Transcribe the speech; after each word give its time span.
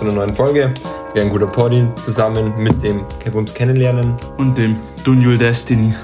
zu 0.00 0.06
einer 0.06 0.14
neuen 0.14 0.34
Folge. 0.34 0.72
Wir 1.12 1.22
ein 1.22 1.28
guter 1.28 1.46
Poddy 1.46 1.86
zusammen 1.96 2.54
mit 2.56 2.82
dem 2.82 3.04
Kevums 3.18 3.52
kennenlernen. 3.52 4.14
Und 4.38 4.56
dem 4.56 4.78
Dunjul 5.04 5.36
Destiny. 5.36 5.94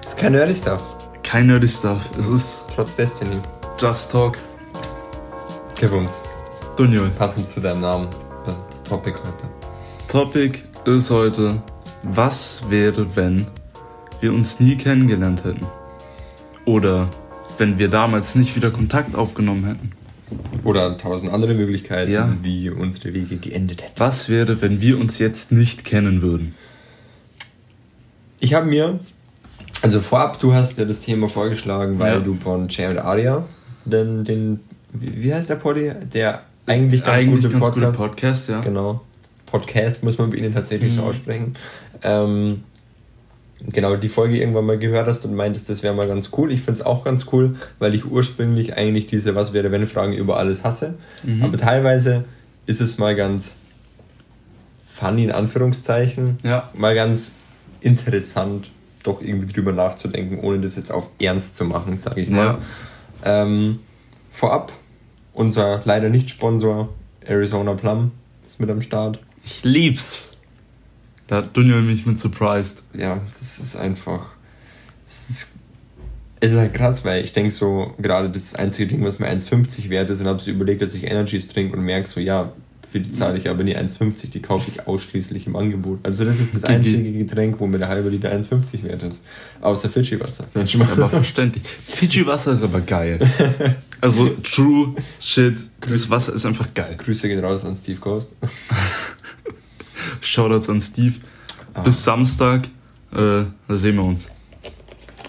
Das 0.00 0.12
ist 0.12 0.16
kein 0.16 0.30
Nerdy 0.30 0.54
Stuff. 0.54 0.80
Kein 1.24 1.48
Nerdy 1.48 1.66
Stuff. 1.66 2.08
Es 2.16 2.28
ist 2.28 2.66
Trotz 2.72 2.94
Destiny. 2.94 3.38
Just 3.76 4.12
Talk. 4.12 4.38
Kevums, 5.74 6.20
Dunjul. 6.76 7.10
passend 7.18 7.50
zu 7.50 7.58
deinem 7.58 7.80
Namen. 7.80 8.08
Was 8.44 8.60
ist 8.60 8.70
das 8.70 8.82
Topic 8.84 9.18
heute? 9.18 9.48
Topic 10.06 10.60
ist 10.84 11.10
heute, 11.10 11.60
was 12.04 12.62
wäre, 12.68 13.16
wenn 13.16 13.48
wir 14.20 14.32
uns 14.32 14.60
nie 14.60 14.76
kennengelernt 14.76 15.42
hätten? 15.42 15.66
Oder 16.66 17.08
wenn 17.58 17.78
wir 17.78 17.88
damals 17.88 18.36
nicht 18.36 18.54
wieder 18.54 18.70
Kontakt 18.70 19.16
aufgenommen 19.16 19.64
hätten? 19.64 19.99
Oder 20.64 20.96
tausend 20.96 21.32
andere 21.32 21.54
Möglichkeiten, 21.54 22.12
Ja. 22.12 22.32
wie 22.42 22.70
unsere 22.70 23.12
Wege 23.14 23.36
geendet 23.36 23.82
hätten. 23.82 23.92
Was 23.98 24.28
wäre, 24.28 24.60
wenn 24.62 24.80
wir 24.80 24.98
uns 24.98 25.18
jetzt 25.18 25.50
nicht 25.52 25.84
kennen 25.84 26.22
würden? 26.22 26.54
Ich 28.38 28.54
habe 28.54 28.66
mir, 28.66 29.00
also 29.82 30.00
vorab, 30.00 30.38
du 30.38 30.54
hast 30.54 30.78
ja 30.78 30.84
das 30.84 31.00
Thema 31.00 31.28
vorgeschlagen, 31.28 31.98
weil 31.98 32.14
Ja. 32.14 32.20
du 32.20 32.34
von 32.36 32.68
Jay 32.68 32.86
und 32.88 32.98
Aria 32.98 33.44
den, 33.84 34.24
den 34.24 34.60
wie, 34.92 35.32
heißt 35.32 35.50
der 35.50 35.56
Poddy? 35.56 35.92
Der 36.12 36.42
eigentlich 36.66 37.02
ganz 37.04 37.20
Eigentlich 37.20 37.42
gute 37.42 37.48
ganz 37.54 37.64
Podcast. 37.66 37.98
guter 37.98 38.08
Podcast, 38.08 38.48
ja. 38.50 38.60
Genau. 38.60 39.00
Podcast 39.46 40.04
muss 40.04 40.18
man 40.18 40.30
bei 40.30 40.36
ihnen 40.36 40.54
tatsächlich 40.54 40.92
so 40.94 41.02
Mhm. 41.02 41.08
aussprechen. 41.08 41.54
Ähm, 42.02 42.62
genau, 43.66 43.96
die 43.96 44.08
Folge 44.08 44.38
irgendwann 44.38 44.66
mal 44.66 44.78
gehört 44.78 45.06
hast 45.06 45.24
und 45.24 45.34
meintest, 45.34 45.68
das 45.68 45.82
wäre 45.82 45.94
mal 45.94 46.08
ganz 46.08 46.30
cool. 46.36 46.52
Ich 46.52 46.62
finde 46.62 46.80
es 46.80 46.86
auch 46.86 47.04
ganz 47.04 47.26
cool, 47.32 47.56
weil 47.78 47.94
ich 47.94 48.04
ursprünglich 48.04 48.76
eigentlich 48.76 49.06
diese 49.06 49.34
Was 49.34 49.52
wäre 49.52 49.70
wenn 49.70 49.86
Fragen 49.86 50.12
über 50.12 50.38
alles 50.38 50.64
hasse. 50.64 50.94
Mhm. 51.22 51.42
Aber 51.42 51.56
teilweise 51.56 52.24
ist 52.66 52.80
es 52.80 52.98
mal 52.98 53.14
ganz 53.14 53.56
funny 54.92 55.24
in 55.24 55.32
Anführungszeichen. 55.32 56.38
Ja. 56.42 56.70
Mal 56.74 56.94
ganz 56.94 57.36
interessant, 57.80 58.70
doch 59.02 59.22
irgendwie 59.22 59.52
drüber 59.52 59.72
nachzudenken, 59.72 60.40
ohne 60.40 60.60
das 60.60 60.76
jetzt 60.76 60.92
auf 60.92 61.08
Ernst 61.18 61.56
zu 61.56 61.64
machen, 61.64 61.96
sage 61.96 62.20
ich 62.20 62.28
mal. 62.28 62.58
Ja. 63.24 63.42
Ähm, 63.42 63.80
vorab, 64.30 64.72
unser 65.32 65.80
leider 65.84 66.08
nicht 66.08 66.30
Sponsor 66.30 66.90
Arizona 67.24 67.74
Plum 67.74 68.12
ist 68.46 68.60
mit 68.60 68.70
am 68.70 68.82
Start. 68.82 69.20
Ich 69.44 69.64
lieb's. 69.64 70.29
Da 71.30 71.36
hat 71.36 71.56
Dunjul 71.56 71.82
mich 71.82 72.06
mit 72.06 72.18
surprised. 72.18 72.82
Ja, 72.92 73.20
das 73.28 73.60
ist 73.60 73.76
einfach. 73.76 74.26
Es 75.06 75.30
ist, 75.30 75.54
ist 76.40 76.56
halt 76.56 76.74
krass, 76.74 77.04
weil 77.04 77.24
ich 77.24 77.32
denke 77.32 77.52
so, 77.52 77.94
gerade 78.02 78.28
das 78.30 78.56
einzige 78.56 78.88
Ding, 78.88 79.04
was 79.04 79.20
mir 79.20 79.28
1,50 79.28 79.90
wert 79.90 80.10
ist, 80.10 80.20
und 80.20 80.26
habe 80.26 80.40
so 80.40 80.50
überlegt, 80.50 80.82
dass 80.82 80.92
ich 80.92 81.04
Energies 81.04 81.46
trinke 81.46 81.76
und 81.76 81.84
merke 81.84 82.08
so, 82.08 82.18
ja, 82.18 82.52
für 82.90 82.98
die 82.98 83.12
zahle 83.12 83.38
ich 83.38 83.48
aber 83.48 83.62
nie 83.62 83.76
1,50, 83.76 84.30
die 84.30 84.42
kaufe 84.42 84.72
ich 84.74 84.88
ausschließlich 84.88 85.46
im 85.46 85.54
Angebot. 85.54 86.00
Also 86.02 86.24
das 86.24 86.40
ist 86.40 86.52
das 86.52 86.64
einzige 86.64 87.12
Getränk, 87.12 87.60
wo 87.60 87.68
mir 87.68 87.78
der 87.78 87.86
halbe 87.86 88.08
Liter 88.08 88.32
1,50 88.32 88.82
wert 88.82 89.04
ist. 89.04 89.22
Außer 89.60 89.88
Fidschi-Wasser. 89.88 90.48
Das 90.52 90.74
ist 90.74 90.82
aber 90.82 91.08
verständlich. 91.08 91.62
Fiji-Wasser 91.86 92.54
ist 92.54 92.64
aber 92.64 92.80
geil. 92.80 93.20
Also, 94.02 94.30
true 94.42 94.94
shit. 95.20 95.58
Das 95.82 96.08
Wasser 96.08 96.32
ist 96.32 96.46
einfach 96.46 96.72
geil. 96.72 96.94
Grüße 96.96 97.28
gehen 97.28 97.44
raus 97.44 97.66
an 97.66 97.76
Steve 97.76 98.00
Coast. 98.00 98.34
Shoutouts 100.20 100.68
an 100.68 100.80
Steve. 100.80 101.14
Ah. 101.74 101.82
Bis 101.82 102.02
Samstag. 102.02 102.68
Äh, 103.12 103.44
da 103.68 103.76
sehen 103.76 103.96
wir 103.96 104.04
uns. 104.04 104.28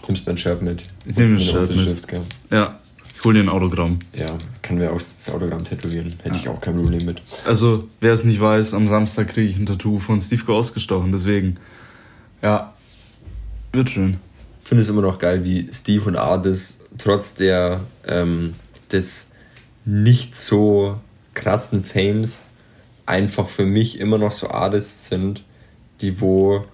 Nimmst 0.08 0.26
mein 0.26 0.38
Shirt 0.38 0.62
mit. 0.62 0.86
Ich 1.06 1.16
nehme 1.16 1.38
das 1.38 1.50
einer 1.54 1.66
Shirt 1.66 1.76
mit. 1.76 2.08
Gell? 2.08 2.22
Ja. 2.50 2.80
Ich 3.18 3.26
hol 3.26 3.36
dir 3.36 3.42
ein 3.42 3.50
Autogramm. 3.50 4.00
Ja, 4.14 4.26
kann 4.64 4.78
mir 4.78 4.92
auch 4.92 4.98
das 4.98 5.30
Autogramm 5.30 5.64
tätowieren. 5.64 6.12
Hätte 6.24 6.38
ich 6.38 6.50
auch 6.50 6.60
kein 6.60 6.76
Problem 6.76 7.06
mit. 7.06 7.22
Also, 7.46 7.88
wer 8.00 8.14
es 8.14 8.24
nicht 8.24 8.42
weiß, 8.42 8.74
am 8.74 8.88
Samstag 8.88 9.28
kriege 9.28 9.48
ich 9.48 9.58
ein 9.58 9.68
Tattoo 9.68 10.00
von 10.00 10.20
Steve 10.20 10.44
Go 10.44 10.56
ausgestochen. 10.56 11.12
Deswegen. 11.12 11.58
Ja. 12.42 12.74
Wird 13.72 13.90
schön. 13.90 14.18
Ich 14.64 14.70
finde 14.70 14.82
es 14.82 14.90
immer 14.90 15.02
noch 15.02 15.20
geil, 15.20 15.46
wie 15.46 15.70
Steve 15.72 16.06
und 16.06 16.16
Artis 16.16 16.80
trotz 16.98 17.36
der 17.36 17.82
ähm, 18.08 18.54
des 18.92 19.28
nicht 19.86 20.36
so 20.36 21.00
krassen 21.34 21.84
Fames 21.84 22.44
einfach 23.12 23.50
für 23.50 23.66
mich 23.66 24.00
immer 24.00 24.18
noch 24.18 24.32
so 24.32 24.50
Artists 24.50 25.08
sind, 25.10 25.44
die 26.02 26.20
wo 26.22 26.66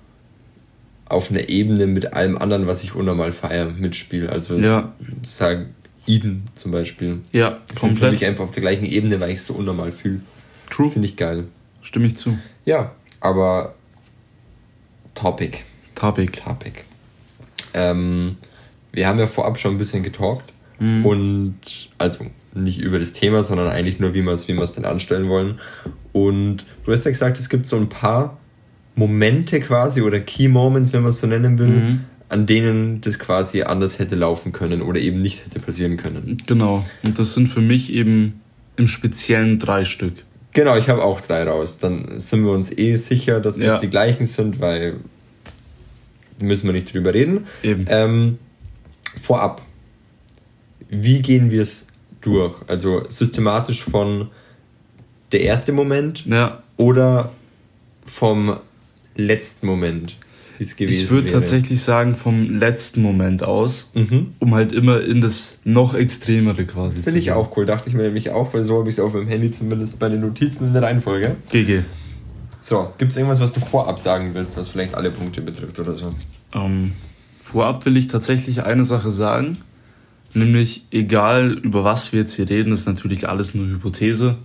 auf 1.09 1.31
einer 1.31 1.50
Ebene 1.50 1.88
mit 1.88 2.14
allem 2.14 2.38
anderen, 2.38 2.68
was 2.68 2.84
ich 2.84 2.94
unnormal 2.96 3.31
feiere, 3.31 3.72
mitspielen. 3.72 4.30
Also 4.30 4.58
Ja. 4.58 4.94
sag 5.25 5.66
Eden 6.06 6.44
zum 6.56 6.72
Beispiel. 6.72 7.20
Ja, 7.34 7.59
Die 7.70 7.74
sind 7.78 7.80
für 7.80 7.88
mich 7.88 8.00
komplett. 8.20 8.24
einfach 8.24 8.44
auf 8.46 8.52
der 8.52 8.62
gleichen 8.62 8.86
Ebene, 8.86 9.20
weil 9.20 9.31
ich 9.31 9.38
es 9.40 9.46
so 9.46 9.53
unnormal 9.56 9.92
fühle. 9.92 10.22
True. 10.70 10.90
Finde 10.90 11.08
ich 11.08 11.16
geil. 11.18 11.46
Stimme 11.81 12.08
ich 12.08 12.16
zu. 12.16 12.38
Ja, 12.66 12.92
aber 13.19 13.74
Topic. 15.16 15.59
Topic. 15.96 16.31
Topic. 16.44 16.81
Ähm, 17.74 18.38
wir 18.92 19.08
haben 19.08 19.19
ja 19.19 19.28
vorab 19.28 19.58
schon 19.59 19.75
ein 19.75 19.78
bisschen 19.78 20.04
getalkt 20.04 20.54
Mhm. 20.80 21.06
und 21.06 21.59
also 21.98 22.25
nicht 22.63 22.79
über 22.79 23.00
das 23.00 23.13
Thema, 23.13 23.44
sondern 23.44 23.68
eigentlich 23.69 24.00
nur, 24.00 24.13
wie 24.13 24.22
wir 24.22 24.31
es 24.34 24.47
wie 24.47 24.56
wir's 24.56 24.73
denn 24.73 24.85
anstellen 24.85 25.29
wollen. 25.29 25.59
Und 26.13 26.66
du 26.85 26.91
hast 26.91 27.06
ja 27.06 27.12
gesagt, 27.12 27.38
es 27.40 27.50
gibt 27.50 27.66
so 27.66 27.75
ein 27.78 27.90
paar 27.90 28.38
Momente 28.95 29.59
quasi 29.59 30.01
oder 30.01 30.19
Key 30.19 30.47
Moments, 30.47 30.91
wenn 30.94 31.01
man 31.01 31.12
es 31.12 31.19
so 31.19 31.28
nennen 31.28 31.59
will, 31.59 31.68
Mhm. 31.68 32.00
an 32.29 32.45
denen 32.45 33.00
das 33.01 33.19
quasi 33.19 33.62
anders 33.62 34.00
hätte 34.00 34.16
laufen 34.16 34.51
können 34.51 34.81
oder 34.81 35.00
eben 35.00 35.22
nicht 35.22 35.45
hätte 35.45 35.59
passieren 35.59 35.97
können. 35.97 36.41
Genau. 36.47 36.84
Und 37.03 37.19
das 37.19 37.34
sind 37.34 37.47
für 37.47 37.62
mich 37.62 37.94
eben 37.94 38.41
im 38.75 38.88
Speziellen 38.88 39.59
drei 39.59 39.85
Stück. 39.85 40.13
Genau, 40.53 40.75
ich 40.78 40.89
habe 40.89 41.03
auch 41.03 41.22
drei 41.22 41.44
raus. 41.44 41.78
Dann 41.78 42.19
sind 42.19 42.44
wir 42.44 42.51
uns 42.51 42.75
eh 42.75 42.95
sicher, 42.95 43.39
dass 43.39 43.56
das 43.57 43.66
Ja. 43.66 43.78
die 43.78 43.89
gleichen 43.89 44.25
sind, 44.25 44.59
weil 44.59 44.95
müssen 46.39 46.66
wir 46.68 46.74
nicht 46.74 46.94
drüber 46.94 47.13
reden. 47.13 47.45
Eben. 47.63 47.85
Ähm, 47.89 48.38
vorab, 49.22 49.62
wie 50.89 51.22
gehen 51.22 51.51
wir 51.51 51.62
es 51.62 51.87
durch? 52.27 52.55
Also 52.67 53.03
systematisch 53.09 53.83
von 53.83 54.29
der 55.31 55.41
erste 55.41 55.73
Moment 55.73 56.25
Ja. 56.25 56.61
oder 56.77 57.31
vom 58.05 58.57
letzten 59.15 59.67
Moment, 59.67 60.15
Ich 60.59 60.79
würde 61.11 61.27
tatsächlich 61.31 61.81
sagen, 61.83 62.15
vom 62.15 62.57
letzten 62.59 63.01
Moment 63.03 63.43
aus, 63.43 63.91
Mhm. 63.93 64.33
um 64.39 64.55
halt 64.55 64.71
immer 64.71 65.01
in 65.01 65.21
das 65.21 65.61
noch 65.65 65.93
Extremere 65.93 66.65
quasi 66.65 67.03
Finde 67.03 67.19
ich 67.19 67.31
auch 67.31 67.55
cool, 67.57 67.65
dachte 67.67 67.89
ich 67.89 67.95
mir 67.95 68.03
nämlich 68.03 68.31
auch, 68.31 68.53
weil 68.55 68.63
so 68.63 68.79
habe 68.79 68.89
ich 68.89 68.95
es 68.95 68.99
auf 68.99 69.13
meinem 69.13 69.27
Handy 69.27 69.51
zumindest 69.51 69.99
bei 69.99 70.09
den 70.09 70.21
Notizen 70.21 70.67
in 70.67 70.73
der 70.73 70.81
Reihenfolge. 70.81 71.35
GG. 71.51 71.81
So, 72.59 72.89
gibt 72.97 73.11
es 73.11 73.17
irgendwas, 73.17 73.39
was 73.39 73.53
du 73.53 73.59
vorab 73.59 73.99
sagen 73.99 74.31
willst, 74.33 74.57
was 74.57 74.69
vielleicht 74.69 74.95
alle 74.95 75.11
Punkte 75.11 75.41
betrifft 75.41 75.79
oder 75.79 75.94
so? 75.94 76.15
Ähm, 76.55 76.94
vorab 77.44 77.85
will 77.85 77.95
ich 77.97 78.07
tatsächlich 78.07 78.63
eine 78.63 78.83
Sache 78.83 79.11
sagen, 79.11 79.59
nämlich 80.38 80.84
egal 80.92 81.52
über 81.52 81.84
was 81.84 82.12
wir 82.12 82.22
jetzt 82.22 82.34
hier 82.36 82.50
reden, 82.50 82.72
ist 82.72 82.88
natürlich 82.88 83.28
alles 83.28 83.56
nur 83.56 83.68
Hypothese. 83.68 84.38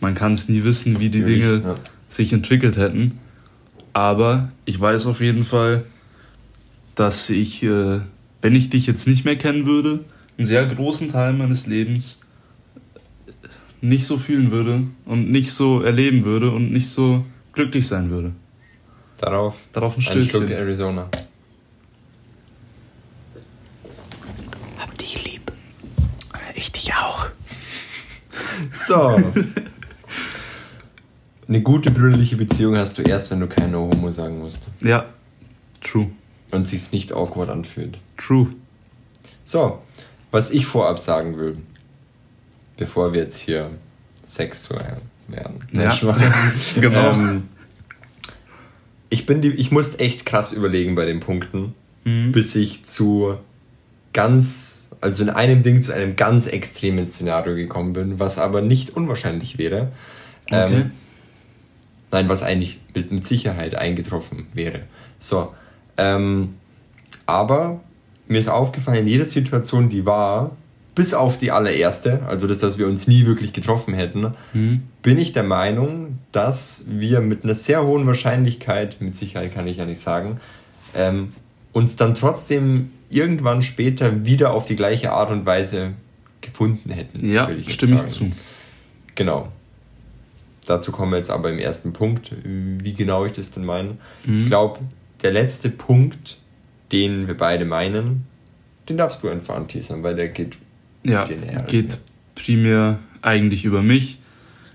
Man 0.00 0.14
kann 0.14 0.32
es 0.32 0.48
nie 0.48 0.64
wissen, 0.64 1.00
wie 1.00 1.08
die 1.08 1.20
Natürlich, 1.20 1.40
Dinge 1.40 1.62
ja. 1.62 1.74
sich 2.08 2.32
entwickelt 2.32 2.76
hätten. 2.76 3.18
Aber 3.92 4.52
ich 4.64 4.78
weiß 4.78 5.06
auf 5.06 5.20
jeden 5.20 5.44
Fall, 5.44 5.84
dass 6.94 7.30
ich, 7.30 7.62
äh, 7.62 8.00
wenn 8.42 8.54
ich 8.54 8.70
dich 8.70 8.86
jetzt 8.86 9.06
nicht 9.06 9.24
mehr 9.24 9.36
kennen 9.36 9.66
würde, 9.66 10.00
einen 10.36 10.46
sehr 10.46 10.66
großen 10.66 11.08
Teil 11.08 11.32
meines 11.32 11.66
Lebens 11.66 12.20
nicht 13.80 14.06
so 14.06 14.18
fühlen 14.18 14.50
würde 14.50 14.84
und 15.04 15.30
nicht 15.30 15.52
so 15.52 15.80
erleben 15.80 16.24
würde 16.24 16.50
und 16.50 16.72
nicht 16.72 16.88
so 16.90 17.24
glücklich 17.52 17.86
sein 17.86 18.10
würde. 18.10 18.32
Darauf 19.20 19.56
Darauf 19.72 19.94
ein 19.94 19.98
ein 19.98 20.02
Schluck 20.02 20.24
Stößchen. 20.24 20.52
Arizona. 20.52 21.10
Hab 24.78 24.96
dich 24.98 25.24
lieb. 25.24 25.52
Ich 26.58 26.72
dich 26.72 26.92
auch. 26.94 27.28
So. 28.72 29.16
Eine 31.46 31.62
gute 31.62 31.92
brüderliche 31.92 32.36
Beziehung 32.36 32.76
hast 32.76 32.98
du 32.98 33.02
erst, 33.02 33.30
wenn 33.30 33.38
du 33.38 33.46
kein 33.46 33.70
No 33.70 33.88
Homo 33.92 34.10
sagen 34.10 34.40
musst. 34.40 34.64
Ja, 34.82 35.06
true. 35.80 36.10
Und 36.50 36.64
sich's 36.64 36.90
nicht 36.90 37.12
awkward 37.12 37.48
anfühlt. 37.48 37.98
True. 38.16 38.48
So, 39.44 39.80
was 40.32 40.50
ich 40.50 40.66
vorab 40.66 40.98
sagen 40.98 41.38
will, 41.38 41.58
bevor 42.76 43.12
wir 43.12 43.20
jetzt 43.22 43.38
hier 43.38 43.70
sexuell 44.20 44.96
werden. 45.28 45.60
Ja. 45.72 45.94
Genau. 46.80 47.12
Ähm, 47.12 47.48
ich, 49.10 49.26
bin 49.26 49.42
die, 49.42 49.50
ich 49.50 49.70
musste 49.70 50.00
echt 50.00 50.26
krass 50.26 50.52
überlegen 50.52 50.96
bei 50.96 51.04
den 51.04 51.20
Punkten, 51.20 51.74
Mhm. 52.04 52.32
bis 52.32 52.54
ich 52.56 52.84
zu 52.84 53.36
ganz, 54.12 54.77
also 55.00 55.22
in 55.22 55.30
einem 55.30 55.62
Ding 55.62 55.82
zu 55.82 55.92
einem 55.92 56.16
ganz 56.16 56.46
extremen 56.46 57.06
Szenario 57.06 57.54
gekommen 57.54 57.92
bin, 57.92 58.18
was 58.18 58.38
aber 58.38 58.62
nicht 58.62 58.90
unwahrscheinlich 58.90 59.58
wäre. 59.58 59.92
Okay. 60.46 60.74
Ähm, 60.74 60.90
nein, 62.10 62.28
was 62.28 62.42
eigentlich 62.42 62.80
mit, 62.94 63.12
mit 63.12 63.24
Sicherheit 63.24 63.74
eingetroffen 63.74 64.46
wäre. 64.54 64.80
So, 65.18 65.52
ähm, 65.96 66.54
aber 67.26 67.80
mir 68.26 68.38
ist 68.38 68.48
aufgefallen, 68.48 69.00
in 69.00 69.06
jeder 69.06 69.26
Situation, 69.26 69.88
die 69.88 70.06
war, 70.06 70.52
bis 70.94 71.14
auf 71.14 71.38
die 71.38 71.52
allererste, 71.52 72.22
also 72.26 72.46
das, 72.46 72.58
dass 72.58 72.76
wir 72.76 72.86
uns 72.86 73.06
nie 73.06 73.24
wirklich 73.24 73.52
getroffen 73.52 73.94
hätten, 73.94 74.34
Mhm. 74.52 74.82
bin 75.02 75.16
ich 75.18 75.32
der 75.32 75.44
Meinung, 75.44 76.18
dass 76.32 76.84
wir 76.88 77.20
mit 77.20 77.44
einer 77.44 77.54
sehr 77.54 77.84
hohen 77.84 78.06
Wahrscheinlichkeit, 78.06 79.00
mit 79.00 79.14
Sicherheit 79.14 79.54
kann 79.54 79.68
ich 79.68 79.76
ja 79.76 79.84
nicht 79.84 80.00
sagen, 80.00 80.40
ähm, 80.94 81.32
uns 81.72 81.96
dann 81.96 82.14
trotzdem 82.14 82.90
irgendwann 83.10 83.62
später 83.62 84.24
wieder 84.24 84.52
auf 84.52 84.64
die 84.64 84.76
gleiche 84.76 85.12
Art 85.12 85.30
und 85.30 85.46
Weise 85.46 85.92
gefunden 86.40 86.90
hätten. 86.90 87.28
Ja, 87.28 87.48
jetzt 87.50 87.72
stimme 87.72 87.94
ich 87.94 88.00
sagen. 88.00 88.10
zu. 88.10 88.30
Genau. 89.14 89.48
Dazu 90.66 90.92
kommen 90.92 91.12
wir 91.12 91.16
jetzt 91.16 91.30
aber 91.30 91.50
im 91.50 91.58
ersten 91.58 91.92
Punkt, 91.92 92.32
wie 92.44 92.92
genau 92.92 93.24
ich 93.24 93.32
das 93.32 93.50
denn 93.50 93.64
meine. 93.64 93.96
Mhm. 94.24 94.36
Ich 94.36 94.46
glaube, 94.46 94.80
der 95.22 95.32
letzte 95.32 95.70
Punkt, 95.70 96.38
den 96.92 97.26
wir 97.26 97.36
beide 97.36 97.64
meinen, 97.64 98.26
den 98.88 98.96
darfst 98.96 99.22
du 99.22 99.28
einfach 99.28 99.56
anteasern, 99.56 100.02
weil 100.02 100.14
der 100.14 100.28
geht 100.28 100.58
Ja, 101.02 101.24
dir 101.24 101.36
näher 101.36 101.62
geht 101.62 101.98
primär 102.34 102.98
eigentlich 103.22 103.64
über 103.64 103.82
mich. 103.82 104.18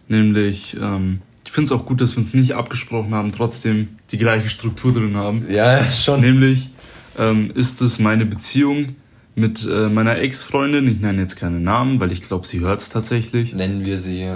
Nämlich, 0.07 0.75
ähm, 0.79 1.21
ich 1.45 1.51
finde 1.51 1.67
es 1.67 1.71
auch 1.71 1.85
gut, 1.85 2.01
dass 2.01 2.15
wir 2.15 2.19
uns 2.19 2.33
nicht 2.33 2.55
abgesprochen 2.55 3.13
haben, 3.13 3.31
trotzdem 3.31 3.89
die 4.11 4.17
gleiche 4.17 4.49
Struktur 4.49 4.93
drin 4.93 5.15
haben. 5.15 5.45
Ja, 5.49 5.83
schon. 5.91 6.21
Nämlich 6.21 6.69
ähm, 7.17 7.51
ist 7.53 7.81
es 7.81 7.99
meine 7.99 8.25
Beziehung 8.25 8.95
mit 9.35 9.67
äh, 9.67 9.89
meiner 9.89 10.17
Ex-Freundin. 10.17 10.87
Ich 10.87 10.99
nenne 10.99 11.21
jetzt 11.21 11.35
keine 11.35 11.59
Namen, 11.59 11.99
weil 11.99 12.11
ich 12.11 12.21
glaube, 12.21 12.45
sie 12.45 12.59
hört 12.59 12.81
es 12.81 12.89
tatsächlich. 12.89 13.53
Nennen 13.53 13.85
wir 13.85 13.97
sie. 13.97 14.35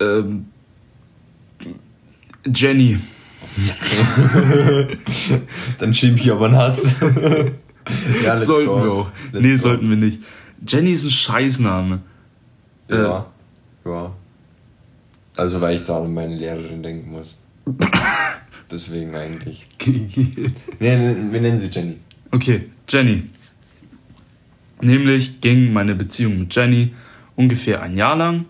Ähm, 0.00 0.46
Jenny. 2.46 2.98
Dann 5.78 5.94
schieb 5.94 6.16
ich 6.16 6.30
aber 6.30 6.46
einen 6.46 6.56
Hass. 6.56 6.84
ja, 7.00 8.34
let's 8.34 8.46
sollten 8.46 8.66
go. 8.68 8.82
wir 8.82 8.92
auch. 8.92 9.10
Let's 9.32 9.42
nee, 9.42 9.50
go. 9.52 9.56
sollten 9.56 9.90
wir 9.90 9.96
nicht. 9.96 10.22
Jenny 10.66 10.92
ist 10.92 11.04
ein 11.04 11.10
Scheißname. 11.10 12.00
Äh, 12.88 12.96
Ja. 12.96 13.26
Ja. 13.84 14.12
Also, 15.36 15.60
weil 15.60 15.76
ich 15.76 15.84
da 15.84 16.02
an 16.02 16.12
meine 16.12 16.34
Lehrerin 16.36 16.82
denken 16.82 17.12
muss. 17.12 17.38
Deswegen 18.70 19.14
eigentlich. 19.14 19.66
Nee, 20.78 21.14
wir 21.30 21.40
nennen 21.40 21.58
sie 21.58 21.68
Jenny. 21.68 21.96
Okay, 22.30 22.68
Jenny. 22.88 23.24
Nämlich 24.80 25.40
ging 25.40 25.72
meine 25.72 25.94
Beziehung 25.94 26.38
mit 26.38 26.54
Jenny 26.54 26.94
ungefähr 27.36 27.82
ein 27.82 27.96
Jahr 27.96 28.16
lang, 28.16 28.46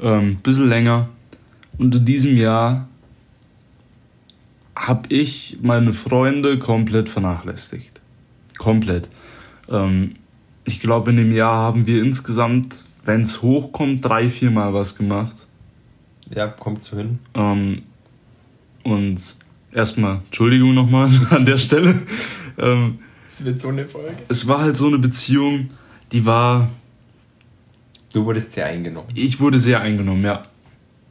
ähm, 0.00 0.36
bisschen 0.36 0.68
länger. 0.68 1.08
Und 1.76 1.94
in 1.94 2.04
diesem 2.04 2.36
Jahr 2.36 2.88
habe 4.74 5.08
ich 5.12 5.58
meine 5.62 5.92
Freunde 5.92 6.58
komplett 6.58 7.08
vernachlässigt. 7.08 8.00
Komplett. 8.58 9.10
Ähm, 9.68 10.14
ich 10.64 10.80
glaube, 10.80 11.10
in 11.10 11.16
dem 11.16 11.32
Jahr 11.32 11.56
haben 11.56 11.86
wir 11.86 12.02
insgesamt, 12.02 12.84
wenn 13.04 13.22
es 13.22 13.42
hochkommt, 13.42 14.04
drei, 14.04 14.30
viermal 14.30 14.72
was 14.72 14.96
gemacht. 14.96 15.46
Ja, 16.34 16.46
kommt 16.46 16.82
so 16.82 16.96
hin. 16.96 17.18
Ähm, 17.34 17.82
und 18.84 19.20
erstmal 19.72 20.20
Entschuldigung 20.26 20.72
nochmal 20.74 21.10
an 21.30 21.44
der 21.46 21.58
Stelle. 21.58 21.94
Ähm, 22.58 22.98
Es 23.26 23.44
wird 23.44 23.60
so 23.60 23.68
eine 23.68 23.86
Folge. 23.86 24.14
es 24.28 24.46
war 24.46 24.60
halt 24.60 24.76
so 24.76 24.86
eine 24.86 24.98
Beziehung, 24.98 25.70
die 26.12 26.24
war. 26.24 26.70
Du 28.12 28.24
wurdest 28.24 28.52
sehr 28.52 28.66
eingenommen. 28.66 29.08
Ich 29.14 29.40
wurde 29.40 29.58
sehr 29.58 29.80
eingenommen, 29.80 30.24
ja. 30.24 30.44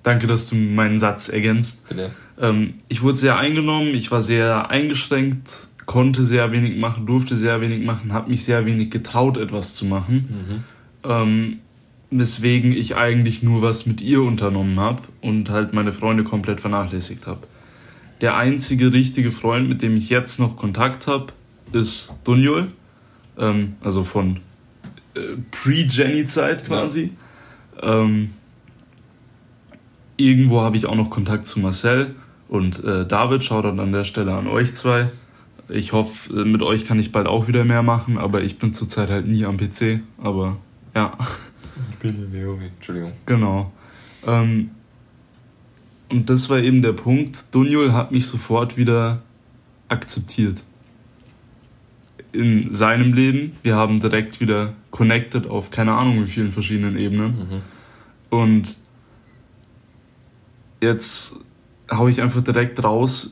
Danke, 0.03 0.27
dass 0.27 0.47
du 0.49 0.55
meinen 0.55 0.99
Satz 0.99 1.27
ergänzt. 1.29 1.87
Bitte. 1.89 2.11
Ähm, 2.39 2.75
ich 2.87 3.01
wurde 3.01 3.17
sehr 3.17 3.37
eingenommen, 3.37 3.93
ich 3.93 4.09
war 4.11 4.21
sehr 4.21 4.69
eingeschränkt, 4.69 5.67
konnte 5.85 6.23
sehr 6.23 6.51
wenig 6.51 6.77
machen, 6.77 7.05
durfte 7.05 7.35
sehr 7.35 7.59
wenig 7.61 7.85
machen, 7.85 8.13
habe 8.13 8.29
mich 8.29 8.43
sehr 8.45 8.65
wenig 8.65 8.89
getraut, 8.89 9.37
etwas 9.37 9.75
zu 9.75 9.85
machen. 9.85 10.63
Ähm, 11.03 11.59
weswegen 12.09 12.71
ich 12.71 12.95
eigentlich 12.95 13.43
nur 13.43 13.61
was 13.61 13.85
mit 13.85 13.99
ihr 14.01 14.21
unternommen 14.21 14.79
habe 14.79 15.01
und 15.21 15.49
halt 15.49 15.73
meine 15.73 15.91
Freunde 15.91 16.23
komplett 16.23 16.61
vernachlässigt 16.61 17.27
habe. 17.27 17.41
Der 18.23 18.37
einzige 18.37 18.93
richtige 18.93 19.33
Freund, 19.33 19.67
mit 19.67 19.81
dem 19.81 19.97
ich 19.97 20.09
jetzt 20.09 20.39
noch 20.39 20.55
Kontakt 20.55 21.07
habe, 21.07 21.33
ist 21.73 22.15
Dunjol. 22.23 22.71
Ähm, 23.37 23.75
also 23.81 24.05
von 24.05 24.39
äh, 25.13 25.35
Pre-Jenny-Zeit 25.51 26.63
quasi. 26.63 27.11
Ähm, 27.81 28.29
irgendwo 30.15 30.61
habe 30.61 30.77
ich 30.77 30.85
auch 30.85 30.95
noch 30.95 31.09
Kontakt 31.09 31.45
zu 31.45 31.59
Marcel 31.59 32.15
und 32.47 32.81
äh, 32.85 33.05
David. 33.05 33.43
Schaut 33.43 33.65
dann 33.65 33.81
an 33.81 33.91
der 33.91 34.05
Stelle 34.05 34.33
an 34.33 34.47
euch 34.47 34.73
zwei. 34.73 35.11
Ich 35.67 35.91
hoffe, 35.91 36.43
äh, 36.43 36.45
mit 36.45 36.61
euch 36.61 36.85
kann 36.85 36.99
ich 36.99 37.11
bald 37.11 37.27
auch 37.27 37.49
wieder 37.49 37.65
mehr 37.65 37.83
machen, 37.83 38.17
aber 38.17 38.41
ich 38.41 38.57
bin 38.57 38.71
zurzeit 38.71 39.09
halt 39.09 39.27
nie 39.27 39.43
am 39.43 39.57
PC. 39.57 39.99
Aber 40.17 40.55
ja. 40.95 41.17
Ich 41.91 41.97
bin 41.97 42.29
hier 42.31 42.47
WoW. 42.47 42.61
Entschuldigung. 42.61 43.11
Genau. 43.25 43.73
Ähm, 44.25 44.69
und 46.13 46.29
das 46.29 46.47
war 46.49 46.59
eben 46.59 46.83
der 46.83 46.93
Punkt. 46.93 47.45
Dunjul 47.55 47.91
hat 47.91 48.11
mich 48.11 48.27
sofort 48.27 48.77
wieder 48.77 49.23
akzeptiert. 49.89 50.61
In 52.31 52.71
seinem 52.71 53.13
Leben. 53.13 53.53
Wir 53.63 53.75
haben 53.75 53.99
direkt 53.99 54.39
wieder 54.39 54.73
connected 54.91 55.47
auf 55.47 55.71
keine 55.71 55.93
Ahnung 55.93 56.21
wie 56.21 56.27
vielen 56.27 56.51
verschiedenen 56.51 56.97
Ebenen. 56.97 57.63
Und 58.29 58.77
jetzt 60.81 61.37
hau 61.89 62.07
ich 62.07 62.21
einfach 62.21 62.41
direkt 62.41 62.83
raus, 62.83 63.31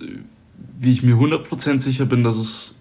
wie 0.79 0.91
ich 0.91 1.03
mir 1.03 1.15
100% 1.15 1.79
sicher 1.81 2.05
bin, 2.05 2.23
dass 2.23 2.37
es 2.37 2.79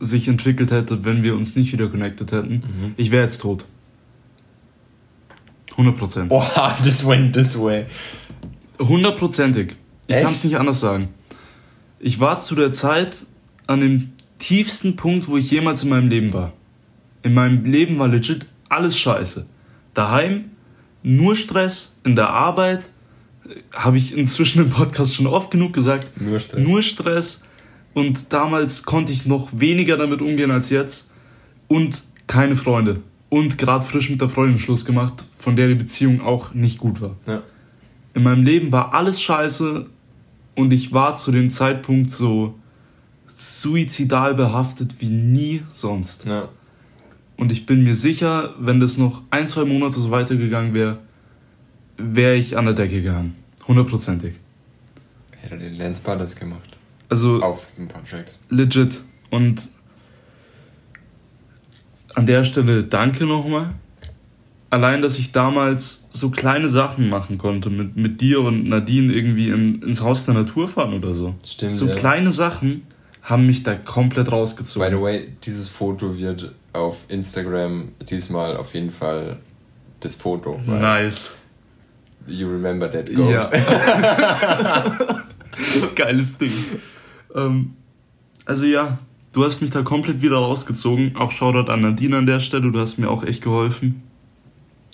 sich 0.00 0.28
entwickelt 0.28 0.70
hätte, 0.70 1.06
wenn 1.06 1.22
wir 1.22 1.34
uns 1.34 1.56
nicht 1.56 1.72
wieder 1.72 1.88
connected 1.88 2.30
hätten. 2.30 2.94
Ich 2.98 3.10
wäre 3.10 3.22
jetzt 3.22 3.38
tot. 3.38 3.64
100%. 5.76 6.30
Oha, 6.30 6.76
this 6.82 7.06
went 7.06 7.34
this 7.34 7.58
way. 7.58 7.86
Hundertprozentig. 8.88 9.76
Ich 10.08 10.16
kann 10.16 10.32
es 10.32 10.44
nicht 10.44 10.56
anders 10.56 10.80
sagen. 10.80 11.08
Ich 12.00 12.20
war 12.20 12.40
zu 12.40 12.54
der 12.54 12.72
Zeit 12.72 13.26
an 13.66 13.80
dem 13.80 14.12
tiefsten 14.38 14.96
Punkt, 14.96 15.28
wo 15.28 15.36
ich 15.36 15.50
jemals 15.50 15.84
in 15.84 15.90
meinem 15.90 16.08
Leben 16.08 16.32
war. 16.32 16.52
In 17.22 17.34
meinem 17.34 17.64
Leben 17.64 17.98
war 17.98 18.08
legit 18.08 18.46
alles 18.68 18.98
scheiße. 18.98 19.46
Daheim 19.94 20.50
nur 21.02 21.34
Stress, 21.34 21.96
in 22.04 22.16
der 22.16 22.30
Arbeit 22.30 22.88
äh, 23.44 23.54
habe 23.72 23.96
ich 23.96 24.16
inzwischen 24.16 24.62
im 24.62 24.70
Podcast 24.70 25.14
schon 25.14 25.26
oft 25.26 25.50
genug 25.50 25.72
gesagt. 25.72 26.20
Nur 26.20 26.38
Stress. 26.38 26.60
Nur 26.60 26.82
Stress. 26.82 27.42
Und 27.94 28.32
damals 28.32 28.84
konnte 28.84 29.12
ich 29.12 29.26
noch 29.26 29.48
weniger 29.52 29.96
damit 29.96 30.22
umgehen 30.22 30.50
als 30.50 30.70
jetzt. 30.70 31.10
Und 31.68 32.04
keine 32.26 32.56
Freunde. 32.56 33.00
Und 33.28 33.58
gerade 33.58 33.84
frisch 33.84 34.10
mit 34.10 34.20
der 34.20 34.28
Freundin 34.28 34.58
Schluss 34.58 34.84
gemacht, 34.84 35.24
von 35.38 35.56
der 35.56 35.68
die 35.68 35.74
Beziehung 35.74 36.20
auch 36.20 36.54
nicht 36.54 36.78
gut 36.78 37.00
war. 37.00 37.16
Ja. 37.26 37.42
In 38.14 38.22
meinem 38.22 38.44
Leben 38.44 38.72
war 38.72 38.94
alles 38.94 39.20
scheiße 39.22 39.86
und 40.54 40.72
ich 40.72 40.92
war 40.92 41.14
zu 41.14 41.32
dem 41.32 41.50
Zeitpunkt 41.50 42.10
so 42.10 42.54
suizidal 43.26 44.34
behaftet 44.34 44.96
wie 45.00 45.08
nie 45.08 45.62
sonst. 45.70 46.26
Ja. 46.26 46.48
Und 47.36 47.50
ich 47.50 47.66
bin 47.66 47.82
mir 47.82 47.94
sicher, 47.94 48.54
wenn 48.58 48.78
das 48.80 48.98
noch 48.98 49.22
ein, 49.30 49.48
zwei 49.48 49.64
Monate 49.64 49.98
so 49.98 50.10
weitergegangen 50.10 50.74
wäre, 50.74 50.98
wäre 51.96 52.34
ich 52.34 52.56
an 52.58 52.66
der 52.66 52.74
Decke 52.74 53.02
gegangen. 53.02 53.34
Hundertprozentig. 53.66 54.34
Hätte 55.40 55.58
den 55.58 55.74
Lance 55.74 56.02
Butters 56.02 56.36
gemacht. 56.36 56.76
Also 57.08 57.40
Auf 57.40 57.66
ein 57.78 57.88
paar 57.88 58.04
Tracks. 58.04 58.38
legit. 58.48 59.02
Und 59.30 59.68
an 62.14 62.26
der 62.26 62.44
Stelle 62.44 62.84
danke 62.84 63.24
nochmal. 63.24 63.70
Allein, 64.72 65.02
dass 65.02 65.18
ich 65.18 65.32
damals 65.32 66.08
so 66.12 66.30
kleine 66.30 66.66
Sachen 66.66 67.10
machen 67.10 67.36
konnte, 67.36 67.68
mit, 67.68 67.94
mit 67.94 68.22
dir 68.22 68.40
und 68.40 68.66
Nadine 68.66 69.12
irgendwie 69.12 69.50
in, 69.50 69.82
ins 69.82 70.00
Haus 70.00 70.24
der 70.24 70.32
Natur 70.32 70.66
fahren 70.66 70.94
oder 70.94 71.12
so. 71.12 71.34
Stimmt, 71.44 71.72
So 71.72 71.86
ja. 71.88 71.94
kleine 71.94 72.32
Sachen 72.32 72.86
haben 73.20 73.44
mich 73.44 73.62
da 73.64 73.74
komplett 73.74 74.30
By 74.30 74.36
rausgezogen. 74.36 74.90
the 74.90 74.98
way, 74.98 75.28
dieses 75.44 75.68
Foto 75.68 76.16
wird 76.16 76.54
auf 76.72 77.04
Instagram 77.08 77.92
diesmal 78.08 78.56
auf 78.56 78.72
jeden 78.72 78.90
Fall 78.90 79.36
das 80.00 80.14
Foto. 80.16 80.58
Nice. 80.64 81.34
You 82.26 82.48
remember 82.48 82.90
that 82.90 83.14
goat. 83.14 83.30
Ja. 83.30 83.50
Geiles 85.94 86.38
Ding. 86.38 86.50
Ähm, 87.34 87.74
also 88.46 88.64
ja, 88.64 88.96
du 89.34 89.44
hast 89.44 89.60
mich 89.60 89.70
da 89.70 89.82
komplett 89.82 90.22
wieder 90.22 90.36
rausgezogen. 90.36 91.14
Auch 91.16 91.30
Shoutout 91.30 91.70
an 91.70 91.82
Nadine 91.82 92.16
an 92.16 92.24
der 92.24 92.40
Stelle, 92.40 92.72
du 92.72 92.80
hast 92.80 92.96
mir 92.96 93.10
auch 93.10 93.22
echt 93.22 93.42
geholfen. 93.42 94.02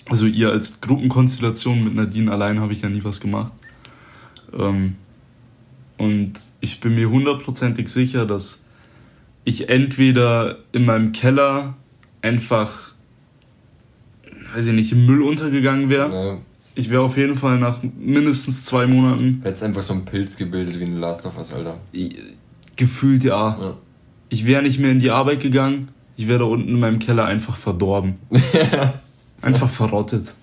Also 0.09 0.25
ihr 0.25 0.49
als 0.49 0.81
Gruppenkonstellation 0.81 1.83
mit 1.83 1.95
Nadine 1.95 2.31
allein 2.31 2.59
habe 2.59 2.73
ich 2.73 2.81
ja 2.81 2.89
nie 2.89 3.03
was 3.03 3.21
gemacht. 3.21 3.53
Ähm, 4.57 4.95
und 5.97 6.33
ich 6.61 6.79
bin 6.79 6.95
mir 6.95 7.09
hundertprozentig 7.09 7.89
sicher, 7.89 8.25
dass 8.25 8.63
ich 9.43 9.69
entweder 9.69 10.57
in 10.71 10.85
meinem 10.85 11.11
Keller 11.11 11.75
einfach, 12.21 12.93
weiß 14.53 14.67
ich 14.67 14.73
nicht, 14.73 14.91
im 14.91 15.05
Müll 15.05 15.21
untergegangen 15.21 15.89
wäre. 15.89 16.11
Ja. 16.11 16.37
Ich 16.75 16.89
wäre 16.89 17.01
auf 17.01 17.17
jeden 17.17 17.35
Fall 17.35 17.59
nach 17.59 17.79
mindestens 17.99 18.63
zwei 18.63 18.87
Monaten 18.87 19.41
Jetzt 19.43 19.63
einfach 19.63 19.81
so 19.81 19.93
ein 19.93 20.05
Pilz 20.05 20.37
gebildet 20.37 20.79
wie 20.79 20.85
in 20.85 20.97
Last 20.97 21.25
of 21.25 21.37
Us, 21.37 21.53
Alter. 21.53 21.77
gefühlt 22.75 23.23
ja. 23.23 23.57
Ja. 23.59 23.77
Ich 24.29 24.45
wäre 24.45 24.61
nicht 24.61 24.79
mehr 24.79 24.91
in 24.91 24.99
die 24.99 25.11
Arbeit 25.11 25.41
gegangen. 25.41 25.89
ich 26.15 26.27
wäre 26.27 26.39
da 26.39 26.45
unten 26.45 26.69
in 26.69 26.79
meinem 26.79 26.99
Keller 26.99 27.25
einfach 27.25 27.57
verdorben. 27.57 28.15
einfach 29.41 29.69
verrottet. 29.69 30.33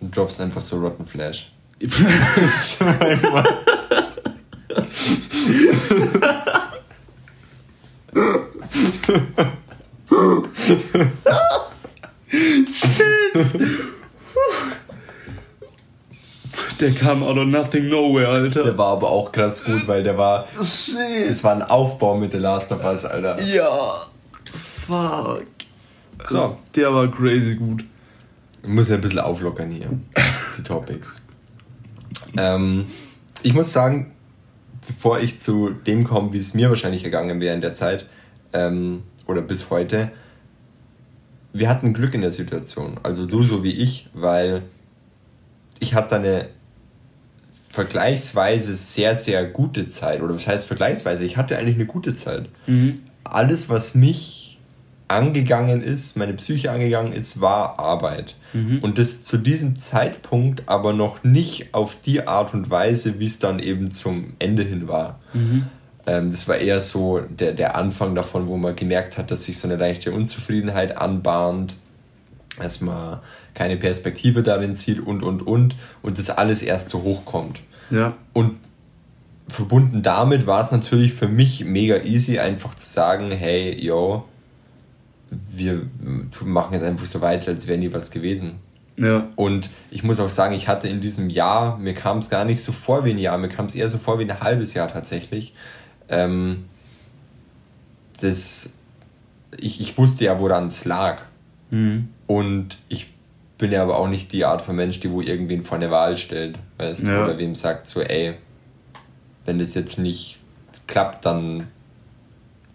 Du 0.00 0.08
droppst 0.08 0.40
einfach 0.40 0.60
so 0.60 0.78
Rotten 0.78 1.06
Flash. 1.06 1.52
Der 16.80 16.92
kam 16.92 17.22
out 17.22 17.36
of 17.36 17.46
nothing 17.46 17.88
nowhere, 17.88 18.28
Alter. 18.28 18.64
Der 18.64 18.78
war 18.78 18.92
aber 18.92 19.10
auch 19.10 19.30
krass 19.30 19.62
gut, 19.62 19.86
weil 19.86 20.02
der 20.02 20.18
war. 20.18 20.46
Shit. 20.60 21.28
Das 21.28 21.44
war 21.44 21.52
ein 21.52 21.62
Aufbau 21.62 22.16
mit 22.16 22.32
The 22.32 22.38
Last 22.38 22.72
of 22.72 22.84
Us, 22.84 23.04
Alter. 23.04 23.40
Ja. 23.40 24.06
Fuck. 24.86 25.46
So. 26.28 26.58
Der 26.74 26.92
war 26.92 27.10
crazy 27.10 27.54
gut. 27.56 27.84
Ich 28.62 28.68
muss 28.68 28.88
ja 28.88 28.94
ein 28.94 29.00
bisschen 29.00 29.18
auflockern 29.18 29.70
hier, 29.70 29.90
die 30.56 30.62
Topics. 30.62 31.20
Ähm, 32.36 32.86
ich 33.42 33.54
muss 33.54 33.72
sagen, 33.72 34.12
bevor 34.86 35.20
ich 35.20 35.38
zu 35.38 35.70
dem 35.70 36.04
komme, 36.04 36.32
wie 36.32 36.38
es 36.38 36.54
mir 36.54 36.68
wahrscheinlich 36.68 37.02
gegangen 37.02 37.40
wäre 37.40 37.54
in 37.54 37.60
der 37.60 37.72
Zeit, 37.72 38.06
ähm, 38.52 39.02
oder 39.26 39.42
bis 39.42 39.70
heute, 39.70 40.12
wir 41.52 41.68
hatten 41.68 41.92
Glück 41.92 42.14
in 42.14 42.22
der 42.22 42.30
Situation. 42.30 42.98
Also 43.02 43.26
du 43.26 43.42
so 43.42 43.64
wie 43.64 43.72
ich, 43.72 44.08
weil 44.14 44.62
ich 45.80 45.94
hatte 45.94 46.16
eine 46.16 46.48
vergleichsweise 47.68 48.74
sehr, 48.74 49.16
sehr 49.16 49.44
gute 49.46 49.86
Zeit. 49.86 50.22
Oder 50.22 50.34
was 50.34 50.46
heißt 50.46 50.66
vergleichsweise? 50.66 51.24
Ich 51.24 51.36
hatte 51.36 51.56
eigentlich 51.58 51.76
eine 51.76 51.86
gute 51.86 52.12
Zeit. 52.12 52.48
Alles, 53.24 53.68
was 53.68 53.94
mich 53.94 54.41
angegangen 55.12 55.82
ist, 55.82 56.16
meine 56.16 56.32
Psyche 56.34 56.70
angegangen 56.70 57.12
ist, 57.12 57.40
war 57.40 57.78
Arbeit. 57.78 58.36
Und 58.82 58.98
das 58.98 59.22
zu 59.22 59.38
diesem 59.38 59.76
Zeitpunkt 59.76 60.64
aber 60.66 60.92
noch 60.92 61.24
nicht 61.24 61.74
auf 61.74 61.96
die 62.00 62.26
Art 62.26 62.52
und 62.54 62.70
Weise, 62.70 63.18
wie 63.18 63.26
es 63.26 63.38
dann 63.38 63.58
eben 63.58 63.90
zum 63.90 64.34
Ende 64.38 64.62
hin 64.62 64.88
war. 64.88 65.20
Ähm, 66.06 66.30
das 66.30 66.48
war 66.48 66.56
eher 66.56 66.80
so 66.80 67.20
der, 67.20 67.52
der 67.52 67.76
Anfang 67.76 68.14
davon, 68.14 68.48
wo 68.48 68.56
man 68.56 68.76
gemerkt 68.76 69.18
hat, 69.18 69.30
dass 69.30 69.44
sich 69.44 69.58
so 69.58 69.68
eine 69.68 69.76
leichte 69.76 70.12
Unzufriedenheit 70.12 70.98
anbahnt, 70.98 71.76
dass 72.58 72.80
man 72.80 73.20
keine 73.54 73.76
Perspektive 73.76 74.42
darin 74.42 74.72
sieht 74.72 75.00
und, 75.00 75.22
und, 75.22 75.46
und, 75.46 75.76
und 76.02 76.18
das 76.18 76.30
alles 76.30 76.62
erst 76.62 76.90
so 76.90 77.02
hochkommt. 77.02 77.60
Ja. 77.90 78.14
Und 78.32 78.56
verbunden 79.48 80.02
damit 80.02 80.46
war 80.46 80.60
es 80.60 80.72
natürlich 80.72 81.12
für 81.12 81.28
mich 81.28 81.64
mega 81.64 81.98
easy, 81.98 82.38
einfach 82.38 82.74
zu 82.74 82.88
sagen, 82.88 83.30
hey, 83.30 83.78
yo, 83.78 84.24
wir 85.52 85.86
machen 86.44 86.74
jetzt 86.74 86.82
einfach 86.84 87.06
so 87.06 87.20
weiter, 87.20 87.50
als 87.50 87.66
wäre 87.66 87.78
nie 87.78 87.92
was 87.92 88.10
gewesen. 88.10 88.54
Ja. 88.96 89.28
Und 89.36 89.70
ich 89.90 90.02
muss 90.02 90.20
auch 90.20 90.28
sagen, 90.28 90.54
ich 90.54 90.68
hatte 90.68 90.88
in 90.88 91.00
diesem 91.00 91.30
Jahr, 91.30 91.78
mir 91.78 91.94
kam 91.94 92.18
es 92.18 92.28
gar 92.28 92.44
nicht 92.44 92.60
so 92.60 92.72
vor 92.72 93.04
wie 93.04 93.10
ein 93.10 93.18
Jahr, 93.18 93.38
mir 93.38 93.48
kam 93.48 93.66
es 93.66 93.74
eher 93.74 93.88
so 93.88 93.98
vor 93.98 94.18
wie 94.18 94.24
ein 94.24 94.40
halbes 94.40 94.74
Jahr 94.74 94.88
tatsächlich. 94.88 95.54
Ähm, 96.08 96.64
das, 98.20 98.74
ich, 99.58 99.80
ich 99.80 99.96
wusste 99.98 100.24
ja, 100.26 100.38
woran 100.38 100.66
es 100.66 100.84
lag. 100.84 101.22
Mhm. 101.70 102.08
Und 102.26 102.78
ich 102.88 103.08
bin 103.58 103.72
ja 103.72 103.82
aber 103.82 103.96
auch 103.96 104.08
nicht 104.08 104.32
die 104.32 104.44
Art 104.44 104.60
von 104.60 104.76
Mensch, 104.76 105.00
die 105.00 105.10
wo 105.10 105.20
irgendwen 105.22 105.64
vor 105.64 105.78
eine 105.78 105.90
Wahl 105.90 106.16
stellt, 106.16 106.58
weißt 106.78 107.04
du, 107.04 107.08
Ja. 107.12 107.24
oder 107.24 107.38
wem 107.38 107.54
sagt 107.54 107.86
so, 107.86 108.00
ey, 108.00 108.34
wenn 109.44 109.58
das 109.58 109.74
jetzt 109.74 109.98
nicht 109.98 110.38
klappt, 110.86 111.24
dann 111.24 111.68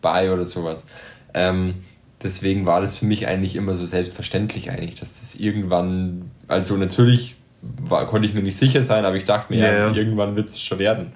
bye 0.02 0.34
oder 0.34 0.46
sowas. 0.46 0.88
Ähm, 1.34 1.76
deswegen 2.24 2.66
war 2.66 2.82
das 2.82 2.98
für 2.98 3.06
mich 3.06 3.28
eigentlich 3.28 3.56
immer 3.56 3.76
so 3.76 3.86
selbstverständlich 3.86 4.72
eigentlich, 4.72 5.00
dass 5.00 5.20
das 5.20 5.36
irgendwann, 5.36 6.32
also 6.48 6.78
natürlich 6.78 7.36
war, 7.62 8.08
konnte 8.08 8.28
ich 8.28 8.34
mir 8.34 8.44
nicht 8.44 8.58
sicher 8.58 8.82
sein, 8.82 9.06
aber 9.06 9.16
ich 9.16 9.26
dachte 9.26 9.54
mir, 9.54 9.60
Ja, 9.60 9.72
ja, 9.72 9.88
ja. 9.88 9.94
irgendwann 9.94 10.36
wird 10.36 10.50
es 10.50 10.62
schon 10.62 10.80
werden. 10.80 11.12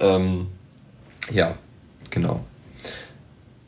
Ähm, 0.00 0.46
ja, 1.32 1.56
genau. 2.10 2.44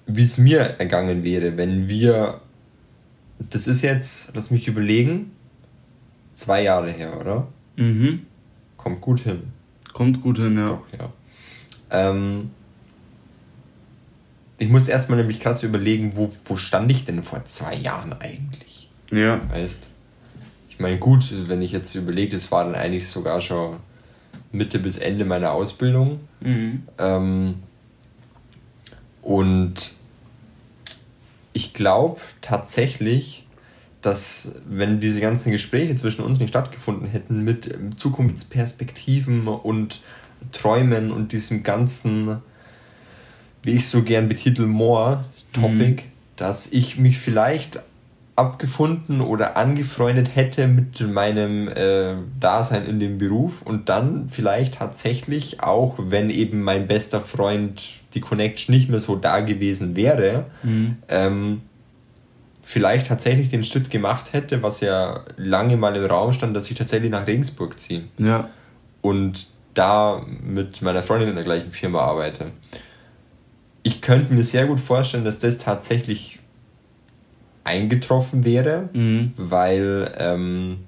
Wie 0.07 0.23
es 0.23 0.39
mir 0.39 0.61
ergangen 0.61 1.23
wäre, 1.23 1.57
wenn 1.57 1.89
wir, 1.89 2.41
das 3.39 3.67
ist 3.67 3.83
jetzt, 3.83 4.33
lass 4.35 4.51
mich 4.51 4.67
überlegen, 4.67 5.33
zwei 6.35 6.63
Jahre 6.63 6.91
her, 6.91 7.21
oder? 7.21 7.49
Mhm. 7.77 8.27
Kommt 8.77 9.01
gut 9.01 9.21
hin. 9.21 9.53
Kommt 9.93 10.23
gut 10.23 10.39
hin, 10.39 10.57
ja. 10.57 10.69
Doch, 10.69 10.83
ja. 10.99 11.13
Ähm, 11.91 12.51
ich 14.61 14.69
muss 14.69 14.89
erstmal 14.89 15.19
nämlich 15.19 15.41
krass 15.41 15.63
überlegen, 15.63 16.13
wo, 16.17 16.29
wo 16.45 16.57
stand 16.57 16.93
ich 16.93 17.05
denn 17.07 17.23
vor 17.23 17.45
zwei 17.47 17.75
Jahren 17.75 18.13
eigentlich? 18.13 18.91
Ja. 19.11 19.41
Weißt 19.51 19.89
Ich 20.69 20.79
meine, 20.79 20.99
gut, 20.99 21.33
wenn 21.49 21.63
ich 21.63 21.73
jetzt 21.73 21.95
überlege, 21.95 22.35
das 22.37 22.53
war 22.53 22.65
dann 22.65 22.75
eigentlich 22.75 23.09
sogar 23.09 23.41
schon 23.41 23.79
Mitte 24.53 24.79
bis 24.79 24.99
Ende 24.99 25.25
meiner 25.25 25.53
Ausbildung. 25.53 26.21
Mhm. 26.41 26.83
Ähm, 26.99 27.55
und 29.23 29.95
ich 31.55 31.73
glaube 31.73 32.21
tatsächlich, 32.43 33.47
dass 34.03 34.57
wenn 34.69 35.01
diese 35.01 35.23
ganzen 35.23 35.53
Gespräche 35.53 35.95
zwischen 35.95 36.23
uns 36.23 36.39
nicht 36.39 36.51
stattgefunden 36.51 37.09
hätten 37.09 37.45
mit 37.45 37.67
ähm, 37.73 37.97
Zukunftsperspektiven 37.97 39.49
und 39.49 40.03
Träumen 40.53 41.13
und 41.13 41.33
diesem 41.33 41.63
ganzen, 41.63 42.43
wie 43.63 43.73
ich 43.73 43.89
so 43.89 44.03
gern 44.03 44.29
betitel, 44.29 44.67
More-Topic, 44.67 46.03
dass 46.37 46.73
ich 46.73 46.99
mich 46.99 47.19
vielleicht 47.19 47.81
abgefunden 48.37 49.21
oder 49.21 49.59
angefreundet 49.59 50.35
hätte 50.35 50.67
mit 50.67 51.01
meinem 51.07 51.69
äh, 51.69 52.15
Dasein 52.39 52.87
in 52.87 52.99
dem 52.99 53.19
Beruf 53.19 53.61
und 53.63 53.91
dann 53.91 54.31
vielleicht 54.31 54.75
tatsächlich 54.77 55.63
auch, 55.63 55.97
wenn 55.99 56.31
eben 56.31 56.63
mein 56.63 56.87
bester 56.87 57.21
Freund 57.21 57.83
die 58.15 58.21
Connection 58.21 58.75
nicht 58.75 58.89
mehr 58.89 58.99
so 59.01 59.17
da 59.17 59.41
gewesen 59.41 59.95
wäre, 59.95 60.47
ähm, 61.09 61.61
vielleicht 62.63 63.09
tatsächlich 63.09 63.49
den 63.49 63.63
Schritt 63.65 63.91
gemacht 63.91 64.33
hätte, 64.33 64.63
was 64.63 64.81
ja 64.81 65.21
lange 65.37 65.77
mal 65.77 65.95
im 65.97 66.05
Raum 66.07 66.33
stand, 66.33 66.57
dass 66.57 66.71
ich 66.71 66.79
tatsächlich 66.79 67.11
nach 67.11 67.27
Regensburg 67.27 67.79
ziehe 67.79 68.05
Ja. 68.17 68.49
und 69.03 69.49
da 69.75 70.25
mit 70.43 70.81
meiner 70.81 71.03
Freundin 71.03 71.29
in 71.29 71.35
der 71.35 71.45
gleichen 71.45 71.73
Firma 71.73 72.01
arbeite. 72.01 72.53
Ich 73.83 74.01
könnte 74.01 74.33
mir 74.35 74.43
sehr 74.43 74.67
gut 74.67 74.81
vorstellen, 74.81 75.25
dass 75.25 75.39
das 75.39 75.59
tatsächlich 75.59 76.39
eingetroffen 77.65 78.45
wäre, 78.45 78.89
Mhm. 78.93 79.33
weil 79.37 80.11
ähm, 80.19 80.79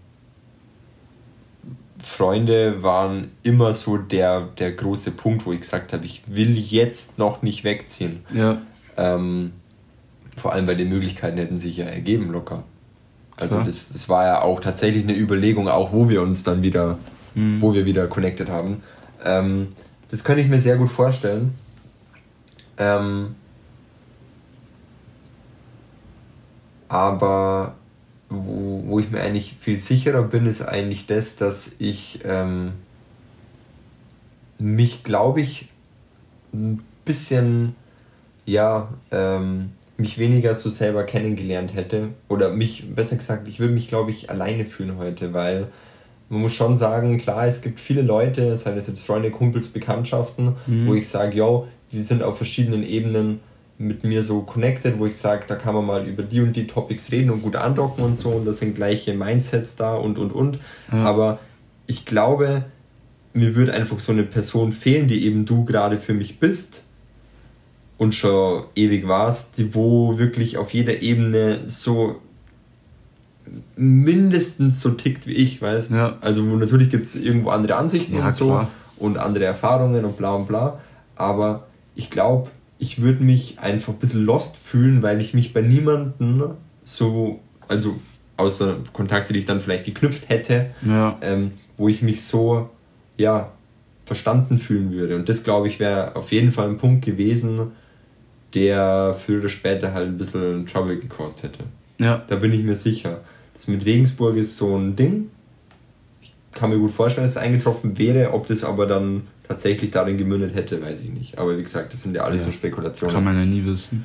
Freunde 1.98 2.82
waren 2.82 3.30
immer 3.42 3.72
so 3.74 3.96
der, 3.96 4.48
der 4.58 4.72
große 4.72 5.12
Punkt, 5.12 5.46
wo 5.46 5.52
ich 5.52 5.60
gesagt 5.60 5.92
habe, 5.92 6.04
ich 6.04 6.24
will 6.26 6.56
jetzt 6.58 7.18
noch 7.18 7.42
nicht 7.42 7.62
wegziehen. 7.64 8.20
Ja. 8.34 8.60
Ähm, 8.96 9.52
vor 10.36 10.52
allem, 10.52 10.66
weil 10.66 10.76
die 10.76 10.84
Möglichkeiten 10.84 11.36
hätten 11.38 11.56
sich 11.58 11.76
ja 11.76 11.84
ergeben, 11.84 12.32
locker. 12.32 12.64
Also 13.36 13.60
das, 13.60 13.92
das 13.92 14.08
war 14.08 14.24
ja 14.24 14.42
auch 14.42 14.60
tatsächlich 14.60 15.02
eine 15.04 15.16
Überlegung, 15.16 15.68
auch 15.68 15.92
wo 15.92 16.08
wir 16.08 16.22
uns 16.22 16.42
dann 16.44 16.62
wieder, 16.62 16.98
Mhm. 17.34 17.62
wo 17.62 17.72
wir 17.72 17.86
wieder 17.86 18.06
connected 18.08 18.50
haben. 18.50 18.82
Ähm, 19.24 19.68
das 20.10 20.22
könnte 20.24 20.42
ich 20.42 20.48
mir 20.48 20.58
sehr 20.60 20.76
gut 20.76 20.90
vorstellen. 20.90 21.54
Ähm, 22.78 23.34
aber 26.88 27.74
wo, 28.28 28.82
wo 28.86 29.00
ich 29.00 29.10
mir 29.10 29.20
eigentlich 29.20 29.56
viel 29.60 29.78
sicherer 29.78 30.22
bin, 30.22 30.46
ist 30.46 30.62
eigentlich 30.62 31.06
das, 31.06 31.36
dass 31.36 31.76
ich 31.78 32.20
ähm, 32.24 32.72
mich, 34.58 35.04
glaube 35.04 35.40
ich, 35.40 35.68
ein 36.52 36.82
bisschen, 37.04 37.74
ja, 38.44 38.88
ähm, 39.10 39.70
mich 39.96 40.18
weniger 40.18 40.54
so 40.54 40.68
selber 40.68 41.04
kennengelernt 41.04 41.74
hätte. 41.74 42.08
Oder 42.28 42.50
mich, 42.50 42.94
besser 42.94 43.16
gesagt, 43.16 43.48
ich 43.48 43.60
würde 43.60 43.74
mich, 43.74 43.88
glaube 43.88 44.10
ich, 44.10 44.30
alleine 44.30 44.64
fühlen 44.64 44.96
heute, 44.98 45.32
weil 45.32 45.68
man 46.28 46.40
muss 46.42 46.54
schon 46.54 46.76
sagen, 46.76 47.18
klar, 47.18 47.46
es 47.46 47.60
gibt 47.60 47.78
viele 47.78 48.02
Leute, 48.02 48.56
seien 48.56 48.76
es 48.76 48.86
jetzt 48.86 49.04
Freunde, 49.04 49.30
Kumpels, 49.30 49.68
Bekanntschaften, 49.68 50.56
wo 50.86 50.94
ich 50.94 51.08
sage, 51.08 51.36
yo, 51.36 51.68
die 51.92 52.00
sind 52.00 52.22
auf 52.22 52.36
verschiedenen 52.36 52.82
Ebenen 52.84 53.40
mit 53.78 54.04
mir 54.04 54.22
so 54.22 54.42
connected, 54.42 54.98
wo 54.98 55.06
ich 55.06 55.16
sage, 55.16 55.44
da 55.46 55.56
kann 55.56 55.74
man 55.74 55.86
mal 55.86 56.06
über 56.06 56.22
die 56.22 56.40
und 56.40 56.54
die 56.54 56.66
Topics 56.66 57.10
reden 57.10 57.30
und 57.30 57.42
gut 57.42 57.56
andocken 57.56 58.04
und 58.04 58.14
so 58.14 58.30
und 58.30 58.44
da 58.44 58.52
sind 58.52 58.74
gleiche 58.76 59.14
Mindsets 59.14 59.76
da 59.76 59.96
und 59.96 60.18
und 60.18 60.32
und. 60.32 60.58
Ja. 60.92 61.04
Aber 61.04 61.38
ich 61.86 62.04
glaube, 62.04 62.64
mir 63.34 63.54
würde 63.54 63.74
einfach 63.74 63.98
so 63.98 64.12
eine 64.12 64.22
Person 64.24 64.72
fehlen, 64.72 65.08
die 65.08 65.24
eben 65.24 65.44
du 65.44 65.64
gerade 65.64 65.98
für 65.98 66.14
mich 66.14 66.38
bist 66.38 66.84
und 67.98 68.14
schon 68.14 68.64
ewig 68.74 69.08
warst, 69.08 69.58
die 69.58 69.74
wo 69.74 70.18
wirklich 70.18 70.58
auf 70.58 70.72
jeder 70.74 71.02
Ebene 71.02 71.60
so 71.66 72.16
mindestens 73.76 74.80
so 74.80 74.90
tickt 74.90 75.26
wie 75.26 75.34
ich, 75.34 75.60
weißt 75.60 75.92
Ja. 75.92 76.16
Also 76.20 76.42
natürlich 76.42 76.90
gibt 76.90 77.06
es 77.06 77.16
irgendwo 77.16 77.50
andere 77.50 77.76
Ansichten 77.76 78.16
Ja, 78.16 78.26
und 78.26 78.32
so 78.32 78.46
klar. 78.46 78.70
und 78.96 79.18
andere 79.18 79.44
Erfahrungen 79.44 80.04
und 80.04 80.16
bla 80.16 80.34
und 80.34 80.46
bla. 80.46 80.80
Aber 81.16 81.66
ich 81.94 82.10
glaube, 82.10 82.50
ich 82.78 83.00
würde 83.02 83.22
mich 83.22 83.58
einfach 83.60 83.92
ein 83.92 83.98
bisschen 83.98 84.24
lost 84.24 84.56
fühlen, 84.56 85.02
weil 85.02 85.20
ich 85.20 85.34
mich 85.34 85.52
bei 85.52 85.60
niemandem 85.62 86.52
so, 86.82 87.40
also 87.68 88.00
außer 88.36 88.78
Kontakte, 88.92 89.32
die 89.32 89.38
ich 89.40 89.44
dann 89.44 89.60
vielleicht 89.60 89.84
geknüpft 89.84 90.28
hätte, 90.28 90.70
Ja. 90.84 91.16
ähm, 91.20 91.52
wo 91.76 91.88
ich 91.88 92.02
mich 92.02 92.22
so, 92.24 92.70
ja, 93.18 93.52
verstanden 94.04 94.58
fühlen 94.58 94.90
würde. 94.92 95.14
Und 95.16 95.28
das, 95.28 95.44
glaube 95.44 95.68
ich, 95.68 95.78
wäre 95.78 96.16
auf 96.16 96.32
jeden 96.32 96.50
Fall 96.50 96.68
ein 96.68 96.76
Punkt 96.76 97.04
gewesen, 97.04 97.72
der 98.54 99.14
früher 99.14 99.38
oder 99.38 99.48
später 99.48 99.94
halt 99.94 100.08
ein 100.08 100.18
bisschen 100.18 100.66
Trouble 100.66 100.98
gekostet 100.98 101.52
hätte. 101.52 101.64
Ja. 101.98 102.22
Da 102.26 102.36
bin 102.36 102.52
ich 102.52 102.62
mir 102.62 102.74
sicher. 102.74 103.20
Das 103.54 103.68
mit 103.68 103.86
Regensburg 103.86 104.36
ist 104.36 104.56
so 104.56 104.76
ein 104.76 104.96
Ding. 104.96 105.30
Kann 106.52 106.70
mir 106.70 106.78
gut 106.78 106.90
vorstellen, 106.90 107.24
dass 107.24 107.32
es 107.32 107.36
eingetroffen 107.38 107.96
wäre. 107.98 108.32
Ob 108.32 108.46
das 108.46 108.62
aber 108.64 108.86
dann 108.86 109.22
tatsächlich 109.48 109.90
darin 109.90 110.18
gemündet 110.18 110.54
hätte, 110.54 110.80
weiß 110.82 111.00
ich 111.02 111.10
nicht. 111.10 111.38
Aber 111.38 111.56
wie 111.56 111.62
gesagt, 111.62 111.92
das 111.92 112.02
sind 112.02 112.14
ja 112.14 112.22
alles 112.22 112.42
Ja. 112.42 112.46
nur 112.46 112.52
Spekulationen. 112.52 113.14
Kann 113.14 113.24
man 113.24 113.36
ja 113.38 113.44
nie 113.44 113.64
wissen. 113.64 114.04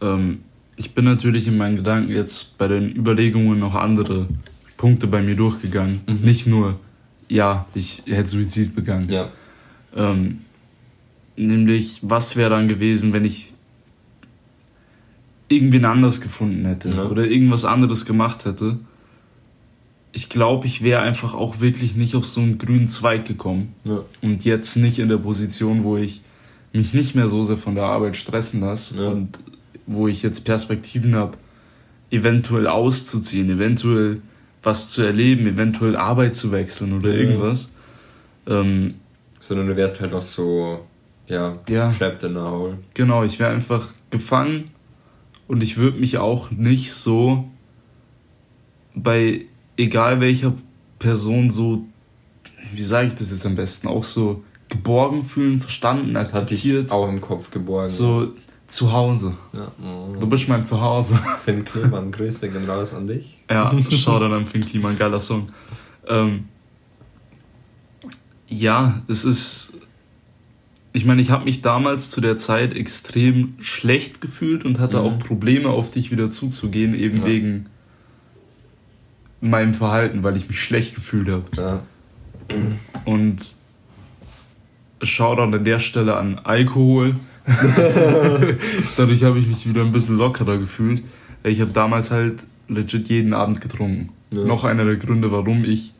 Ähm, 0.00 0.40
ich 0.76 0.94
bin 0.94 1.04
natürlich 1.04 1.46
in 1.48 1.56
meinen 1.56 1.76
Gedanken 1.76 2.10
jetzt 2.10 2.56
bei 2.58 2.68
den 2.68 2.94
Überlegungen 2.94 3.58
noch 3.58 3.74
andere 3.74 4.26
Punkte 4.76 5.06
bei 5.06 5.22
mir 5.22 5.36
durchgegangen. 5.36 6.00
Mhm. 6.06 6.20
Nicht 6.24 6.46
nur, 6.46 6.78
ja, 7.28 7.66
ich 7.74 8.02
hätte 8.06 8.28
Suizid 8.28 8.74
begangen. 8.74 9.08
Ja. 9.10 9.30
Ähm, 9.94 10.40
nämlich, 11.36 11.98
was 12.02 12.36
wäre 12.36 12.50
dann 12.50 12.68
gewesen, 12.68 13.12
wenn 13.12 13.24
ich 13.24 13.54
irgendwen 15.48 15.84
anders 15.84 16.20
gefunden 16.20 16.64
hätte 16.66 16.88
Ja. 16.90 17.06
oder 17.06 17.26
irgendwas 17.26 17.64
anderes 17.64 18.06
gemacht 18.06 18.44
hätte? 18.44 18.78
Ich 20.14 20.28
glaube, 20.28 20.66
ich 20.66 20.82
wäre 20.82 21.00
einfach 21.00 21.32
auch 21.34 21.60
wirklich 21.60 21.94
nicht 21.96 22.14
auf 22.14 22.26
so 22.26 22.40
einen 22.42 22.58
grünen 22.58 22.86
Zweig 22.88 23.24
gekommen 23.26 23.74
Ja. 23.84 24.04
und 24.20 24.44
jetzt 24.44 24.76
nicht 24.76 24.98
in 24.98 25.08
der 25.08 25.16
Position, 25.16 25.84
wo 25.84 25.96
ich 25.96 26.20
mich 26.74 26.92
nicht 26.92 27.14
mehr 27.14 27.28
so 27.28 27.42
sehr 27.42 27.56
von 27.56 27.74
der 27.74 27.84
Arbeit 27.84 28.16
stressen 28.16 28.60
lasse 28.60 29.02
Ja. 29.02 29.08
und 29.10 29.38
wo 29.86 30.08
ich 30.08 30.22
jetzt 30.22 30.44
Perspektiven 30.44 31.14
habe, 31.16 31.38
eventuell 32.10 32.66
auszuziehen, 32.66 33.48
eventuell 33.50 34.20
was 34.62 34.90
zu 34.90 35.02
erleben, 35.02 35.46
eventuell 35.46 35.96
Arbeit 35.96 36.34
zu 36.34 36.52
wechseln 36.52 36.92
oder 36.92 37.10
Ja. 37.10 37.16
irgendwas. 37.18 37.72
Ähm, 38.46 38.94
Sondern 39.40 39.66
du 39.68 39.76
wärst 39.76 40.00
halt 40.00 40.12
noch 40.12 40.22
so, 40.22 40.84
ja, 41.26 41.58
Ja. 41.68 41.90
trapped 41.90 42.22
in 42.22 42.36
a 42.36 42.50
hole. 42.50 42.78
Genau, 42.94 43.24
ich 43.24 43.38
wäre 43.40 43.50
einfach 43.50 43.92
gefangen 44.10 44.64
und 45.48 45.62
ich 45.62 45.78
würde 45.78 45.98
mich 45.98 46.18
auch 46.18 46.50
nicht 46.50 46.92
so 46.92 47.48
bei 48.94 49.46
egal 49.76 50.20
welcher 50.20 50.52
Person 50.98 51.50
so, 51.50 51.84
wie 52.72 52.82
sage 52.82 53.08
ich 53.08 53.14
das 53.14 53.30
jetzt 53.30 53.44
am 53.46 53.54
besten, 53.54 53.88
auch 53.88 54.04
so 54.04 54.42
geborgen 54.68 55.22
fühlen, 55.24 55.60
verstanden, 55.60 56.16
Hat 56.16 56.28
dich 56.32 56.34
akzeptiert, 56.42 56.90
auch 56.90 57.08
im 57.08 57.20
Kopf 57.20 57.50
geborgen. 57.50 57.90
so 57.92 58.32
zu 58.68 58.90
Hause. 58.92 59.34
Ja. 59.52 59.70
Du 60.18 60.26
bist 60.26 60.48
mein 60.48 60.64
Zuhause. 60.64 61.18
Finn 61.44 61.62
Klemann, 61.64 62.10
Grüße 62.10 62.48
gehen 62.48 62.64
raus 62.68 62.94
an 62.94 63.06
dich. 63.06 63.38
Ja, 63.50 63.70
schau 63.90 64.18
dann 64.18 64.32
an 64.32 64.46
Finn 64.46 64.64
Kliman, 64.64 64.96
geiler 64.96 65.20
Song. 65.20 65.48
Ähm, 66.08 66.44
ja, 68.48 69.02
es 69.08 69.24
ist. 69.24 69.74
Ich 70.94 71.04
meine, 71.06 71.22
ich 71.22 71.30
habe 71.30 71.44
mich 71.44 71.62
damals 71.62 72.10
zu 72.10 72.20
der 72.20 72.36
Zeit 72.36 72.74
extrem 72.74 73.46
schlecht 73.60 74.20
gefühlt 74.20 74.64
und 74.66 74.78
hatte 74.78 74.98
Mhm. 74.98 75.02
auch 75.04 75.18
Probleme, 75.18 75.68
auf 75.70 75.90
dich 75.90 76.10
wieder 76.10 76.30
zuzugehen, 76.30 76.94
eben 76.94 77.18
Ja. 77.18 77.24
wegen 77.26 77.66
meinem 79.42 79.74
Verhalten, 79.74 80.22
weil 80.22 80.36
ich 80.36 80.48
mich 80.48 80.60
schlecht 80.60 80.94
gefühlt 80.94 81.28
habe. 81.28 81.44
Ja. 81.56 81.82
Und 83.04 83.54
schau 85.02 85.34
dann 85.34 85.52
an 85.52 85.64
der 85.64 85.80
Stelle 85.80 86.16
an 86.16 86.38
Alkohol. 86.44 87.16
Dadurch 88.96 89.24
habe 89.24 89.40
ich 89.40 89.48
mich 89.48 89.66
wieder 89.66 89.82
ein 89.82 89.92
bisschen 89.92 90.16
lockerer 90.16 90.58
gefühlt. 90.58 91.02
Ich 91.42 91.60
habe 91.60 91.72
damals 91.72 92.12
halt 92.12 92.46
legit 92.68 93.08
jeden 93.08 93.34
Abend 93.34 93.60
getrunken. 93.60 94.10
Ja. 94.32 94.44
Noch 94.44 94.64
einer 94.64 94.84
der 94.84 94.96
Gründe, 94.96 95.32
warum 95.32 95.64
ich 95.64 95.92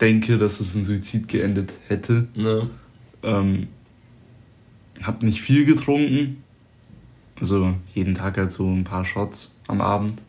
denke, 0.00 0.36
dass 0.36 0.60
es 0.60 0.74
in 0.74 0.84
Suizid 0.84 1.28
geendet 1.28 1.72
hätte. 1.86 2.26
Ja. 2.34 2.62
Ähm, 3.22 3.68
hab 5.04 5.22
nicht 5.22 5.40
viel 5.40 5.64
getrunken. 5.64 6.42
Also 7.40 7.74
jeden 7.94 8.14
Tag 8.14 8.36
halt 8.36 8.50
so 8.50 8.68
ein 8.68 8.82
paar 8.82 9.04
Shots 9.04 9.52
am 9.68 9.80
Abend. 9.80 10.22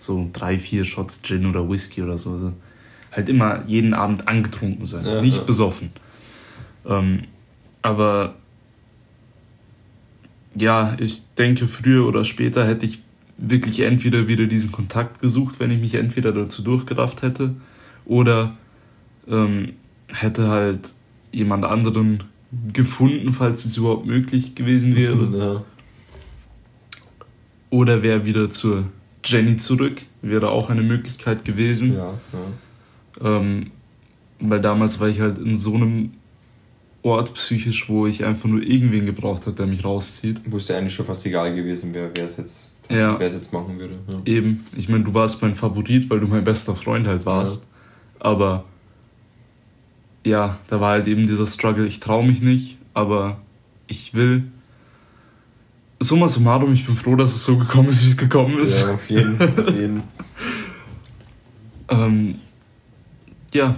So 0.00 0.28
drei, 0.32 0.58
vier 0.58 0.84
Shots 0.84 1.22
Gin 1.22 1.46
oder 1.46 1.68
Whisky 1.70 2.02
oder 2.02 2.18
so. 2.18 2.32
Also 2.32 2.52
halt 3.12 3.28
immer 3.28 3.64
jeden 3.66 3.94
Abend 3.94 4.26
angetrunken 4.28 4.84
sein. 4.84 5.04
Ja, 5.04 5.20
nicht 5.22 5.38
ja. 5.38 5.42
besoffen. 5.42 5.90
Ähm, 6.86 7.24
aber 7.82 8.34
ja, 10.54 10.96
ich 10.98 11.22
denke, 11.38 11.66
früher 11.66 12.06
oder 12.08 12.24
später 12.24 12.66
hätte 12.66 12.86
ich 12.86 13.00
wirklich 13.36 13.80
entweder 13.80 14.28
wieder 14.28 14.46
diesen 14.46 14.72
Kontakt 14.72 15.20
gesucht, 15.20 15.60
wenn 15.60 15.70
ich 15.70 15.80
mich 15.80 15.94
entweder 15.94 16.32
dazu 16.32 16.62
durchgerafft 16.62 17.22
hätte, 17.22 17.54
oder 18.04 18.56
ähm, 19.28 19.74
hätte 20.12 20.48
halt 20.48 20.94
jemand 21.32 21.64
anderen 21.64 22.24
gefunden, 22.72 23.32
falls 23.32 23.64
es 23.64 23.76
überhaupt 23.76 24.06
möglich 24.06 24.54
gewesen 24.54 24.96
wäre. 24.96 25.28
Ja. 25.38 25.64
Oder 27.70 28.02
wäre 28.02 28.24
wieder 28.24 28.50
zur 28.50 28.86
Jenny 29.24 29.56
zurück, 29.56 30.02
wäre 30.22 30.50
auch 30.50 30.70
eine 30.70 30.82
Möglichkeit 30.82 31.44
gewesen. 31.44 31.94
Ja. 31.96 32.14
Ja. 33.22 33.36
Ähm, 33.38 33.70
weil 34.40 34.60
damals 34.60 34.98
war 35.00 35.08
ich 35.08 35.20
halt 35.20 35.38
in 35.38 35.56
so 35.56 35.74
einem 35.74 36.12
Ort 37.02 37.32
psychisch, 37.34 37.88
wo 37.88 38.06
ich 38.06 38.24
einfach 38.24 38.48
nur 38.48 38.62
irgendwen 38.62 39.06
gebraucht 39.06 39.46
hat, 39.46 39.58
der 39.58 39.66
mich 39.66 39.84
rauszieht. 39.84 40.40
Wusste 40.50 40.76
eigentlich 40.76 40.94
schon 40.94 41.06
fast 41.06 41.24
egal 41.26 41.54
gewesen, 41.54 41.90
wer 41.92 42.10
wer 42.14 42.24
es 42.24 42.36
jetzt, 42.36 42.74
Ja. 42.90 43.18
wer 43.18 43.26
es 43.26 43.34
jetzt 43.34 43.52
machen 43.52 43.78
würde. 43.78 43.94
Ja. 44.10 44.20
Eben, 44.32 44.66
ich 44.76 44.88
meine, 44.88 45.04
du 45.04 45.12
warst 45.14 45.40
mein 45.42 45.54
Favorit, 45.54 46.08
weil 46.10 46.20
du 46.20 46.26
mein 46.26 46.44
bester 46.44 46.74
Freund 46.74 47.06
halt 47.06 47.24
warst. 47.26 47.66
Aber 48.18 48.64
ja, 50.24 50.58
da 50.68 50.80
war 50.80 50.92
halt 50.92 51.06
eben 51.06 51.26
dieser 51.26 51.46
Struggle, 51.46 51.86
ich 51.86 52.00
traue 52.00 52.26
mich 52.26 52.40
nicht, 52.42 52.76
aber 52.94 53.40
ich 53.86 54.14
will. 54.14 54.44
Summa 56.02 56.26
summarum, 56.28 56.72
ich 56.72 56.86
bin 56.86 56.96
froh, 56.96 57.14
dass 57.14 57.34
es 57.34 57.44
so 57.44 57.58
gekommen 57.58 57.90
ist, 57.90 58.02
wie 58.02 58.08
es 58.08 58.16
gekommen 58.16 58.58
ist. 58.58 58.80
Ja, 58.80 58.94
auf 58.94 59.10
jeden, 59.10 59.40
auf 59.40 59.70
jeden. 59.70 60.02
Ähm, 61.92 62.36
ja, 63.52 63.74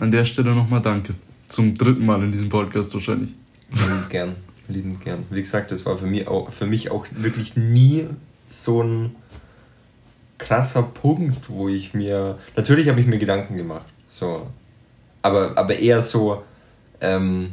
an 0.00 0.10
der 0.10 0.24
Stelle 0.24 0.52
nochmal 0.52 0.82
danke. 0.82 1.14
Zum 1.46 1.76
dritten 1.76 2.04
Mal 2.04 2.20
in 2.24 2.32
diesem 2.32 2.48
Podcast 2.48 2.92
wahrscheinlich. 2.92 3.34
Liebend 3.70 4.10
gern, 4.10 4.34
liebend 4.66 5.04
gern. 5.04 5.24
Wie 5.30 5.40
gesagt, 5.40 5.70
das 5.70 5.86
war 5.86 5.96
für 5.96 6.06
mich 6.06 6.26
auch, 6.26 6.50
für 6.50 6.66
mich 6.66 6.90
auch 6.90 7.06
wirklich 7.12 7.54
nie 7.54 8.08
so 8.48 8.82
ein 8.82 9.14
krasser 10.38 10.82
Punkt, 10.82 11.48
wo 11.48 11.68
ich 11.68 11.94
mir. 11.94 12.36
Natürlich 12.56 12.88
habe 12.88 13.00
ich 13.00 13.06
mir 13.06 13.18
Gedanken 13.18 13.56
gemacht. 13.56 13.86
So. 14.08 14.50
Aber, 15.22 15.56
aber 15.56 15.78
eher 15.78 16.02
so, 16.02 16.42
ähm, 17.00 17.50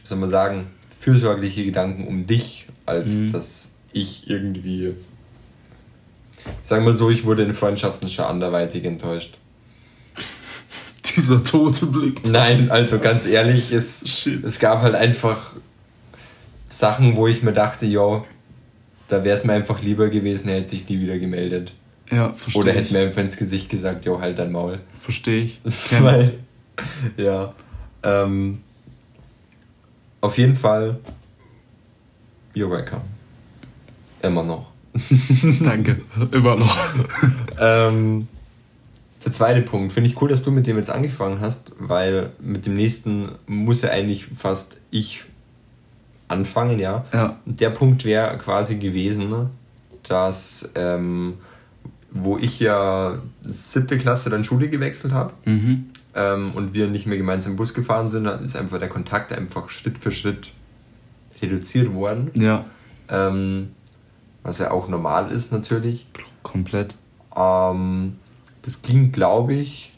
wie 0.00 0.06
soll 0.06 0.18
man 0.18 0.28
sagen, 0.28 0.66
fürsorgliche 0.98 1.64
Gedanken 1.64 2.08
um 2.08 2.26
dich, 2.26 2.66
als 2.86 3.08
Mhm. 3.18 3.32
dass 3.32 3.74
ich 3.92 4.28
irgendwie. 4.28 4.94
Sagen 6.60 6.84
wir 6.84 6.94
so, 6.94 7.10
ich 7.10 7.24
wurde 7.24 7.42
in 7.44 7.52
Freundschaften 7.52 8.08
schon 8.08 8.24
anderweitig 8.24 8.84
enttäuscht. 8.84 9.38
Dieser 11.16 11.42
tote 11.44 11.86
Blick. 11.86 12.26
Nein, 12.26 12.70
also 12.70 12.98
ganz 12.98 13.26
ehrlich, 13.26 13.70
es, 13.72 14.02
Shit. 14.08 14.42
es 14.44 14.58
gab 14.58 14.82
halt 14.82 14.94
einfach 14.94 15.52
Sachen, 16.68 17.16
wo 17.16 17.28
ich 17.28 17.42
mir 17.42 17.52
dachte, 17.52 17.86
yo, 17.86 18.24
da 19.08 19.22
wäre 19.24 19.36
es 19.36 19.44
mir 19.44 19.52
einfach 19.52 19.82
lieber 19.82 20.08
gewesen, 20.08 20.48
er 20.48 20.56
hätte 20.56 20.70
sich 20.70 20.88
nie 20.88 21.00
wieder 21.00 21.18
gemeldet. 21.18 21.74
Ja, 22.10 22.32
verstehe 22.32 22.62
Oder 22.62 22.72
hätte 22.72 22.92
mir 22.92 23.00
einfach 23.00 23.22
ins 23.22 23.36
Gesicht 23.36 23.68
gesagt, 23.68 24.04
yo, 24.04 24.20
halt 24.20 24.38
dein 24.38 24.52
Maul. 24.52 24.76
Verstehe 24.98 25.42
ich. 25.44 25.60
Weil, 26.00 26.38
ja, 27.16 27.54
ähm, 28.02 28.62
auf 30.20 30.38
jeden 30.38 30.56
Fall, 30.56 30.98
you're 32.54 32.70
welcome. 32.70 33.02
Immer 34.22 34.42
noch. 34.42 34.70
Danke. 35.64 36.00
Immer 36.30 36.56
noch. 36.56 36.78
Ähm, 37.58 38.28
der 39.24 39.32
zweite 39.32 39.62
Punkt, 39.62 39.92
finde 39.92 40.10
ich 40.10 40.20
cool, 40.20 40.28
dass 40.28 40.42
du 40.42 40.50
mit 40.50 40.66
dem 40.66 40.76
jetzt 40.76 40.90
angefangen 40.90 41.40
hast, 41.40 41.72
weil 41.78 42.30
mit 42.40 42.66
dem 42.66 42.74
nächsten 42.74 43.28
muss 43.46 43.82
ja 43.82 43.90
eigentlich 43.90 44.26
fast 44.26 44.78
ich 44.90 45.24
anfangen, 46.28 46.78
ja. 46.78 47.04
Ja. 47.12 47.36
Der 47.46 47.70
Punkt 47.70 48.04
wäre 48.04 48.36
quasi 48.38 48.76
gewesen, 48.76 49.50
dass, 50.02 50.70
ähm, 50.74 51.34
wo 52.10 52.36
ich 52.38 52.58
ja 52.60 53.18
siebte 53.42 53.98
Klasse 53.98 54.30
dann 54.30 54.44
Schule 54.44 54.68
gewechselt 54.68 55.12
habe 55.12 55.32
Mhm. 55.44 55.86
ähm, 56.14 56.52
und 56.54 56.74
wir 56.74 56.88
nicht 56.88 57.06
mehr 57.06 57.16
gemeinsam 57.18 57.56
Bus 57.56 57.74
gefahren 57.74 58.08
sind, 58.08 58.24
dann 58.24 58.44
ist 58.44 58.56
einfach 58.56 58.78
der 58.78 58.88
Kontakt 58.88 59.32
einfach 59.32 59.70
Schritt 59.70 59.98
für 59.98 60.10
Schritt 60.10 60.52
reduziert 61.42 61.92
worden. 61.92 62.30
Ja, 62.34 62.64
Ähm, 63.08 63.72
was 64.42 64.58
ja 64.58 64.70
auch 64.70 64.88
normal 64.88 65.30
ist 65.30 65.52
natürlich. 65.52 66.06
komplett. 66.42 66.94
Ähm, 67.36 68.18
das 68.62 68.82
ging, 68.82 69.12
glaube 69.12 69.54
ich, 69.54 69.92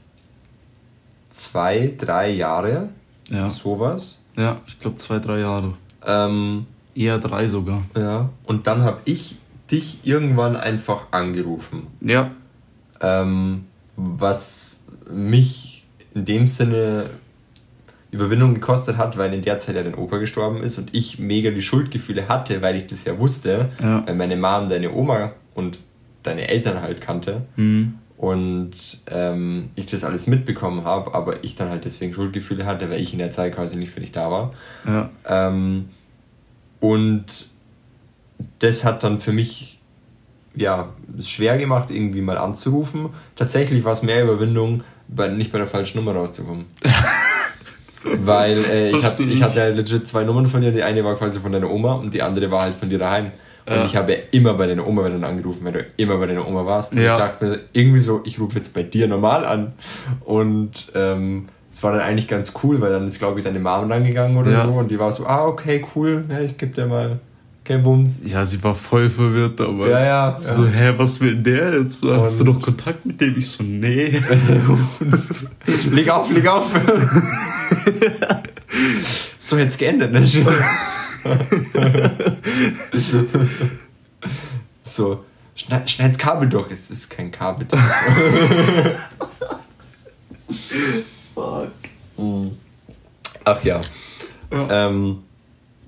zwei, 1.31 1.95
drei 1.97 2.31
Jahre, 2.31 2.91
Ja. 3.29 3.49
sowas. 3.49 4.21
Ja, 4.37 4.61
ich 4.67 4.79
glaube 4.79 4.97
zwei, 4.97 5.19
drei 5.19 5.41
Jahre. 5.41 5.75
Ähm, 6.05 6.67
Eher 6.95 7.19
drei 7.19 7.47
sogar. 7.47 7.83
Ja. 7.97 8.29
Und 8.45 8.67
dann 8.67 8.83
habe 8.83 9.01
ich 9.05 9.37
dich 9.71 10.01
irgendwann 10.05 10.55
einfach 10.57 11.07
angerufen. 11.11 11.87
Ja. 12.01 12.31
Ähm, 13.01 13.67
was 13.97 14.85
mich 15.11 15.85
in 16.15 16.25
dem 16.25 16.47
Sinne 16.47 17.11
Überwindung 18.15 18.55
gekostet 18.55 18.97
hat, 18.97 19.19
weil 19.19 19.33
in 19.35 19.43
der 19.43 19.57
Zeit 19.59 19.77
ja 19.77 19.83
dein 19.83 19.95
Opa 19.95 20.19
gestorben 20.19 20.63
ist 20.63 20.79
und 20.79 20.95
ich 20.95 21.19
mega 21.19 21.51
die 21.51 21.63
Schuldgefühle 21.63 22.29
hatte, 22.29 22.63
weil 22.63 22.77
ich 22.77 22.87
das 22.87 23.05
ja 23.05 23.19
wusste, 23.19 23.71
Ja. 23.83 24.07
weil 24.07 24.15
meine 24.15 24.37
Mom 24.37 24.69
deine 24.69 24.93
Oma 24.93 25.33
und 25.55 25.81
deine 26.23 26.49
Eltern 26.49 26.81
halt 26.81 27.01
kannte 27.01 27.43
Mhm. 27.57 27.95
und 28.17 28.73
ähm, 29.11 29.71
ich 29.75 29.87
das 29.87 30.05
alles 30.05 30.27
mitbekommen 30.27 30.85
habe, 30.85 31.15
aber 31.15 31.45
ich 31.45 31.57
dann 31.57 31.69
halt 31.71 31.85
deswegen 31.85 32.15
Schuldgefühle 32.15 32.65
hatte, 32.67 32.89
weil 32.91 33.01
ich 33.01 33.13
in 33.13 33.19
der 33.19 33.31
Zeit 33.31 33.55
quasi 33.55 33.77
nicht 33.77 33.91
für 33.91 34.01
dich 34.01 34.13
da 34.13 34.31
war. 34.31 34.53
Ja. 34.87 35.11
Ähm, 35.29 35.89
und 36.81 37.25
das 38.61 38.85
hat 38.85 39.03
dann 39.03 39.19
für 39.21 39.33
mich 39.33 39.81
ja 40.55 40.91
es 41.19 41.29
schwer 41.29 41.59
gemacht, 41.59 41.91
irgendwie 41.91 42.21
mal 42.21 42.39
anzurufen. 42.39 43.09
Tatsächlich 43.37 43.83
war 43.85 43.93
es 43.93 44.03
mehr 44.03 44.23
Überwindung, 44.23 44.83
bei, 45.09 45.29
nicht 45.29 45.51
bei 45.53 45.59
der 45.59 45.67
falschen 45.67 45.99
Nummer 45.99 46.13
rauszukommen. 46.19 46.67
Weil 48.19 48.59
äh, 48.65 48.91
ich, 48.91 49.05
hab, 49.05 49.19
ich 49.21 49.43
hatte 49.43 49.61
halt 49.61 49.77
legit 49.77 50.07
zwei 50.07 50.25
Nummern 50.25 50.47
von 50.47 50.61
dir. 50.61 50.73
Die 50.73 50.83
eine 50.83 51.05
war 51.05 51.15
quasi 51.17 51.41
von 51.41 51.53
deiner 51.53 51.71
Oma 51.71 51.95
und 51.95 52.13
die 52.13 52.23
andere 52.23 52.51
war 52.51 52.63
halt 52.63 52.75
von 52.75 52.89
dir 52.91 52.99
daheim. 52.99 53.33
Und 53.67 53.73
Ja. 53.77 53.85
ich 53.85 53.97
habe 53.97 54.13
immer 54.31 54.55
bei 54.55 54.67
deiner 54.67 54.87
Oma 54.87 55.05
wenn 55.05 55.19
du 55.21 55.27
angerufen, 55.27 55.65
wenn 55.65 55.73
du 55.73 55.87
immer 55.97 56.19
bei 56.19 56.27
deiner 56.27 56.47
Oma 56.47 56.67
warst. 56.67 56.93
Und 56.93 57.01
Ja. 57.01 57.13
ich 57.13 57.19
dachte 57.19 57.45
mir 57.47 57.59
irgendwie 57.73 58.01
so, 58.01 58.21
ich 58.25 58.39
rufe 58.39 58.57
jetzt 58.57 58.75
bei 58.75 58.83
dir 58.83 59.09
normal 59.09 59.45
an. 59.47 59.73
Und 60.25 60.93
ähm, 60.95 61.47
es 61.73 61.83
war 61.83 61.93
dann 61.93 62.03
eigentlich 62.03 62.29
ganz 62.29 62.53
cool, 62.63 62.81
weil 62.81 62.93
dann 62.93 63.09
ist, 63.09 63.19
glaube 63.19 63.41
ich, 63.41 63.45
deine 63.45 63.59
Mom 63.59 63.91
rangegangen 63.91 64.37
oder 64.37 64.51
Ja. 64.53 64.65
so. 64.67 64.73
Und 64.75 64.91
die 64.91 64.99
war 64.99 65.11
so, 65.13 65.27
ah, 65.27 65.47
okay, 65.47 65.85
cool, 65.97 66.25
ja, 66.29 66.41
ich 66.41 66.57
geb 66.59 66.75
dir 66.75 66.87
mal 66.87 67.19
kein 67.65 67.83
Bums. 67.83 68.23
Ja, 68.25 68.45
sie 68.45 68.63
war 68.63 68.75
voll 68.75 69.09
verwirrt 69.09 69.59
damals. 69.59 69.91
Ja, 69.91 70.05
ja, 70.05 70.37
So, 70.37 70.67
ja. 70.67 70.71
hä, 70.71 70.93
was 70.99 71.19
will 71.21 71.37
der 71.37 71.81
jetzt? 71.81 72.01
So, 72.01 72.15
Hast 72.15 72.39
du 72.41 72.45
noch 72.45 72.61
Kontakt 72.61 73.07
mit 73.07 73.21
dem? 73.21 73.39
Ich 73.39 73.51
so, 73.51 73.63
nee. 73.65 74.21
leg 75.91 76.11
auf, 76.11 76.31
leg 76.31 76.47
auf. 76.47 76.71
so 79.39 79.57
es 79.57 79.79
geendet, 79.79 80.13
ne? 80.13 80.27
so, 84.83 85.25
schneid, 85.55 85.91
schneid's 85.91 86.19
Kabel 86.19 86.49
durch. 86.49 86.71
Es 86.71 86.91
ist 86.91 87.09
kein 87.09 87.31
Kabel. 87.31 87.67
Fuck. 91.35 91.73
Ach 93.45 93.65
ja. 93.65 93.81
Ja. 94.53 94.89
Ähm, 94.89 95.24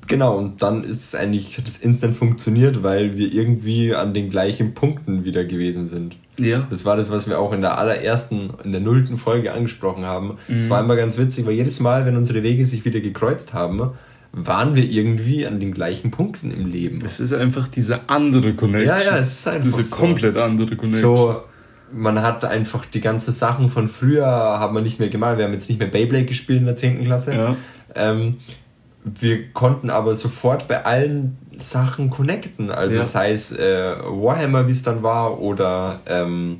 genau, 0.06 0.36
und 0.36 0.62
dann 0.62 0.84
ist 0.84 1.04
es 1.04 1.14
eigentlich, 1.14 1.56
hat 1.58 1.66
es 1.68 1.78
instant 1.78 2.16
funktioniert, 2.16 2.82
weil 2.82 3.16
wir 3.16 3.32
irgendwie 3.32 3.94
an 3.94 4.14
den 4.14 4.30
gleichen 4.30 4.74
Punkten 4.74 5.24
wieder 5.24 5.44
gewesen 5.44 5.86
sind. 5.86 6.16
Ja. 6.38 6.66
Das 6.68 6.84
war 6.84 6.96
das, 6.96 7.10
was 7.10 7.28
wir 7.28 7.38
auch 7.38 7.52
in 7.52 7.62
der 7.62 7.78
allerersten, 7.78 8.50
in 8.64 8.72
der 8.72 8.80
nullten 8.80 9.16
Folge 9.16 9.52
angesprochen 9.52 10.04
haben. 10.04 10.36
Es 10.48 10.66
Mhm. 10.66 10.70
war 10.70 10.80
immer 10.80 10.96
ganz 10.96 11.16
witzig, 11.18 11.46
weil 11.46 11.54
jedes 11.54 11.80
Mal, 11.80 12.04
wenn 12.06 12.16
unsere 12.16 12.42
Wege 12.42 12.64
sich 12.64 12.84
wieder 12.84 13.00
gekreuzt 13.00 13.54
haben, 13.54 13.90
waren 14.32 14.76
wir 14.76 14.84
irgendwie 14.84 15.46
an 15.46 15.60
den 15.60 15.72
gleichen 15.72 16.10
Punkten 16.10 16.50
im 16.50 16.66
Leben. 16.66 16.98
Es 17.02 17.20
ist 17.20 17.32
einfach 17.32 17.68
diese 17.68 18.08
andere 18.10 18.52
Connection. 18.54 18.86
Ja, 18.98 19.02
ja, 19.02 19.16
es 19.18 19.38
ist 19.38 19.48
einfach 19.48 19.64
Diese 19.64 19.84
so. 19.84 19.96
komplett 19.96 20.36
andere 20.36 20.76
Connection. 20.76 21.00
So, 21.16 21.36
man 21.90 22.20
hat 22.20 22.44
einfach 22.44 22.84
die 22.84 23.00
ganzen 23.00 23.32
Sachen 23.32 23.70
von 23.70 23.88
früher 23.88 24.26
haben 24.26 24.74
wir 24.74 24.82
nicht 24.82 24.98
mehr 24.98 25.08
gemacht. 25.08 25.38
Wir 25.38 25.44
haben 25.46 25.52
jetzt 25.54 25.70
nicht 25.70 25.78
mehr 25.78 25.88
Beyblade 25.88 26.26
gespielt 26.26 26.58
in 26.60 26.66
der 26.66 26.76
10. 26.76 27.04
Klasse. 27.04 27.34
Ja. 27.34 27.56
Ähm, 27.94 28.36
wir 29.08 29.52
konnten 29.52 29.88
aber 29.88 30.14
sofort 30.16 30.66
bei 30.66 30.84
allen 30.84 31.38
Sachen 31.56 32.10
connecten. 32.10 32.70
Also 32.70 32.96
Ja. 32.96 33.02
sei 33.04 33.30
es 33.30 33.52
äh, 33.52 33.94
Warhammer, 34.04 34.66
wie 34.66 34.72
es 34.72 34.82
dann 34.82 35.02
war, 35.04 35.40
oder 35.40 36.00
ähm, 36.06 36.58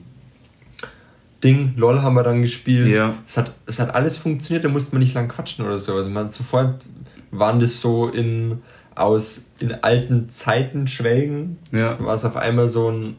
Ding, 1.45 1.75
LOL 1.77 2.01
haben 2.03 2.15
wir 2.15 2.23
dann 2.23 2.41
gespielt. 2.43 2.89
Ja. 2.97 3.15
Es, 3.27 3.37
hat, 3.37 3.53
es 3.67 3.79
hat 3.79 3.95
alles 3.95 4.17
funktioniert, 4.17 4.65
da 4.65 4.69
musste 4.69 4.95
man 4.95 5.03
nicht 5.03 5.15
lang 5.15 5.29
quatschen 5.29 5.67
oder 5.67 5.79
so. 5.79 5.95
Also 5.95 6.09
man 6.09 6.31
sofort 6.31 6.87
waren 7.31 7.61
das 7.61 7.81
so 7.81 8.09
in 8.09 8.63
aus 8.95 9.51
in 9.59 9.75
alten 9.83 10.29
Zeiten 10.29 10.87
schwelgen, 10.89 11.59
Ja. 11.73 11.99
war 12.01 12.15
es 12.15 12.25
auf 12.25 12.37
einmal 12.37 12.69
so 12.69 12.91
ein 12.91 13.17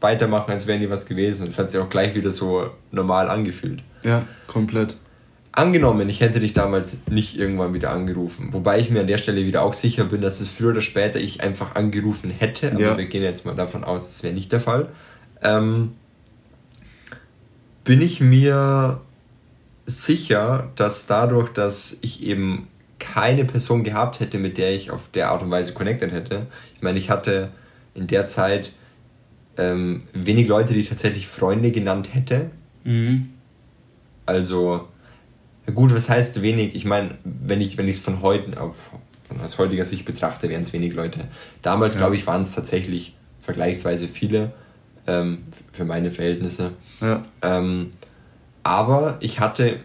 Weitermachen, 0.00 0.52
als 0.52 0.68
wären 0.68 0.80
die 0.80 0.88
was 0.90 1.06
gewesen. 1.06 1.48
Es 1.48 1.58
hat 1.58 1.70
sich 1.72 1.80
auch 1.80 1.90
gleich 1.90 2.14
wieder 2.14 2.30
so 2.30 2.70
normal 2.92 3.28
angefühlt. 3.28 3.82
Ja, 4.04 4.22
komplett. 4.46 4.96
Angenommen, 5.58 6.08
ich 6.08 6.20
hätte 6.20 6.38
dich 6.38 6.52
damals 6.52 6.98
nicht 7.10 7.36
irgendwann 7.36 7.74
wieder 7.74 7.90
angerufen. 7.90 8.52
Wobei 8.52 8.78
ich 8.78 8.90
mir 8.90 9.00
an 9.00 9.08
der 9.08 9.18
Stelle 9.18 9.44
wieder 9.44 9.62
auch 9.62 9.72
sicher 9.72 10.04
bin, 10.04 10.20
dass 10.20 10.40
es 10.40 10.50
früher 10.50 10.70
oder 10.70 10.80
später 10.80 11.18
ich 11.18 11.42
einfach 11.42 11.74
angerufen 11.74 12.30
hätte. 12.30 12.70
Aber 12.70 12.80
Ja. 12.80 12.96
wir 12.96 13.06
gehen 13.06 13.24
jetzt 13.24 13.44
mal 13.44 13.56
davon 13.56 13.82
aus, 13.82 14.06
das 14.06 14.22
wäre 14.22 14.32
nicht 14.32 14.52
der 14.52 14.60
Fall. 14.60 14.88
Ähm, 15.42 15.94
bin 17.82 18.00
ich 18.00 18.20
mir 18.20 19.00
sicher, 19.84 20.70
dass 20.76 21.06
dadurch, 21.06 21.48
dass 21.48 21.98
ich 22.02 22.22
eben 22.22 22.68
keine 23.00 23.44
Person 23.44 23.82
gehabt 23.82 24.20
hätte, 24.20 24.38
mit 24.38 24.58
der 24.58 24.72
ich 24.76 24.92
auf 24.92 25.08
der 25.12 25.30
Art 25.30 25.42
und 25.42 25.50
Weise 25.50 25.72
connected 25.74 26.12
hätte. 26.12 26.46
Ich 26.76 26.82
meine, 26.82 26.98
ich 26.98 27.10
hatte 27.10 27.48
in 27.94 28.06
der 28.06 28.24
Zeit 28.26 28.72
ähm, 29.56 29.98
wenig 30.12 30.46
Leute, 30.46 30.72
die 30.72 30.80
ich 30.82 30.88
tatsächlich 30.88 31.26
Freunde 31.26 31.72
genannt 31.72 32.10
hätte. 32.14 32.50
Mhm. 32.84 33.30
Also, 34.24 34.86
ja 35.68 35.74
gut, 35.74 35.94
was 35.94 36.08
heißt 36.08 36.40
wenig? 36.42 36.74
Ich 36.74 36.84
meine, 36.86 37.10
wenn 37.24 37.60
ich 37.60 37.76
wenn 37.76 37.86
es 37.86 38.00
von 38.00 38.22
heute, 38.22 38.60
auf, 38.60 38.90
von 39.28 39.40
aus 39.44 39.58
heutiger 39.58 39.84
Sicht 39.84 40.04
betrachte, 40.06 40.48
wären 40.48 40.62
es 40.62 40.72
wenig 40.72 40.94
Leute. 40.94 41.20
Damals, 41.62 41.94
Ja. 41.94 42.00
glaube 42.00 42.16
ich, 42.16 42.26
waren 42.26 42.40
es 42.42 42.54
tatsächlich 42.54 43.14
vergleichsweise 43.42 44.08
viele 44.08 44.52
ähm, 45.06 45.38
für 45.72 45.84
meine 45.84 46.10
Verhältnisse. 46.10 46.72
Ja. 47.02 47.22
Ähm, 47.42 47.90
aber 48.62 49.18
ich 49.20 49.40
hatte 49.40 49.76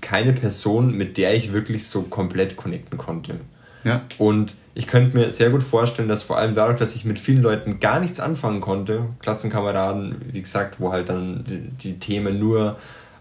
keine 0.00 0.32
Person, 0.32 0.96
mit 0.96 1.18
der 1.18 1.34
ich 1.36 1.52
wirklich 1.52 1.86
so 1.86 2.02
komplett 2.02 2.56
connecten 2.56 2.96
konnte. 2.96 3.40
Ja. 3.84 4.02
Und 4.16 4.54
ich 4.74 4.86
könnte 4.86 5.16
mir 5.16 5.30
sehr 5.30 5.50
gut 5.50 5.62
vorstellen, 5.62 6.08
dass 6.08 6.22
vor 6.22 6.38
allem 6.38 6.54
dadurch, 6.54 6.78
dass 6.78 6.96
ich 6.96 7.04
mit 7.04 7.18
vielen 7.18 7.42
Leuten 7.42 7.78
gar 7.78 8.00
nichts 8.00 8.20
anfangen 8.20 8.62
konnte, 8.62 9.06
Klassenkameraden, 9.20 10.16
wie 10.32 10.40
gesagt, 10.40 10.80
wo 10.80 10.92
halt 10.92 11.10
dann 11.10 11.44
die, 11.44 11.60
die 11.92 11.98
Themen 11.98 12.38
nur 12.38 12.78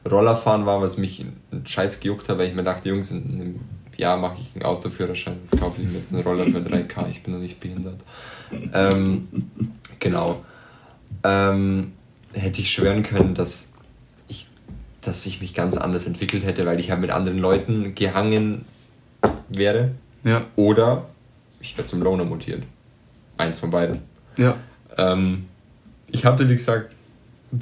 Rollerfahren 0.10 0.66
waren, 0.66 0.82
was 0.82 0.98
mich 0.98 1.26
einen 1.52 1.66
Scheiß 1.66 2.00
gejuckt 2.00 2.30
hat, 2.30 2.38
weil 2.38 2.48
ich 2.48 2.56
mir 2.56 2.64
dachte, 2.64 2.90
Jungs, 2.90 3.12
in 3.12 3.40
einem 3.40 3.60
Jahr 3.98 4.18
mache 4.18 4.38
ich 4.40 4.52
einen 4.56 4.66
Autoführerschein, 4.66 5.38
jetzt 5.40 5.60
kaufe 5.60 5.82
ich 5.82 5.88
mir 5.88 5.98
jetzt 5.98 6.14
einen 6.14 6.24
Roller 6.24 6.46
für 6.46 6.60
3K, 6.60 7.10
ich 7.10 7.24
bin 7.24 7.34
noch 7.34 7.40
nicht 7.40 7.60
behindert. 7.60 8.02
Ähm, 8.74 9.28
genau. 10.00 10.44
Ähm, 11.24 11.94
hätte 12.34 12.62
ich 12.62 12.72
schwören 12.72 13.04
können, 13.04 13.34
dass 13.34 13.74
ich, 14.28 14.48
dass 15.02 15.26
ich 15.26 15.42
mich 15.42 15.54
ganz 15.54 15.78
anders 15.78 16.06
entwickelt 16.06 16.44
hätte, 16.44 16.66
weil 16.66 16.80
ich 16.80 16.92
halt 16.92 17.02
mit 17.02 17.12
anderen 17.12 17.38
Leuten 17.38 17.96
gehangen 17.96 18.66
wäre. 19.50 19.92
Ja. 20.24 20.46
Oder 20.56 21.08
ich 21.60 21.78
wäre 21.78 21.86
zum 21.86 22.02
Loner 22.02 22.26
mutiert. 22.26 22.64
Eins 23.38 23.60
von 23.60 23.72
beiden. 23.72 24.02
Ja. 24.38 24.58
Ähm, 24.98 25.46
ich 26.12 26.26
hatte, 26.26 26.48
wie 26.50 26.56
gesagt, 26.56 26.93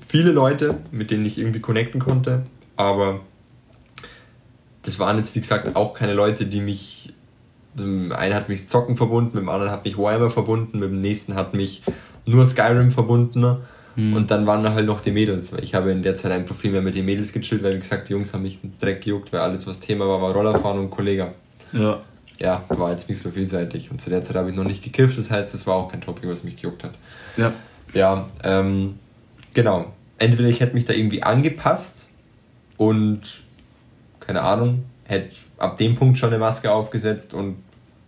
viele 0.06 0.32
Leute, 0.32 0.76
mit 0.92 1.12
denen 1.12 1.26
ich 1.26 1.38
irgendwie 1.38 1.60
connecten 1.60 2.00
konnte, 2.00 2.44
aber 2.76 3.22
das 4.84 5.00
waren 5.00 5.18
jetzt, 5.18 5.36
wie 5.36 5.40
gesagt, 5.40 5.76
auch 5.76 5.94
keine 5.94 6.14
Leute, 6.14 6.46
die 6.46 6.62
mich. 6.62 7.14
Mit 7.76 7.86
dem 7.86 8.12
einen 8.12 8.34
hat 8.34 8.50
mich 8.50 8.68
Zocken 8.68 8.98
verbunden, 8.98 9.32
mit 9.34 9.44
dem 9.44 9.50
anderen 9.50 9.72
hat 9.72 9.86
mich 9.86 9.98
Warhammer 9.98 10.30
verbunden, 10.30 10.80
mit 10.80 10.90
dem 10.90 11.00
nächsten 11.00 11.36
hat 11.36 11.54
mich 11.54 11.84
nur 12.26 12.46
Skyrim 12.46 12.92
verbunden. 12.92 13.58
Und 13.96 14.32
dann 14.32 14.48
waren 14.48 14.64
da 14.64 14.74
halt 14.74 14.86
noch 14.86 15.02
die 15.02 15.12
Mädels, 15.12 15.54
ich 15.62 15.76
habe 15.76 15.92
in 15.92 16.02
der 16.02 16.16
Zeit 16.16 16.32
einfach 16.32 16.56
viel 16.56 16.72
mehr 16.72 16.82
mit 16.82 16.96
den 16.96 17.04
Mädels 17.06 17.34
gechillt, 17.34 17.62
weil 17.62 17.76
wie 17.76 17.80
gesagt, 17.80 18.08
die 18.08 18.14
Jungs 18.14 18.34
haben 18.34 18.44
mich 18.44 18.60
einen 18.64 18.74
Dreck 18.80 19.02
gejuckt, 19.02 19.34
weil 19.34 19.42
alles, 19.42 19.68
was 19.68 19.82
Thema 19.82 20.08
war, 20.08 20.22
war 20.22 20.32
Rollerfahren 20.34 20.80
und 20.80 20.90
Kollege 20.90 21.34
Ja. 21.74 22.00
ja, 22.38 22.64
war 22.70 22.92
jetzt 22.92 23.10
nicht 23.10 23.20
so 23.20 23.32
vielseitig. 23.32 23.92
Und 23.92 24.00
zu 24.00 24.10
der 24.10 24.22
Zeit 24.22 24.38
habe 24.38 24.50
ich 24.50 24.56
noch 24.56 24.64
nicht 24.64 24.82
gekifft, 24.82 25.18
das 25.18 25.30
heißt, 25.30 25.54
es 25.54 25.68
war 25.68 25.76
auch 25.76 25.92
kein 25.92 26.00
Topic, 26.00 26.26
was 26.28 26.44
mich 26.46 26.56
gejuckt 26.56 26.86
hat. 26.86 26.94
Ja. 27.36 27.52
Ja, 27.94 28.28
ähm, 28.46 28.96
genau. 29.54 29.94
Entweder 30.18 30.50
ich 30.50 30.60
hätte 30.60 30.74
mich 30.74 30.86
da 30.86 30.94
irgendwie 30.94 31.24
angepasst 31.24 32.08
und, 32.78 33.42
keine 34.20 34.42
Ahnung, 34.42 34.84
hätte 35.04 35.36
ab 35.58 35.78
dem 35.78 35.96
Punkt 35.96 36.18
schon 36.18 36.30
eine 36.30 36.38
Maske 36.40 36.72
aufgesetzt 36.72 37.34
und 37.34 37.58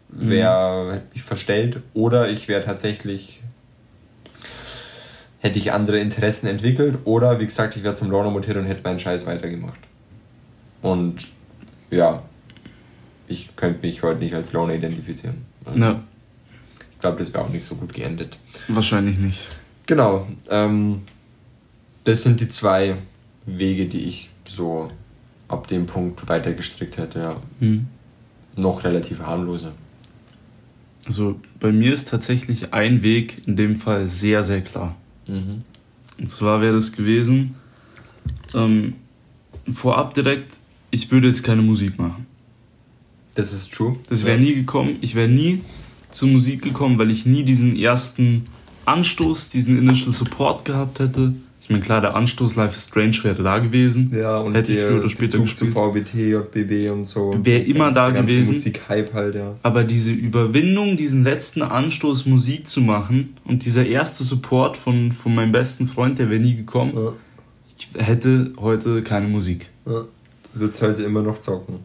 wäre, 0.09 0.93
hätte 0.93 1.07
mich 1.13 1.23
verstellt, 1.23 1.81
oder 1.93 2.29
ich 2.29 2.47
wäre 2.47 2.61
tatsächlich, 2.63 3.41
hätte 5.39 5.57
ich 5.59 5.71
andere 5.73 5.99
Interessen 5.99 6.47
entwickelt, 6.47 6.99
oder 7.05 7.39
wie 7.39 7.45
gesagt, 7.45 7.75
ich 7.75 7.83
wäre 7.83 7.93
zum 7.93 8.11
Loner 8.11 8.29
mutiert 8.29 8.57
und 8.57 8.65
hätte 8.65 8.83
meinen 8.83 8.99
Scheiß 8.99 9.25
weitergemacht. 9.25 9.79
Und 10.81 11.29
ja, 11.89 12.21
ich 13.27 13.55
könnte 13.55 13.85
mich 13.85 14.03
heute 14.03 14.19
nicht 14.19 14.35
als 14.35 14.53
Loner 14.53 14.73
identifizieren. 14.75 15.45
Also, 15.65 15.79
Ja. 15.79 15.99
Ich 16.91 16.99
glaube, 16.99 17.17
das 17.19 17.33
wäre 17.33 17.43
auch 17.43 17.49
nicht 17.49 17.65
so 17.65 17.75
gut 17.75 17.93
geendet. 17.93 18.37
Wahrscheinlich 18.69 19.17
nicht. 19.17 19.41
Genau. 19.87 20.25
Ähm, 20.49 21.01
das 22.03 22.23
sind 22.23 22.41
die 22.41 22.49
zwei 22.49 22.97
Wege, 23.45 23.87
die 23.87 24.01
ich 24.01 24.29
so 24.47 24.91
ab 25.47 25.67
dem 25.67 25.85
Punkt 25.85 26.27
weiter 26.29 26.53
gestrickt 26.53 26.97
hätte. 26.97 27.19
Ja. 27.19 27.41
Hm. 27.59 27.87
Noch 28.55 28.83
relativ 28.83 29.19
harmlose. 29.21 29.73
Also 31.05 31.35
bei 31.59 31.71
mir 31.71 31.93
ist 31.93 32.09
tatsächlich 32.09 32.73
ein 32.73 33.03
Weg 33.03 33.47
in 33.47 33.55
dem 33.55 33.75
Fall 33.75 34.07
sehr, 34.07 34.43
sehr 34.43 34.61
klar. 34.61 34.95
Mhm. 35.27 35.59
Und 36.19 36.29
zwar 36.29 36.61
wäre 36.61 36.73
das 36.73 36.93
gewesen, 36.93 37.55
ähm, 38.53 38.93
vorab 39.71 40.13
direkt, 40.13 40.53
ich 40.91 41.11
würde 41.11 41.27
jetzt 41.27 41.43
keine 41.43 41.61
Musik 41.61 41.97
machen. 41.97 42.25
Das 43.35 43.51
ist 43.51 43.73
true. 43.73 43.97
Das 44.09 44.23
wäre 44.23 44.37
nie 44.37 44.53
gekommen. 44.53 44.97
Ich 45.01 45.15
wäre 45.15 45.27
nie 45.27 45.61
zur 46.11 46.29
Musik 46.29 46.61
gekommen, 46.61 46.99
weil 46.99 47.09
ich 47.09 47.25
nie 47.25 47.43
diesen 47.43 47.75
ersten 47.75 48.45
Anstoß, 48.85 49.49
diesen 49.49 49.77
Initial 49.77 50.13
Support 50.13 50.65
gehabt 50.65 50.99
hätte. 50.99 51.33
Ich 51.63 51.69
meine, 51.69 51.81
klar, 51.81 52.01
der 52.01 52.13
Anstoß 52.15 52.57
Life 52.57 52.75
is 52.75 52.87
Strange 52.87 53.17
wäre 53.23 53.41
da 53.41 53.59
gewesen. 53.59 54.11
Ja, 54.13 54.37
und 54.39 54.53
hätte 54.53 54.73
ich 54.73 54.77
der 54.79 54.89
früher 54.89 54.99
oder 54.99 55.09
später 55.09 55.37
Bezug 55.39 55.55
zu 55.55 55.65
gespielt. 55.67 56.09
VBT, 56.09 56.13
JBB 56.15 56.89
und 56.91 57.05
so. 57.05 57.33
Wäre 57.41 57.61
immer 57.63 57.93
da 57.93 58.07
Der 58.07 58.15
ganze 58.21 58.33
gewesen. 58.33 58.53
Musikhype 58.53 59.13
halt, 59.13 59.35
ja. 59.35 59.55
Aber 59.63 59.85
diese 59.85 60.11
Überwindung, 60.11 60.97
diesen 60.97 61.23
letzten 61.23 61.61
Anstoß, 61.61 62.25
Musik 62.25 62.67
zu 62.67 62.81
machen 62.81 63.37
und 63.45 63.63
dieser 63.63 63.85
erste 63.85 64.25
Support 64.25 64.75
von, 64.75 65.13
von 65.13 65.33
meinem 65.33 65.53
besten 65.53 65.87
Freund, 65.87 66.19
der 66.19 66.29
wäre 66.29 66.41
nie 66.41 66.55
gekommen. 66.55 66.93
ja. 66.95 67.13
Ich 67.77 67.87
hätte 67.97 68.51
heute 68.59 69.01
keine 69.01 69.27
Musik. 69.29 69.69
ja. 69.85 70.03
Wird's 70.55 70.81
heute 70.81 71.01
immer 71.03 71.21
noch 71.23 71.39
zocken. 71.39 71.77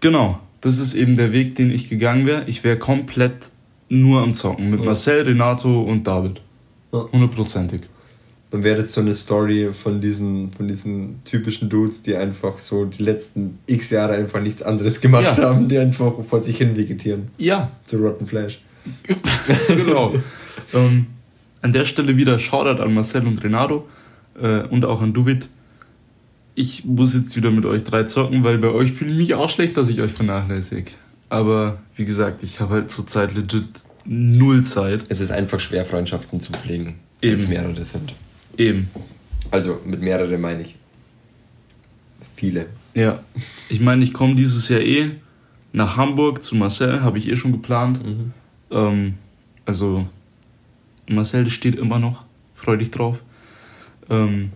Genau, 0.00 0.38
das 0.60 0.78
ist 0.78 0.94
eben 0.94 1.16
der 1.16 1.32
Weg, 1.32 1.56
den 1.56 1.70
ich 1.70 1.88
gegangen 1.88 2.26
wäre. 2.26 2.44
Ich 2.46 2.62
wäre 2.64 2.78
komplett 2.78 3.48
nur 3.88 4.22
am 4.22 4.32
Zocken 4.34 4.70
mit 4.70 4.80
Ja. 4.80 4.86
Marcel, 4.86 5.22
Renato 5.22 5.82
und 5.82 6.06
David. 6.06 6.40
Ja. 6.92 7.04
Hundertprozentig. 7.12 7.80
Dann 8.52 8.62
wäre 8.64 8.76
das 8.76 8.92
so 8.92 9.00
eine 9.00 9.14
Story 9.14 9.70
von 9.72 10.00
diesen, 10.02 10.50
von 10.50 10.68
diesen 10.68 11.24
typischen 11.24 11.70
Dudes, 11.70 12.02
die 12.02 12.14
einfach 12.14 12.58
so 12.58 12.84
die 12.84 13.02
letzten 13.02 13.58
x 13.66 13.88
Jahre 13.90 14.12
einfach 14.12 14.42
nichts 14.42 14.62
anderes 14.62 15.00
gemacht 15.00 15.24
Ja. 15.24 15.36
haben, 15.38 15.68
die 15.68 15.78
einfach 15.78 16.12
vor 16.22 16.38
sich 16.38 16.58
hin 16.58 16.76
vegetieren. 16.76 17.28
Ja, 17.38 17.70
Zu 17.84 17.96
Rotten 17.96 18.26
Flash. 18.26 18.60
genau. 19.68 20.14
ähm, 20.74 21.06
an 21.62 21.72
der 21.72 21.86
Stelle 21.86 22.16
wieder 22.18 22.38
Shoutout 22.38 22.82
an 22.82 22.92
Marcel 22.92 23.26
und 23.26 23.42
Renato 23.42 23.88
äh, 24.40 24.62
und 24.64 24.84
auch 24.84 25.00
an 25.00 25.14
David. 25.14 25.48
Ich 26.54 26.84
muss 26.84 27.14
jetzt 27.14 27.34
wieder 27.36 27.50
mit 27.50 27.64
euch 27.64 27.84
drei 27.84 28.02
zocken, 28.04 28.44
weil 28.44 28.58
bei 28.58 28.68
euch 28.68 28.92
fühle 28.92 29.12
ich 29.12 29.16
mich 29.16 29.34
auch 29.34 29.48
schlecht, 29.48 29.76
dass 29.78 29.88
ich 29.88 30.00
euch 30.02 30.12
vernachlässige. 30.12 30.90
Aber 31.30 31.78
wie 31.96 32.04
gesagt, 32.04 32.42
ich 32.42 32.60
habe 32.60 32.74
halt 32.74 32.90
zurzeit 32.90 33.34
legit 33.34 33.64
null 34.04 34.64
Zeit. 34.64 35.04
Es 35.08 35.20
ist 35.20 35.30
einfach 35.30 35.58
schwer, 35.60 35.86
Freundschaften 35.86 36.38
zu 36.40 36.52
pflegen, 36.52 36.96
wenn 37.22 37.36
es 37.36 37.48
mehrere 37.48 37.82
sind. 37.84 38.12
Eben. 38.56 38.88
Also 39.50 39.80
mit 39.84 40.00
mehrere 40.02 40.38
meine 40.38 40.62
ich. 40.62 40.76
Viele. 42.36 42.66
Ja. 42.94 43.20
Ich 43.68 43.80
meine, 43.80 44.02
ich 44.04 44.12
komme 44.12 44.34
dieses 44.34 44.68
Jahr 44.68 44.80
eh 44.80 45.12
nach 45.72 45.96
Hamburg 45.96 46.42
zu 46.42 46.54
Marcel, 46.56 47.02
habe 47.02 47.18
ich 47.18 47.28
eh 47.28 47.36
schon 47.36 47.52
geplant. 47.52 48.04
Mhm. 48.04 48.32
Ähm, 48.70 49.14
also 49.64 50.06
Marcel 51.08 51.50
steht 51.50 51.76
immer 51.76 51.98
noch, 51.98 52.24
freu 52.54 52.76
dich 52.76 52.90
drauf. 52.90 53.18
Ähm, 54.10 54.50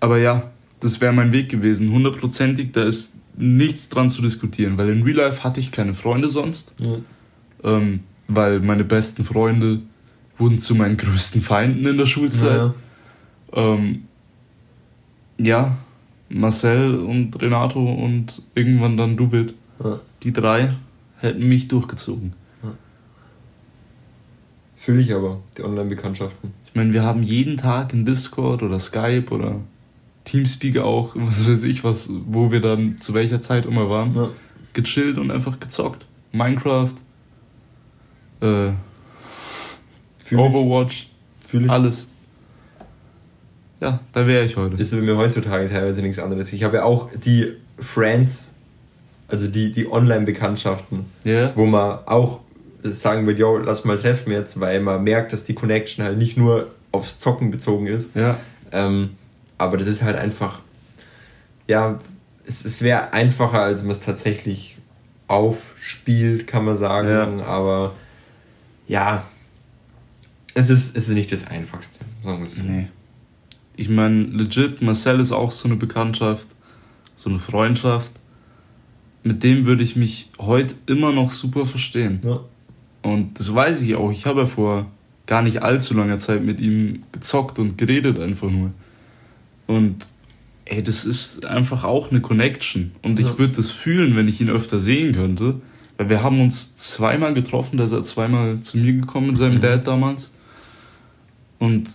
aber 0.00 0.18
ja, 0.18 0.50
das 0.80 1.00
wäre 1.00 1.12
mein 1.12 1.32
Weg 1.32 1.48
gewesen, 1.48 1.90
hundertprozentig. 1.90 2.72
Da 2.72 2.84
ist 2.84 3.14
nichts 3.36 3.88
dran 3.88 4.10
zu 4.10 4.20
diskutieren, 4.22 4.76
weil 4.76 4.90
in 4.90 5.02
Real 5.02 5.16
Life 5.16 5.42
hatte 5.42 5.60
ich 5.60 5.72
keine 5.72 5.94
Freunde 5.94 6.28
sonst, 6.28 6.74
Mhm. 6.80 7.04
ähm, 7.62 8.00
weil 8.28 8.60
meine 8.60 8.84
besten 8.84 9.24
Freunde 9.24 9.80
wurden 10.36 10.58
zu 10.58 10.74
meinen 10.74 10.96
größten 10.96 11.42
Feinden 11.42 11.86
in 11.86 11.96
der 11.98 12.06
Schulzeit. 12.06 12.56
Ja. 12.56 12.74
Ähm, 13.52 14.04
ja, 15.38 15.76
Marcel 16.28 16.96
und 16.96 17.40
Renato 17.40 17.80
und 17.92 18.42
irgendwann 18.54 18.96
dann 18.96 19.16
Duvid. 19.16 19.54
Ja. 19.82 20.00
Die 20.22 20.32
drei 20.32 20.70
hätten 21.18 21.48
mich 21.48 21.68
durchgezogen. 21.68 22.32
Fühle 24.76 25.00
ich 25.00 25.14
aber, 25.14 25.40
die 25.56 25.62
Online-Bekanntschaften. 25.62 26.52
Ich 26.66 26.74
meine, 26.74 26.92
wir 26.92 27.02
haben 27.04 27.22
jeden 27.22 27.56
Tag 27.56 27.94
in 27.94 28.04
Discord 28.04 28.62
oder 28.62 28.78
Skype 28.78 29.30
oder 29.30 29.60
Teamspeak 30.24 30.76
auch, 30.78 31.14
was 31.16 31.48
weiß 31.48 31.64
ich, 31.64 31.84
was, 31.84 32.10
wo 32.26 32.50
wir 32.52 32.60
dann 32.60 32.98
zu 32.98 33.14
welcher 33.14 33.40
Zeit 33.40 33.64
immer 33.64 33.88
waren, 33.88 34.14
Ja. 34.14 34.28
gechillt 34.74 35.16
und 35.16 35.30
einfach 35.30 35.58
gezockt. 35.58 36.04
Minecraft, 36.32 36.92
äh, 38.42 38.72
Fühle 40.24 40.42
ich. 40.46 40.54
Overwatch, 40.54 41.10
Fühl 41.46 41.70
alles. 41.70 42.08
Ja, 43.80 44.00
da 44.12 44.26
wäre 44.26 44.44
ich 44.44 44.56
heute. 44.56 44.76
ist 44.76 44.94
mir 44.94 45.16
heutzutage 45.18 45.68
teilweise 45.68 46.00
nichts 46.00 46.18
anderes. 46.18 46.50
Ich 46.54 46.64
habe 46.64 46.76
ja 46.78 46.84
auch 46.84 47.10
die 47.12 47.52
Friends, 47.78 48.54
also 49.28 49.46
die, 49.48 49.70
die 49.70 49.90
Online-Bekanntschaften, 49.90 51.04
Ja, 51.24 51.52
wo 51.54 51.66
man 51.66 51.98
auch 52.06 52.40
sagen 52.82 53.26
wird, 53.26 53.38
yo, 53.38 53.58
lass 53.58 53.84
mal 53.84 53.98
treffen 53.98 54.32
jetzt, 54.32 54.58
weil 54.60 54.80
man 54.80 55.04
merkt, 55.04 55.34
dass 55.34 55.44
die 55.44 55.54
Connection 55.54 56.02
halt 56.04 56.16
nicht 56.16 56.38
nur 56.38 56.70
aufs 56.92 57.18
Zocken 57.18 57.50
bezogen 57.50 57.86
ist. 57.86 58.16
ja, 58.16 58.38
Ähm, 58.72 59.10
aber 59.58 59.76
das 59.76 59.86
ist 59.88 60.02
halt 60.02 60.16
einfach, 60.16 60.60
ja, 61.66 61.98
es, 62.46 62.64
es 62.64 62.80
wäre 62.82 63.12
einfacher, 63.12 63.60
als 63.60 63.82
man 63.82 63.92
es 63.92 64.00
tatsächlich 64.00 64.78
aufspielt, 65.28 66.46
kann 66.46 66.64
man 66.64 66.76
sagen. 66.76 67.38
Ja. 67.40 67.44
Aber 67.44 67.92
ja, 68.88 69.24
es 70.54 70.70
ist, 70.70 70.96
es 70.96 71.08
ist 71.08 71.14
nicht 71.14 71.32
das 71.32 71.46
Einfachste, 71.46 72.00
sagen 72.22 72.38
wir 72.38 72.44
es 72.46 72.56
so. 72.56 72.62
nee. 72.62 72.86
Ich 73.76 73.88
meine, 73.88 74.22
legit, 74.24 74.82
Marcel 74.82 75.18
ist 75.18 75.32
auch 75.32 75.50
so 75.50 75.66
eine 75.68 75.76
Bekanntschaft, 75.76 76.46
so 77.16 77.28
eine 77.28 77.40
Freundschaft. 77.40 78.12
Mit 79.24 79.42
dem 79.42 79.66
würde 79.66 79.82
ich 79.82 79.96
mich 79.96 80.28
heute 80.38 80.74
immer 80.86 81.10
noch 81.12 81.30
super 81.30 81.66
verstehen. 81.66 82.20
Ja. 82.24 82.40
Und 83.02 83.38
das 83.40 83.52
weiß 83.52 83.82
ich 83.82 83.96
auch. 83.96 84.12
Ich 84.12 84.26
habe 84.26 84.40
ja 84.42 84.46
vor 84.46 84.86
gar 85.26 85.42
nicht 85.42 85.62
allzu 85.62 85.94
langer 85.94 86.18
Zeit 86.18 86.44
mit 86.44 86.60
ihm 86.60 87.02
gezockt 87.10 87.58
und 87.58 87.76
geredet 87.78 88.20
einfach 88.20 88.48
nur. 88.50 88.70
Und 89.66 90.06
ey, 90.66 90.82
das 90.82 91.04
ist 91.04 91.44
einfach 91.46 91.82
auch 91.84 92.10
eine 92.10 92.20
Connection. 92.20 92.92
Und 93.02 93.18
ich 93.18 93.26
Ja. 93.30 93.38
würde 93.38 93.54
das 93.56 93.70
fühlen, 93.70 94.14
wenn 94.14 94.28
ich 94.28 94.40
ihn 94.40 94.50
öfter 94.50 94.78
sehen 94.78 95.14
könnte. 95.14 95.60
Weil 95.96 96.10
wir 96.10 96.22
haben 96.22 96.40
uns 96.40 96.76
zweimal 96.76 97.34
getroffen, 97.34 97.76
da 97.78 97.84
ist 97.84 97.92
er 97.92 98.02
zweimal 98.02 98.60
zu 98.60 98.78
mir 98.78 98.92
gekommen 98.92 99.28
mit 99.28 99.36
seinem 99.36 99.56
Mhm. 99.56 99.60
Dad 99.62 99.86
damals. 99.86 100.30
Und 101.64 101.88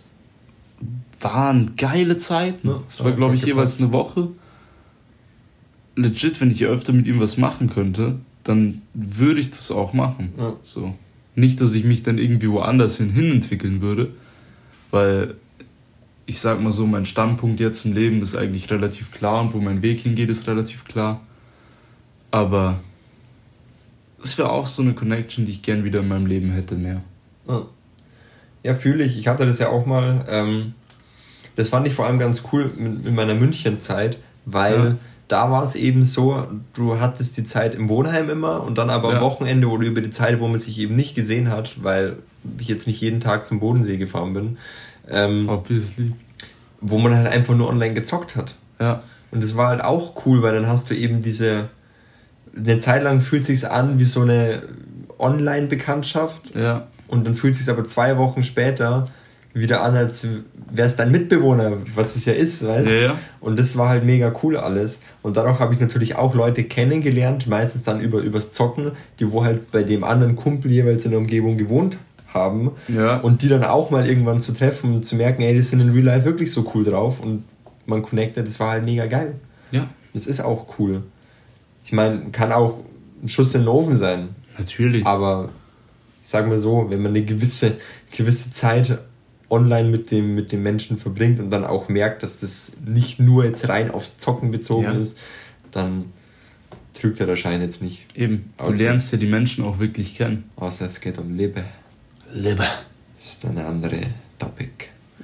waren 1.22 1.76
geile 1.76 2.18
Zeiten. 2.18 2.68
Ja, 2.68 2.82
Es 2.88 3.04
war, 3.04 3.12
glaube 3.12 3.36
ich, 3.36 3.42
gepasst. 3.42 3.48
jeweils 3.48 3.80
eine 3.80 3.92
Woche. 3.94 4.30
Legit, 5.96 6.40
wenn 6.40 6.50
ich 6.52 6.66
öfter 6.66 6.94
mit 6.94 7.08
ihm 7.08 7.20
was 7.20 7.38
machen 7.38 7.70
könnte, 7.70 8.20
dann 8.44 8.82
würde 8.94 9.42
ich 9.42 9.50
das 9.50 9.70
auch 9.72 9.94
machen. 9.94 10.32
Ja. 10.38 10.56
So. 10.62 10.96
Nicht, 11.36 11.60
dass 11.62 11.74
ich 11.76 11.84
mich 11.84 12.04
dann 12.04 12.18
irgendwie 12.18 12.50
woanders 12.50 12.98
hin, 12.98 13.10
hin 13.12 13.32
entwickeln 13.32 13.82
würde, 13.82 14.12
weil 14.92 15.36
ich 16.26 16.40
sag 16.40 16.62
mal 16.62 16.72
so, 16.72 16.86
mein 16.86 17.06
Standpunkt 17.06 17.60
jetzt 17.60 17.86
im 17.86 17.94
Leben 17.94 18.22
ist 18.22 18.36
eigentlich 18.36 18.70
relativ 18.72 19.12
klar 19.12 19.42
und 19.42 19.54
wo 19.54 19.58
mein 19.60 19.82
Weg 19.82 20.00
hingeht, 20.02 20.30
ist 20.30 20.48
relativ 20.48 20.86
klar. 20.86 21.22
Aber 22.32 22.80
es 24.22 24.38
wäre 24.38 24.52
auch 24.52 24.68
so 24.68 24.84
eine 24.84 24.94
Connection, 24.94 25.46
die 25.46 25.54
ich 25.54 25.62
gern 25.64 25.84
wieder 25.84 26.02
in 26.02 26.08
meinem 26.08 26.28
Leben 26.28 26.52
hätte 26.52 26.76
mehr. 26.76 27.02
Ja, 27.48 27.66
ja 28.64 28.74
fühle 28.74 29.04
ich. 29.04 29.18
Ich 29.18 29.28
hatte 29.28 29.46
das 29.46 29.60
ja 29.60 29.70
auch 29.70 29.86
mal. 29.86 30.24
Ähm, 30.30 30.74
das 31.56 31.70
fand 31.70 31.88
ich 31.88 31.94
vor 31.94 32.06
allem 32.06 32.20
ganz 32.20 32.44
cool 32.54 32.72
mit, 32.78 33.04
mit 33.06 33.16
meiner 33.16 33.36
Münchenzeit, 33.36 34.18
weil 34.46 34.74
Ja. 34.76 34.96
da 35.28 35.52
war 35.52 35.64
es 35.64 35.76
eben 35.76 36.06
so, 36.06 36.48
du 36.74 37.00
hattest 37.02 37.36
die 37.38 37.44
Zeit 37.44 37.76
im 37.76 37.90
Wohnheim 37.90 38.30
immer 38.30 38.64
und 38.64 38.78
dann 38.78 38.90
aber 38.90 39.10
am 39.10 39.16
Ja. 39.16 39.22
Wochenende 39.22 39.68
oder 39.68 39.86
über 39.86 40.02
die 40.02 40.10
Zeit, 40.10 40.40
wo 40.40 40.48
man 40.48 40.58
sich 40.60 40.80
eben 40.80 40.96
nicht 40.96 41.16
gesehen 41.16 41.50
hat, 41.50 41.84
weil 41.84 42.18
ich 42.60 42.68
jetzt 42.70 42.88
nicht 42.88 43.02
jeden 43.02 43.20
Tag 43.20 43.46
zum 43.46 43.60
Bodensee 43.60 43.98
gefahren 43.98 44.34
bin, 44.34 44.58
ähm, 45.10 45.50
Obviously. 45.50 46.14
wo 46.80 46.98
man 46.98 47.14
halt 47.16 47.28
einfach 47.28 47.56
nur 47.56 47.68
online 47.68 47.94
gezockt 47.94 48.36
hat. 48.38 48.56
Ja. 48.80 49.04
Und 49.32 49.44
das 49.44 49.58
war 49.58 49.68
halt 49.68 49.84
auch 49.84 50.26
cool, 50.26 50.42
weil 50.42 50.56
dann 50.56 50.68
hast 50.68 50.90
du 50.90 50.96
eben 50.96 51.22
diese. 51.22 51.68
Eine 52.56 52.80
Zeit 52.80 53.04
lang 53.04 53.22
fühlt 53.22 53.44
sich's 53.46 53.64
an 53.64 54.00
wie 54.00 54.06
so 54.06 54.22
eine 54.22 54.64
Online-Bekanntschaft 55.20 56.56
Ja. 56.56 56.88
Und 57.10 57.26
dann 57.26 57.36
fühlt 57.36 57.56
sich's 57.56 57.70
aber 57.70 57.84
zwei 57.84 58.18
Wochen 58.18 58.44
später 58.44 59.10
wieder 59.54 59.82
an, 59.82 59.96
als 59.96 60.28
wäre 60.72 60.88
es 60.88 60.96
dein 60.96 61.12
Mitbewohner, 61.12 61.78
was 61.96 62.16
es 62.16 62.26
ja 62.26 62.34
ist, 62.34 62.66
weißt 62.66 62.92
Ja, 62.92 62.98
ja. 62.98 63.20
Und 63.40 63.58
das 63.58 63.78
war 63.78 63.90
halt 63.90 64.06
mega 64.06 64.32
cool 64.44 64.58
alles. 64.58 65.02
Und 65.24 65.38
dadurch 65.38 65.60
habe 65.60 65.74
ich 65.74 65.80
natürlich 65.80 66.16
auch 66.16 66.36
Leute 66.36 66.64
kennengelernt, 66.64 67.48
meistens 67.48 67.84
dann 67.84 68.00
über 68.00 68.20
übers 68.20 68.52
Zocken, 68.52 68.92
die 69.20 69.32
wo 69.32 69.44
halt 69.44 69.72
bei 69.72 69.84
dem 69.84 70.04
anderen 70.04 70.36
Kumpel 70.36 70.72
jeweils 70.72 71.04
in 71.06 71.12
der 71.12 71.20
Umgebung 71.20 71.58
gewohnt 71.58 71.98
haben. 72.28 72.72
Ja. 72.88 73.18
Und 73.18 73.42
die 73.42 73.48
dann 73.48 73.64
auch 73.64 73.90
mal 73.90 74.08
irgendwann 74.08 74.40
zu 74.40 74.54
treffen 74.54 74.96
und 74.96 75.04
zu 75.04 75.16
merken, 75.16 75.42
ey, 75.42 75.54
die 75.54 75.62
sind 75.62 75.80
in 75.80 75.90
Real 75.90 76.06
Life 76.06 76.26
wirklich 76.26 76.52
so 76.52 76.70
cool 76.76 76.84
drauf 76.84 77.20
und 77.20 77.44
man 77.88 78.04
connectet, 78.04 78.46
das 78.46 78.60
war 78.60 78.72
halt 78.72 78.86
mega 78.86 79.08
geil. 79.08 79.34
Ja. 79.72 79.88
Das 80.14 80.28
ist 80.28 80.42
auch 80.42 80.68
cool. 80.78 81.04
Ich 81.84 81.92
meine, 81.92 82.26
kann 82.32 82.52
auch 82.52 82.84
ein 83.24 83.30
Schuss 83.30 83.56
in 83.56 83.62
den 83.62 83.68
Ofen 83.68 83.98
sein, 83.98 84.30
Natürlich. 84.58 85.06
aber 85.06 85.50
ich 86.30 86.32
sag 86.32 86.48
mal 86.48 86.60
so, 86.60 86.86
wenn 86.92 87.02
man 87.02 87.16
eine 87.16 87.26
gewisse, 87.26 87.78
gewisse 88.16 88.52
Zeit 88.52 89.00
online 89.50 89.90
mit 89.90 90.12
dem, 90.12 90.36
mit 90.36 90.52
dem 90.52 90.62
Menschen 90.62 91.00
verbringt 91.00 91.40
und 91.40 91.50
dann 91.50 91.66
auch 91.66 91.90
merkt, 91.90 92.22
dass 92.22 92.42
das 92.42 92.74
nicht 92.86 93.20
nur 93.20 93.46
jetzt 93.46 93.68
rein 93.68 93.90
aufs 93.90 94.18
Zocken 94.18 94.52
bezogen 94.52 94.84
Ja. 94.84 94.92
ist, 94.92 95.18
dann 95.72 96.14
trügt 96.94 97.18
ja 97.18 97.26
der 97.26 97.36
Schein 97.36 97.62
jetzt 97.62 97.82
nicht. 97.82 98.06
Eben. 98.16 98.54
Du 98.60 98.66
Außer 98.66 98.78
lernst 98.78 99.12
ja 99.12 99.18
die 99.18 99.26
Menschen 99.26 99.64
auch 99.64 99.80
wirklich 99.80 100.14
kennen. 100.14 100.44
Außer 100.56 100.86
es 100.86 101.02
geht 101.02 101.18
um 101.18 101.36
Liebe. 101.36 101.64
Liebe. 102.32 102.68
Ist 103.20 103.44
eine 103.48 103.66
andere 103.66 104.00
Topic. 104.38 104.70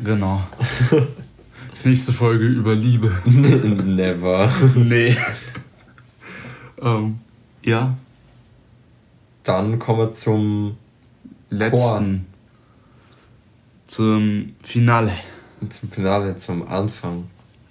Genau. 0.03 0.41
Nächste 1.83 2.13
Folge 2.13 2.47
über 2.47 2.73
Liebe. 2.73 3.15
Never. 3.25 4.51
nee. 4.73 5.15
ähm, 6.81 7.19
ja, 7.61 7.95
Dann 9.43 9.77
kommen 9.77 9.99
wir 9.99 10.09
zum, 10.09 10.77
letzten. 11.49 12.25
Zum 13.87 14.53
Finale. 14.63 15.11
zum 15.69 15.89
Finale, 15.91 16.35
zum 16.35 16.67
Anfang. 16.67 17.25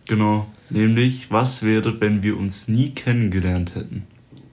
Genau. 0.07 0.47
Nämlich, 0.71 1.31
was 1.31 1.63
wäre, 1.63 2.01
wenn 2.01 2.23
wir 2.23 2.37
uns 2.39 2.69
nie 2.69 2.91
kennengelernt 2.91 3.75
hätten? 3.75 4.07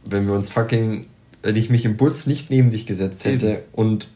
Wenn 0.05 0.27
wir 0.27 0.33
uns 0.33 0.49
fucking, 0.51 1.05
wenn 1.43 1.55
ich 1.55 1.69
mich 1.69 1.85
im 1.85 1.97
Bus 1.97 2.25
nicht 2.25 2.49
neben 2.49 2.69
dich 2.71 2.85
gesetzt 2.85 3.25
hätte 3.25 3.63
und 3.73 4.07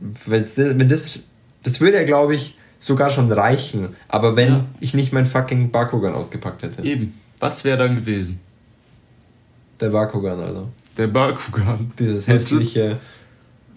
wenn's, 0.00 0.56
wenn 0.58 0.88
das, 0.88 1.20
das 1.62 1.80
würde 1.80 1.96
ja 1.98 2.04
glaube 2.04 2.34
ich 2.34 2.56
sogar 2.78 3.10
schon 3.10 3.32
reichen, 3.32 3.88
aber 4.08 4.36
wenn 4.36 4.48
Ja. 4.48 4.64
ich 4.80 4.92
nicht 4.94 5.12
mein 5.12 5.26
fucking 5.26 5.70
Bakugan 5.70 6.12
ausgepackt 6.14 6.62
hätte. 6.62 6.82
Eben. 6.82 7.14
Was 7.40 7.64
wäre 7.64 7.78
dann 7.78 7.96
gewesen? 7.96 8.40
Der 9.80 9.88
Bakugan, 9.90 10.38
Alter. 10.38 10.68
Der 10.96 11.06
Bakugan. 11.08 11.92
Dieses 11.98 12.26
hässliche, 12.26 12.98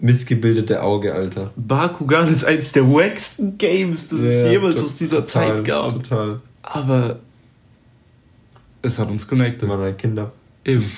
missgebildete 0.00 0.82
Auge, 0.82 1.14
Alter. 1.14 1.50
Bakugan 1.56 2.28
ist 2.28 2.44
eins 2.44 2.72
der 2.72 2.88
wacksten 2.90 3.58
Games, 3.58 4.08
das 4.08 4.20
es 4.20 4.44
Ja, 4.44 4.52
jemals 4.52 4.76
to- 4.76 4.82
aus 4.86 4.96
dieser 4.96 5.24
total, 5.24 5.56
Zeit 5.56 5.64
gab. 5.64 5.92
Total. 5.92 6.40
Aber 6.62 7.18
es 8.82 8.98
hat 8.98 9.08
uns 9.10 9.26
connected. 9.28 9.62
Immer 9.64 9.76
noch 9.76 9.96
Kinder. 9.96 10.32
Eben. 10.64 10.90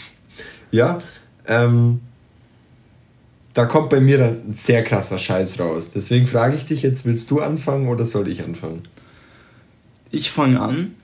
Ja, 0.70 1.02
ähm, 1.46 2.00
da 3.54 3.66
kommt 3.66 3.90
bei 3.90 4.00
mir 4.00 4.18
dann 4.18 4.48
ein 4.48 4.52
sehr 4.52 4.82
krasser 4.82 5.18
Scheiß 5.18 5.60
raus. 5.60 5.90
Deswegen 5.90 6.26
frage 6.26 6.56
ich 6.56 6.64
dich 6.64 6.82
jetzt, 6.82 7.04
willst 7.04 7.30
du 7.30 7.40
anfangen 7.40 7.88
oder 7.88 8.04
soll 8.06 8.28
ich 8.28 8.42
anfangen? 8.42 8.88
Ich 10.10 10.30
fange 10.30 10.60
an, 10.60 10.94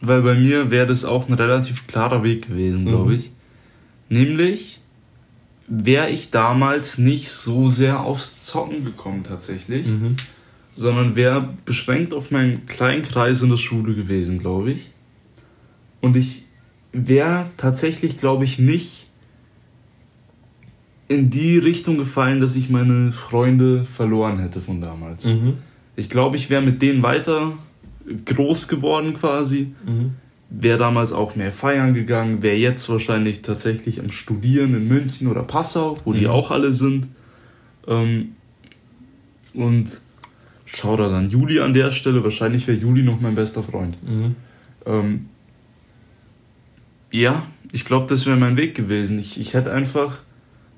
weil 0.00 0.22
bei 0.22 0.34
mir 0.34 0.70
wäre 0.70 0.86
das 0.86 1.04
auch 1.04 1.28
ein 1.28 1.34
relativ 1.34 1.86
klarer 1.86 2.22
Weg 2.22 2.48
gewesen, 2.48 2.86
glaube 2.86 3.12
Mhm. 3.12 3.18
ich. 3.18 3.32
Nämlich 4.08 4.79
wäre 5.70 6.10
ich 6.10 6.30
damals 6.30 6.98
nicht 6.98 7.30
so 7.30 7.68
sehr 7.68 8.00
aufs 8.00 8.44
Zocken 8.44 8.84
gekommen 8.84 9.22
tatsächlich, 9.22 9.86
Mhm. 9.86 10.16
sondern 10.72 11.14
wäre 11.16 11.54
beschränkt 11.64 12.12
auf 12.12 12.30
meinen 12.32 12.66
kleinen 12.66 13.02
Kreis 13.02 13.40
in 13.42 13.50
der 13.50 13.56
Schule 13.56 13.94
gewesen, 13.94 14.40
glaube 14.40 14.72
ich. 14.72 14.90
Und 16.00 16.16
ich 16.16 16.44
wäre 16.92 17.46
tatsächlich, 17.56 18.18
glaube 18.18 18.44
ich, 18.44 18.58
nicht 18.58 19.06
in 21.06 21.30
die 21.30 21.58
Richtung 21.58 21.98
gefallen, 21.98 22.40
dass 22.40 22.56
ich 22.56 22.68
meine 22.68 23.12
Freunde 23.12 23.84
verloren 23.84 24.38
hätte 24.38 24.60
von 24.60 24.80
damals. 24.80 25.26
Mhm. 25.26 25.54
Ich 25.96 26.08
glaube, 26.08 26.36
ich 26.36 26.50
wäre 26.50 26.62
mit 26.62 26.82
denen 26.82 27.02
weiter 27.02 27.52
groß 28.24 28.66
geworden 28.68 29.14
quasi. 29.14 29.72
Mhm. 29.86 30.14
Wäre 30.50 30.78
damals 30.78 31.12
auch 31.12 31.36
mehr 31.36 31.52
feiern 31.52 31.94
gegangen. 31.94 32.42
Wäre 32.42 32.56
jetzt 32.56 32.88
wahrscheinlich 32.88 33.42
tatsächlich 33.42 34.00
am 34.00 34.10
Studieren 34.10 34.74
in 34.74 34.88
München 34.88 35.28
oder 35.28 35.42
Passau, 35.44 35.96
wo 36.04 36.12
die 36.12 36.22
Mhm. 36.22 36.30
auch 36.30 36.50
alle 36.50 36.72
sind. 36.72 37.06
Ähm, 37.86 38.32
und 39.54 39.88
schau 40.66 40.96
da 40.96 41.08
dann 41.08 41.30
Juli 41.30 41.60
an 41.60 41.72
der 41.72 41.90
Stelle. 41.92 42.24
Wahrscheinlich 42.24 42.66
wäre 42.66 42.78
Juli 42.78 43.02
noch 43.02 43.20
mein 43.20 43.34
bester 43.36 43.62
Freund. 43.62 43.96
Mhm. 44.02 44.34
Ähm, 44.86 45.26
ja, 47.12 47.46
ich 47.72 47.84
glaube, 47.84 48.06
das 48.08 48.26
wäre 48.26 48.36
mein 48.36 48.56
Weg 48.56 48.74
gewesen. 48.74 49.18
Ich, 49.18 49.38
ich 49.40 49.54
hätte 49.54 49.72
einfach 49.72 50.18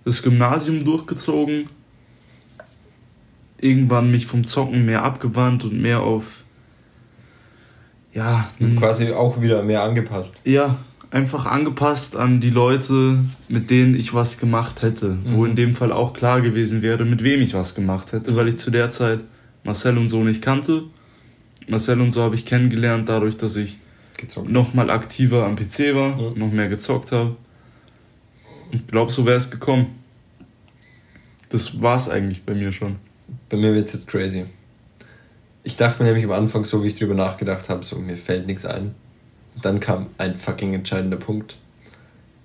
das 0.05 0.23
Gymnasium 0.23 0.85
durchgezogen, 0.85 1.67
irgendwann 3.61 4.11
mich 4.11 4.27
vom 4.27 4.45
Zocken 4.45 4.85
mehr 4.85 5.05
abgewandt 5.05 5.65
und 5.65 5.81
mehr 5.81 6.01
auf, 6.01 6.42
ja, 8.13 8.49
Und 8.61 8.73
n- 8.73 8.77
quasi 8.77 9.11
auch 9.13 9.41
wieder 9.41 9.63
mehr 9.63 9.83
angepasst. 9.83 10.41
ja, 10.45 10.79
einfach 11.11 11.45
angepasst 11.47 12.17
an 12.17 12.41
die 12.41 12.51
Leute, 12.51 13.19
mit 13.49 13.71
denen 13.71 13.95
ich 13.95 14.15
was 14.15 14.39
gemacht 14.39 14.83
hätte. 14.83 15.19
Wo 15.25 15.41
Mhm. 15.45 15.51
in 15.51 15.57
dem 15.57 15.75
Fall 15.75 15.93
auch 15.93 16.13
klar 16.15 16.41
gewesen 16.41 16.81
wäre, 16.83 17.05
mit 17.05 17.23
wem 17.23 17.41
ich 17.43 17.53
was 17.55 17.75
gemacht 17.75 18.13
hätte, 18.13 18.35
weil 18.37 18.49
ich 18.49 18.57
zu 18.59 18.71
der 18.71 18.89
Zeit 18.91 19.21
Marcel 19.65 19.99
und 19.99 20.09
so 20.09 20.25
nicht 20.25 20.41
kannte. 20.43 20.85
Marcel 21.69 22.01
und 22.01 22.11
so 22.11 22.23
habe 22.23 22.35
ich 22.35 22.45
kennengelernt 22.47 23.09
dadurch, 23.09 23.37
dass 23.37 23.57
ich 23.57 23.79
Gezockt. 24.17 24.51
noch 24.51 24.75
mal 24.75 24.91
aktiver 24.91 25.45
am 25.47 25.55
PC 25.57 25.95
war, 25.95 26.19
Ja. 26.21 26.33
noch 26.35 26.51
mehr 26.51 26.69
gezockt 26.69 27.13
habe. 27.13 27.37
Ich 28.73 28.87
glaube, 28.87 29.13
so 29.13 29.27
wäre 29.27 29.37
es 29.37 29.51
gekommen. 29.51 29.87
Das 31.51 31.81
war 31.83 31.95
es 31.97 32.09
eigentlich 32.09 32.43
bei 32.45 32.55
mir 32.55 32.73
schon. 32.73 32.97
Bei 33.51 33.57
mir 33.59 33.75
wird 33.75 33.87
es 33.87 33.93
jetzt 33.93 34.09
crazy. 34.09 34.45
Ich 35.65 35.77
dachte 35.77 36.03
mir 36.03 36.09
nämlich 36.09 36.25
am 36.25 36.33
Anfang, 36.33 36.65
so 36.65 36.83
wie 36.83 36.89
ich 36.89 36.95
drüber 36.95 37.15
nachgedacht 37.15 37.69
habe, 37.69 37.85
so 37.85 37.97
mir 37.97 38.17
fällt 38.17 38.47
nichts 38.47 38.65
ein. 38.67 38.95
Dann 39.61 39.81
kam 39.81 40.07
ein 40.19 40.37
fucking 40.37 40.75
entscheidender 40.75 41.17
Punkt. 41.19 41.59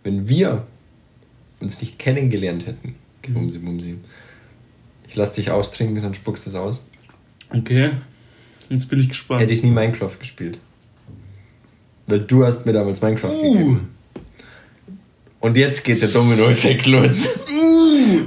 Wenn 0.03 0.27
wir 0.29 0.67
uns 1.59 1.81
nicht 1.81 1.97
kennengelernt 1.97 2.67
hätten, 2.67 2.95
Bumsi 3.27 3.59
Bumsi, 3.59 3.97
ich 5.07 5.15
lass 5.15 5.33
dich 5.33 5.51
austrinken, 5.51 5.99
sonst 5.99 6.17
spuckst 6.17 6.45
du 6.45 6.49
es 6.51 6.55
aus, 6.55 6.83
Okay, 7.49 7.91
jetzt 8.69 8.89
bin 8.89 8.99
ich 8.99 9.07
gespannt. 9.09 9.41
hätte 9.41 9.53
ich 9.53 9.63
nie 9.63 9.71
Minecraft 9.71 10.17
gespielt. 10.19 10.59
Weil 12.07 12.19
du 12.21 12.45
hast 12.45 12.65
mir 12.65 12.73
damals 12.73 13.01
Minecraft 13.01 13.31
Uh. 13.31 13.51
gegeben. 13.53 13.89
Und 15.39 15.55
jetzt 15.57 15.83
geht 15.83 16.01
der 16.01 16.09
Domino-Effekt 16.09 16.85
los. 16.87 17.27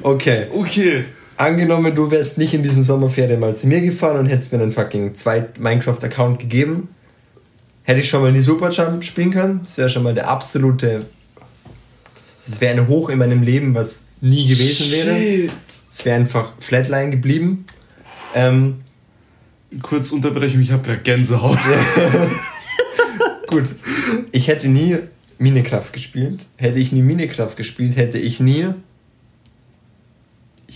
Okay. 0.02 0.46
Okay. 0.52 1.04
Angenommen, 1.40 1.94
du 1.94 2.10
wärst 2.10 2.36
nicht 2.36 2.52
in 2.52 2.62
diesen 2.62 2.82
Sommerferien 2.82 3.40
mal 3.40 3.54
zu 3.54 3.66
mir 3.66 3.80
gefahren 3.80 4.18
und 4.18 4.26
hättest 4.26 4.52
mir 4.52 4.60
einen 4.60 4.72
fucking 4.72 5.14
zweit 5.14 5.58
Minecraft-Account 5.58 6.38
gegeben, 6.38 6.90
hätte 7.84 8.00
ich 8.00 8.10
schon 8.10 8.20
mal 8.20 8.28
in 8.28 8.34
die 8.34 8.42
Superjump 8.42 9.02
spielen 9.02 9.30
können. 9.30 9.60
Das 9.64 9.78
wäre 9.78 9.88
schon 9.88 10.02
mal 10.02 10.12
der 10.12 10.28
absolute. 10.28 11.06
Das 12.12 12.60
wäre 12.60 12.78
ein 12.78 12.88
Hoch 12.88 13.08
in 13.08 13.18
meinem 13.18 13.42
Leben, 13.42 13.74
was 13.74 14.08
nie 14.20 14.46
gewesen 14.48 14.92
wäre. 14.92 15.18
Shit. 15.18 15.50
Es 15.90 16.04
wäre 16.04 16.16
einfach 16.16 16.52
Flatline 16.60 17.10
geblieben. 17.10 17.64
Ähm, 18.34 18.82
Kurz 19.80 20.12
unterbrechen, 20.12 20.60
ich 20.60 20.72
habe 20.72 20.82
gerade 20.82 21.00
Gänsehaut. 21.00 21.58
gut. 23.46 23.76
Ich 24.32 24.48
hätte 24.48 24.68
nie 24.68 24.98
Minecraft 25.38 25.90
gespielt. 25.90 26.44
Hätte 26.58 26.80
ich 26.80 26.92
nie 26.92 27.00
Minecraft 27.00 27.56
gespielt, 27.56 27.96
hätte 27.96 28.18
ich 28.18 28.40
nie. 28.40 28.66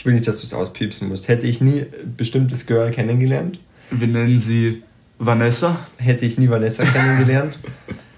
Ich 0.05 0.07
will 0.07 0.13
nicht, 0.17 0.29
dass 0.29 0.41
du 0.41 0.47
es 0.47 0.53
auspiepsen 0.53 1.09
musst. 1.09 1.29
Hätte 1.29 1.47
ich 1.47 1.63
nie 1.63 1.87
bestimmtes 2.15 2.67
Girl 2.67 2.91
kennengelernt. 2.91 3.59
Wir 3.91 4.07
nennen 4.07 4.39
sie 4.39 4.83
Vanessa. 5.19 5.79
hätte 5.97 6.27
ich 6.27 6.37
nie 6.37 6.51
Vanessa 6.51 6.85
kennengelernt. 6.85 7.59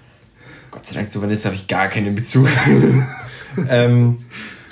Gott 0.71 0.85
sei 0.85 0.95
Dank 0.95 1.09
zu 1.09 1.21
Vanessa 1.21 1.45
habe 1.45 1.55
ich 1.55 1.67
gar 1.67 1.87
keinen 1.87 2.13
Bezug. 2.13 2.49
ähm, 3.69 4.17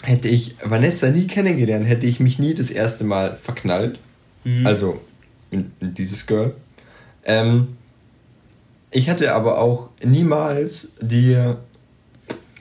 hätte 0.04 0.28
ich 0.28 0.58
Vanessa 0.62 1.10
nie 1.10 1.26
kennengelernt, 1.26 1.88
hätte 1.88 2.06
ich 2.06 2.20
mich 2.20 2.38
nie 2.38 2.54
das 2.54 2.70
erste 2.70 3.06
Mal 3.06 3.38
verknallt. 3.38 3.98
Mhm. 4.44 4.68
Also 4.68 5.00
in, 5.52 5.72
in 5.80 5.94
dieses 5.94 6.26
Girl. 6.26 6.54
Ähm, 7.24 7.78
ich 8.92 9.10
hatte 9.10 9.34
aber 9.34 9.60
auch 9.60 9.89
niemals 10.04 10.92
die 11.00 11.38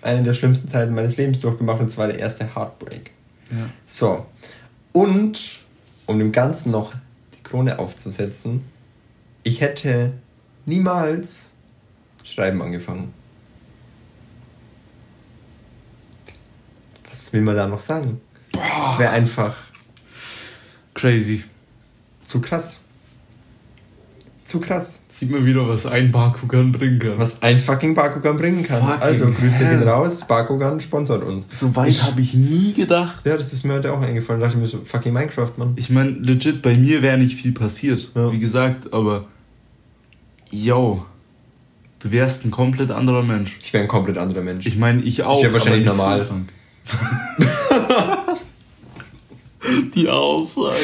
eine 0.01 0.23
der 0.23 0.33
schlimmsten 0.33 0.69
Zeiten 0.69 0.95
meines 0.95 1.17
Lebens 1.17 1.41
durchgemacht 1.41 1.81
und 1.81 1.89
zwar 1.91 2.07
der 2.07 2.21
erste 2.21 2.55
Heartbreak. 2.55 3.11
Ja. 3.51 3.69
So. 3.85 4.27
Und 4.95 5.59
um 6.07 6.21
dem 6.21 6.31
Ganzen 6.31 6.71
noch 6.71 6.95
die 7.37 7.43
Krone 7.43 7.81
aufzusetzen, 7.81 8.65
ich 9.43 9.61
hätte 9.61 10.13
niemals 10.67 11.51
Schreiben 12.23 12.63
angefangen. 12.63 13.13
Was 17.09 17.33
will 17.33 17.41
man 17.43 17.57
da 17.57 17.67
noch 17.67 17.81
sagen? 17.81 18.21
Es 18.53 18.99
wäre 19.01 19.11
einfach 19.11 19.57
Crazy. 20.95 21.43
zu 22.23 22.41
krass. 22.41 22.84
Zu 24.45 24.61
krass. 24.61 25.03
Sieht 25.09 25.31
man 25.31 25.47
wieder, 25.47 25.67
was 25.67 25.87
ein 25.87 26.11
Bakugan 26.11 26.71
bringen 26.71 26.99
kann. 26.99 27.19
Was 27.19 27.43
ein 27.43 27.59
fucking 27.59 27.95
Bakugan 27.95 28.37
bringen 28.37 28.63
kann. 28.63 28.83
Fucking 28.83 29.01
also 29.01 29.31
Grüße 29.31 29.65
hell. 29.65 29.79
gehen 29.79 29.89
raus. 29.89 30.27
Bakugan 30.27 30.81
sponsert 30.81 31.23
uns. 31.23 31.47
So 31.49 31.75
weit 31.77 32.03
habe 32.03 32.21
ich 32.21 32.35
nie 32.35 32.75
gedacht. 32.75 33.25
Ja, 33.25 33.39
das 33.39 33.55
ist 33.55 33.65
mir 33.65 33.73
heute 33.73 33.91
auch 33.93 34.03
eingefallen. 34.03 34.41
Da 34.43 34.49
dachte 34.49 34.59
ich 34.59 34.63
mir 34.63 34.69
so, 34.69 34.85
fucking 34.85 35.15
Minecraft, 35.15 35.53
Mann. 35.57 35.73
Ich 35.77 35.89
meine, 35.89 36.11
legit, 36.11 36.61
bei 36.61 36.77
mir 36.77 37.01
wäre 37.01 37.17
nicht 37.17 37.41
viel 37.41 37.53
passiert. 37.53 38.11
Ja. 38.15 38.33
Wie 38.33 38.39
gesagt, 38.39 38.93
aber. 38.93 39.25
Yo. 40.51 41.07
Du 42.01 42.13
wärst 42.13 42.45
ein 42.45 42.51
komplett 42.51 42.91
anderer 42.91 43.23
Mensch. 43.23 43.59
Ich 43.65 43.73
wäre 43.73 43.85
ein 43.85 43.89
komplett 43.89 44.19
anderer 44.19 44.43
Mensch. 44.43 44.67
Ich 44.67 44.77
meine, 44.77 45.01
ich 45.03 45.23
auch. 45.23 45.43
wär 45.43 45.55
wahrscheinlich 45.55 45.89
aber 45.89 46.19
nicht 46.19 46.29
normal. 46.29 46.45
So. 46.87 48.35
Die 49.95 50.07
Aussage. 50.07 50.77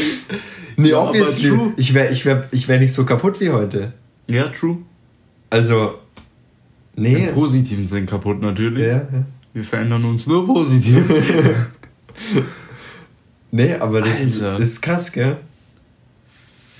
Nee, 0.76 0.90
Ja, 0.90 1.08
obviously. 1.08 1.52
Ich 1.76 1.94
wäre 1.94 2.12
ich 2.12 2.24
wär, 2.24 2.48
ich 2.50 2.68
wär 2.68 2.78
nicht 2.78 2.92
so 2.92 3.04
kaputt 3.04 3.40
wie 3.40 3.50
heute. 3.50 3.92
Ja, 4.26 4.48
true. 4.48 4.78
Also, 5.50 5.94
Nee. 6.96 7.28
Im 7.28 7.34
positiven 7.34 7.86
Sinn 7.86 8.06
kaputt 8.06 8.40
natürlich. 8.40 8.86
Ja, 8.86 8.96
ja. 8.96 9.24
Wir 9.52 9.64
verändern 9.64 10.04
uns 10.04 10.26
nur 10.26 10.46
positiv. 10.46 11.02
nee, 13.50 13.74
aber 13.74 14.02
das 14.02 14.20
ist, 14.20 14.42
das 14.42 14.60
ist 14.60 14.82
krass, 14.82 15.10
gell? 15.10 15.38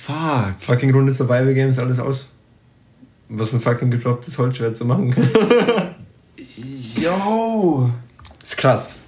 Fuck. 0.03 0.57
Fucking 0.59 0.91
Runde 0.91 1.13
Survival 1.13 1.55
Games, 1.55 1.79
alles 1.79 1.99
aus. 1.99 2.31
Was 3.29 3.53
ein 3.53 3.61
fucking 3.61 3.91
gedropptes 3.91 4.37
Holzschwert 4.39 4.77
zu 4.77 4.85
machen 4.85 5.11
kann. 5.11 5.29
Yo! 7.03 7.91
Ist 8.43 8.57
krass. 8.57 9.01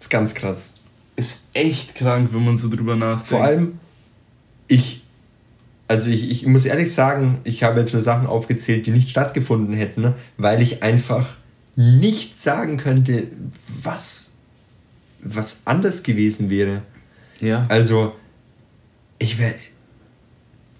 Ist 0.00 0.10
ganz 0.10 0.34
krass. 0.34 0.74
Ist 1.16 1.44
echt 1.52 1.94
krank, 1.94 2.30
wenn 2.32 2.44
man 2.44 2.56
so 2.56 2.68
drüber 2.68 2.96
nachdenkt. 2.96 3.28
Vor 3.28 3.44
allem, 3.44 3.78
ich. 4.68 5.04
Also 5.86 6.10
ich, 6.10 6.30
ich 6.30 6.46
muss 6.46 6.66
ehrlich 6.66 6.92
sagen, 6.92 7.40
ich 7.44 7.62
habe 7.62 7.80
jetzt 7.80 7.94
nur 7.94 8.02
Sachen 8.02 8.26
aufgezählt, 8.26 8.84
die 8.86 8.90
nicht 8.90 9.08
stattgefunden 9.08 9.74
hätten, 9.74 10.14
weil 10.36 10.62
ich 10.62 10.82
einfach 10.82 11.26
nicht 11.76 12.38
sagen 12.38 12.76
könnte, 12.76 13.28
was, 13.82 14.34
was 15.20 15.62
anders 15.64 16.02
gewesen 16.02 16.50
wäre. 16.50 16.82
Ja. 17.40 17.64
Also, 17.68 18.14
ich 19.18 19.38
wäre. 19.38 19.54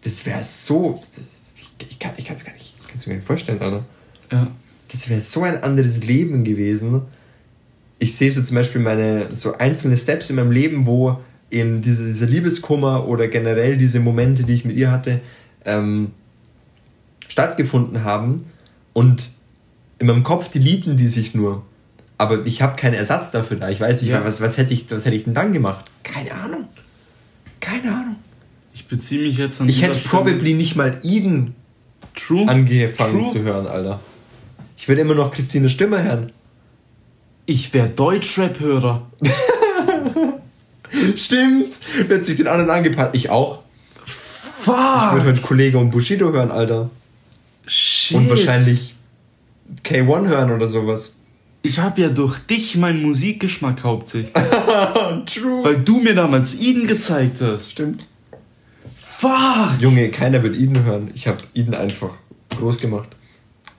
Das 0.03 0.26
wäre 0.26 0.45
so. 0.45 1.03
Ich 1.78 1.99
kann 1.99 2.12
es 2.16 2.45
gar 2.45 2.53
nicht. 2.53 2.74
Kannst 2.89 3.07
du 3.07 3.11
mir 3.11 3.16
nicht 3.16 3.26
vorstellen, 3.26 3.61
Alter. 3.61 3.84
Ja. 4.30 4.49
Das 4.89 5.09
wäre 5.09 5.20
so 5.20 5.43
ein 5.43 5.62
anderes 5.62 6.03
Leben 6.05 6.45
gewesen 6.45 7.03
ich 7.99 8.14
sehe 8.14 8.30
so 8.30 8.43
zum 8.43 8.55
Beispiel 8.55 8.80
meine 8.80 9.34
so 9.34 9.57
einzelne 9.57 9.97
Steps 9.97 10.30
in 10.30 10.36
meinem 10.36 10.53
Leben, 10.53 10.86
wo 10.86 11.20
eben 11.51 11.80
diese, 11.80 12.05
dieser 12.05 12.26
Liebeskummer 12.26 13.07
oder 13.07 13.28
generell 13.28 13.76
diese 13.76 14.01
Momente, 14.01 14.44
die 14.44 14.55
ich 14.55 14.64
mit 14.64 14.76
ihr 14.76 14.90
hatte, 14.90 15.20
ähm, 15.64 16.12
stattgefunden 17.28 18.05
haben 18.05 18.44
und 18.92 19.30
in 19.99 20.07
meinem 20.07 20.22
Kopf 20.22 20.49
deleten 20.49 20.96
die 20.96 21.09
sich 21.09 21.34
nur. 21.34 21.62
Aber 22.16 22.44
ich 22.46 22.62
habe 22.62 22.76
keinen 22.76 22.94
Ersatz 22.94 23.30
dafür 23.30 23.57
da. 23.57 23.68
Ich 23.68 23.80
weiß 23.80 24.03
nicht, 24.03 24.11
ja. 24.11 24.24
was, 24.24 24.40
was, 24.40 24.59
hätte 24.59 24.74
ich, 24.74 24.90
was 24.90 25.05
hätte 25.05 25.14
ich 25.14 25.24
denn 25.24 25.34
dann 25.34 25.53
gemacht? 25.53 25.84
Keine 26.03 26.32
Ahnung. 26.32 26.66
Keine 27.61 27.92
Ahnung. 27.92 28.16
Ich 28.74 28.86
beziehe 28.86 29.20
mich 29.22 29.36
jetzt 29.36 29.61
an. 29.61 29.68
Ich 29.68 29.82
hätte 29.82 29.99
Stimme. 29.99 30.24
probably 30.24 30.55
nicht 30.55 30.76
mal 30.76 31.01
Eden 31.03 31.55
True. 32.14 32.49
angefangen 32.49 33.24
True. 33.24 33.32
zu 33.32 33.42
hören, 33.42 33.66
Alter. 33.66 34.01
Ich 34.76 34.88
würde 34.88 35.01
immer 35.03 35.14
noch 35.14 35.30
Christine 35.30 35.68
Stimme 35.68 36.03
hören. 36.03 36.32
Ich 37.46 37.72
wäre 37.72 37.88
Deutschrap-Hörer. 37.88 39.11
Stimmt. 41.19 41.75
Wird 42.09 42.25
sich 42.25 42.37
den 42.37 42.47
anderen 42.47 42.71
angepasst. 42.71 43.11
Ich 43.14 43.31
auch. 43.31 43.62
Fuck. 44.61 44.77
Ich 44.77 45.12
würde 45.12 45.27
heute 45.27 45.41
Kollege 45.41 45.79
und 45.79 45.91
Bushido 45.91 46.33
hören, 46.33 46.51
Alter. 46.51 46.91
Shit. 47.66 48.16
Und 48.16 48.31
wahrscheinlich 48.31 48.95
K1 49.85 50.29
hören 50.29 50.53
oder 50.53 50.69
sowas. 50.69 51.14
Ich 51.62 51.79
habe 51.79 52.01
ja 52.01 52.09
durch 52.09 52.39
dich 52.39 52.77
meinen 52.77 53.03
Musikgeschmack 53.03 53.83
hauptsächlich. 53.83 54.33
True. 55.27 55.64
Weil 55.64 55.81
du 55.81 56.01
mir 56.01 56.14
damals 56.14 56.59
Eden 56.61 56.87
gezeigt 56.87 57.41
hast. 57.41 57.73
Stimmt. 57.73 58.07
Fuck. 58.97 59.81
Junge, 59.81 60.09
keiner 60.11 60.43
wird 60.43 60.57
Eden 60.57 60.85
hören. 60.85 61.11
Ich 61.14 61.27
habe 61.27 61.39
Eden 61.55 61.75
einfach 61.75 62.12
groß 62.57 62.79
gemacht. 62.79 63.09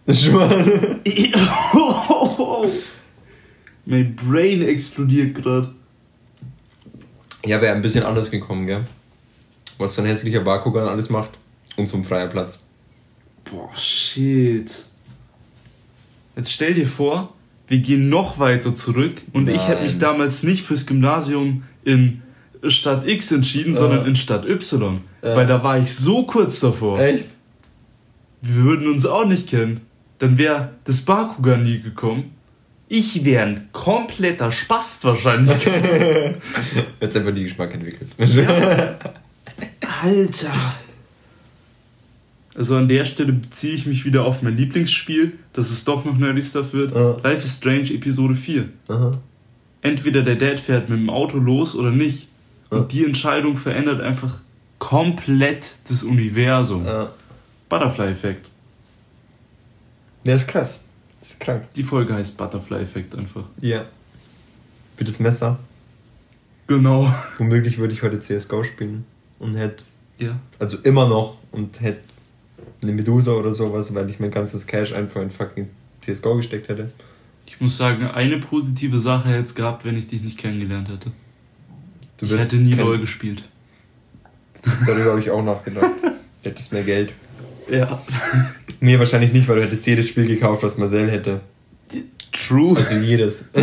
Schwan. 0.11 0.99
Mein 3.85 4.15
Brain 4.15 4.61
explodiert 4.61 5.35
gerade. 5.35 5.73
Ja, 7.45 7.61
wäre 7.61 7.75
ein 7.75 7.81
bisschen 7.81 8.03
anders 8.03 8.31
gekommen, 8.31 8.65
gell? 8.65 8.85
Was 9.77 9.95
so 9.95 10.01
ein 10.01 10.07
hässlicher 10.07 10.41
Bakugan 10.41 10.87
alles 10.87 11.09
macht. 11.09 11.31
Und 11.77 11.87
zum 11.87 12.03
freier 12.03 12.27
Platz. 12.27 12.65
Boah, 13.49 13.69
shit. 13.75 14.69
Jetzt 16.35 16.51
stell 16.51 16.73
dir 16.73 16.87
vor, 16.87 17.33
wir 17.67 17.79
gehen 17.79 18.09
noch 18.09 18.39
weiter 18.39 18.75
zurück 18.75 19.21
und 19.33 19.45
Nein. 19.45 19.55
ich 19.55 19.67
hätte 19.67 19.83
mich 19.83 19.97
damals 19.97 20.43
nicht 20.43 20.65
fürs 20.65 20.85
Gymnasium 20.85 21.63
in 21.83 22.21
Stadt 22.65 23.07
X 23.07 23.31
entschieden, 23.31 23.73
ja. 23.73 23.79
sondern 23.79 24.05
in 24.05 24.15
Stadt 24.15 24.45
Y. 24.45 24.99
Ja. 25.23 25.35
Weil 25.35 25.47
da 25.47 25.63
war 25.63 25.77
ich 25.77 25.93
so 25.95 26.23
kurz 26.23 26.59
davor. 26.59 26.99
Echt? 26.99 27.27
Wir 28.41 28.55
würden 28.55 28.89
uns 28.89 29.05
auch 29.05 29.25
nicht 29.25 29.47
kennen. 29.47 29.81
Dann 30.19 30.37
wäre 30.37 30.73
das 30.83 31.01
Bakugan 31.01 31.63
nie 31.63 31.79
gekommen. 31.79 32.35
Ich 32.91 33.23
wäre 33.23 33.45
ein 33.45 33.69
kompletter 33.71 34.51
Spast 34.51 35.05
wahrscheinlich. 35.05 35.63
Jetzt 36.99 37.15
einfach 37.15 37.33
die 37.33 37.43
Geschmack 37.43 37.75
entwickelt. 37.75 38.09
Ja. 38.17 38.97
Alter. 40.01 40.53
Also 42.55 42.75
an 42.75 42.87
der 42.87 43.05
Stelle 43.05 43.33
beziehe 43.33 43.75
ich 43.75 43.85
mich 43.85 44.05
wieder 44.05 44.25
auf 44.25 44.41
mein 44.41 44.57
Lieblingsspiel, 44.57 45.37
dass 45.53 45.69
es 45.69 45.85
doch 45.85 46.03
noch 46.03 46.17
nerdy 46.17 46.41
stuff 46.41 46.73
wird. 46.73 46.95
Uh. 46.95 47.19
Life 47.21 47.45
is 47.45 47.57
Strange 47.57 47.93
Episode 47.93 48.33
4. 48.33 48.63
Uh 48.63 48.65
-huh. 48.87 49.17
Entweder 49.83 50.23
der 50.23 50.35
Dad 50.35 50.59
fährt 50.59 50.89
mit 50.89 50.97
dem 50.97 51.11
Auto 51.11 51.37
los 51.37 51.75
oder 51.75 51.91
nicht. 51.91 52.27
Und 52.71 52.79
uh. 52.79 52.83
die 52.85 53.05
Entscheidung 53.05 53.55
verändert 53.55 54.01
einfach 54.01 54.41
komplett 54.79 55.75
das 55.87 56.01
Universum. 56.01 56.87
Butterfly-Effekt. 57.69 58.49
Der 60.25 60.35
ist 60.35 60.47
krass. 60.47 60.83
Das 61.19 61.31
ist 61.31 61.39
krank. 61.39 61.63
Die 61.75 61.83
Folge 61.83 62.13
heißt 62.13 62.37
Butterfly-Effekt 62.37 63.15
einfach. 63.15 63.43
Ja. 63.59 63.85
Wie 64.97 65.03
das 65.03 65.19
Messer. 65.19 65.59
Genau. 66.67 67.13
Womöglich 67.37 67.77
würde 67.77 67.93
ich 67.93 68.03
heute 68.03 68.19
CSGO 68.19 68.63
spielen 68.63 69.05
und 69.39 69.55
hätte. 69.55 69.83
Ja. 70.17 70.39
Also 70.59 70.77
immer 70.83 71.07
noch 71.07 71.37
und 71.51 71.81
hätte 71.81 72.07
eine 72.81 72.91
Medusa 72.91 73.31
oder 73.31 73.53
sowas, 73.53 73.93
weil 73.93 74.09
ich 74.09 74.19
mein 74.19 74.31
ganzes 74.31 74.67
Cash 74.67 74.93
einfach 74.93 75.21
in 75.21 75.31
fucking 75.31 75.69
CSGO 76.01 76.35
gesteckt 76.35 76.69
hätte. 76.69 76.91
Ich 77.45 77.59
muss 77.59 77.77
sagen, 77.77 78.05
eine 78.05 78.37
positive 78.37 78.99
Sache 78.99 79.29
hätte 79.29 79.43
es 79.43 79.55
gehabt, 79.55 79.83
wenn 79.83 79.97
ich 79.97 80.07
dich 80.07 80.21
nicht 80.21 80.37
kennengelernt 80.37 80.89
hätte. 80.89 81.11
Du 82.17 82.25
ich 82.25 82.33
hätte 82.33 82.57
nie 82.57 82.73
LOL 82.73 82.99
gespielt. 82.99 83.43
Darüber 84.85 85.11
habe 85.11 85.21
ich 85.21 85.31
auch 85.31 85.43
nachgedacht. 85.43 85.91
Hättest 86.43 86.71
mehr 86.71 86.83
Geld. 86.83 87.13
Ja. 87.71 88.01
Mir 88.79 88.99
wahrscheinlich 88.99 89.33
nicht, 89.33 89.47
weil 89.47 89.57
du 89.57 89.63
hättest 89.63 89.85
jedes 89.85 90.07
Spiel 90.07 90.27
gekauft, 90.27 90.63
was 90.63 90.77
Marcel 90.77 91.09
hätte. 91.09 91.41
True. 92.31 92.77
Also 92.77 92.95
jedes. 92.95 93.49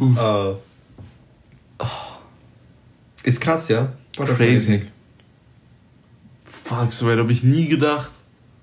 uh. 0.00 0.54
Ist 3.24 3.40
krass, 3.40 3.68
ja? 3.68 3.92
Crazy. 4.16 4.82
Fuck, 6.44 6.92
so 6.92 7.06
weit 7.06 7.18
habe 7.18 7.32
ich 7.32 7.42
nie 7.42 7.66
gedacht. 7.66 8.10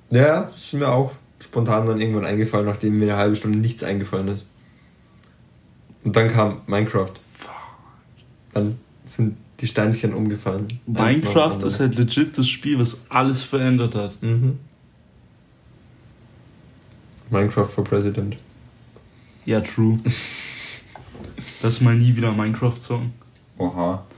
Ja, 0.10 0.52
ist 0.56 0.74
mir 0.74 0.90
auch 0.90 1.14
spontan 1.40 1.86
dann 1.86 2.00
irgendwann 2.00 2.26
eingefallen, 2.26 2.66
nachdem 2.66 2.98
mir 2.98 3.06
eine 3.06 3.18
halbe 3.18 3.36
Stunde 3.36 3.58
nichts 3.58 3.84
eingefallen 3.84 4.28
ist. 4.30 4.48
Und 6.04 6.16
dann 6.16 6.30
kam 6.30 6.62
Minecraft. 6.68 7.12
Dann 8.54 8.78
sind 9.04 9.38
die 9.60 9.68
Steinchen 9.68 10.14
umgefallen. 10.14 10.80
Minecraft 10.88 11.64
ist 11.64 11.80
halt 11.80 11.96
legit 11.96 12.38
das 12.38 12.48
Spiel, 12.48 12.80
was 12.80 13.02
alles 13.10 13.44
verändert 13.44 13.96
hat. 13.96 14.22
Mhm. 14.22 14.60
Minecraft 17.30 17.68
for 17.68 17.84
President. 17.84 18.38
Ja, 19.46 19.62
true. 19.62 20.00
Lass 21.62 21.82
mal 21.82 21.96
nie 21.96 22.16
wieder 22.16 22.32
Minecraft-Song. 22.32 23.12
Oha. 23.58 24.06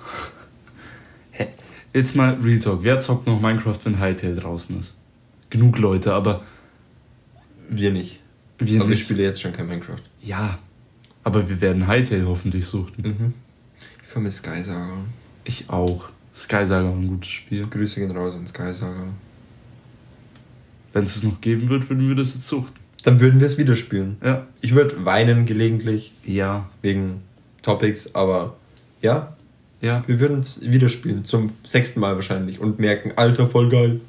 Jetzt 1.93 2.15
mal 2.15 2.33
Real 2.41 2.59
Talk. 2.59 2.79
Wer 2.81 2.99
zockt 2.99 3.27
noch 3.27 3.39
Minecraft, 3.39 3.77
wenn 3.83 4.01
Hytale 4.01 4.35
draußen 4.35 4.79
ist? 4.79 4.95
Genug 5.49 5.77
Leute, 5.77 6.13
aber. 6.13 6.43
Wir 7.69 7.91
nicht. 7.91 8.19
Wir 8.57 8.79
aber 8.79 8.89
nicht. 8.89 8.99
ich 8.99 9.05
spiele 9.05 9.23
jetzt 9.23 9.41
schon 9.41 9.53
kein 9.53 9.67
Minecraft. 9.67 10.01
Ja. 10.21 10.57
Aber 11.23 11.47
wir 11.47 11.61
werden 11.61 11.87
Hytale 11.87 12.25
hoffentlich 12.25 12.65
suchen. 12.65 12.93
Mhm. 12.97 13.33
Ich 14.13 14.15
vermisse 14.15 14.43
Sky 14.43 14.61
Saga. 14.61 14.97
Ich 15.43 15.67
auch. 15.71 16.03
Sky 16.35 16.67
Saga 16.67 16.85
war 16.85 16.93
ein 16.93 17.07
gutes 17.07 17.31
Spiel. 17.31 17.65
Grüße 17.65 17.99
gehen 17.99 18.11
raus 18.11 18.35
an 18.35 18.45
Sky 18.45 18.71
Saga. 18.71 19.07
Wenn 20.93 21.03
es 21.05 21.15
es 21.15 21.23
noch 21.23 21.41
geben 21.41 21.67
wird, 21.67 21.89
würden 21.89 22.07
wir 22.07 22.13
das 22.13 22.35
jetzt 22.35 22.47
suchen. 22.47 22.69
Dann 23.01 23.19
würden 23.19 23.39
wir 23.39 23.47
es 23.47 23.57
wieder 23.57 23.75
spielen. 23.75 24.17
Ja. 24.23 24.45
Ich 24.61 24.75
würde 24.75 25.03
weinen 25.03 25.47
gelegentlich. 25.47 26.13
Ja. 26.23 26.69
Wegen 26.83 27.23
Topics, 27.63 28.13
aber 28.13 28.55
ja. 29.01 29.35
Ja. 29.81 30.03
Wir 30.05 30.19
würden 30.19 30.41
es 30.41 30.61
wieder 30.61 30.89
spielen. 30.89 31.25
Zum 31.25 31.49
sechsten 31.65 31.99
Mal 31.99 32.13
wahrscheinlich. 32.13 32.59
Und 32.59 32.77
merken, 32.77 33.13
Alter, 33.15 33.47
voll 33.47 33.69
geil. 33.69 33.99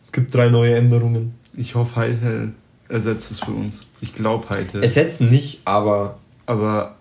Es 0.00 0.10
gibt 0.10 0.32
drei 0.32 0.48
neue 0.48 0.74
Änderungen. 0.74 1.34
Ich 1.54 1.74
hoffe, 1.74 2.00
Hytale 2.00 2.54
ersetzt 2.88 3.30
es 3.30 3.40
für 3.40 3.52
uns. 3.52 3.86
Ich 4.00 4.14
glaube 4.14 4.48
Hytale. 4.48 4.82
Ersetzen 4.82 5.28
nicht, 5.28 5.60
aber. 5.66 6.18
Aber 6.46 6.96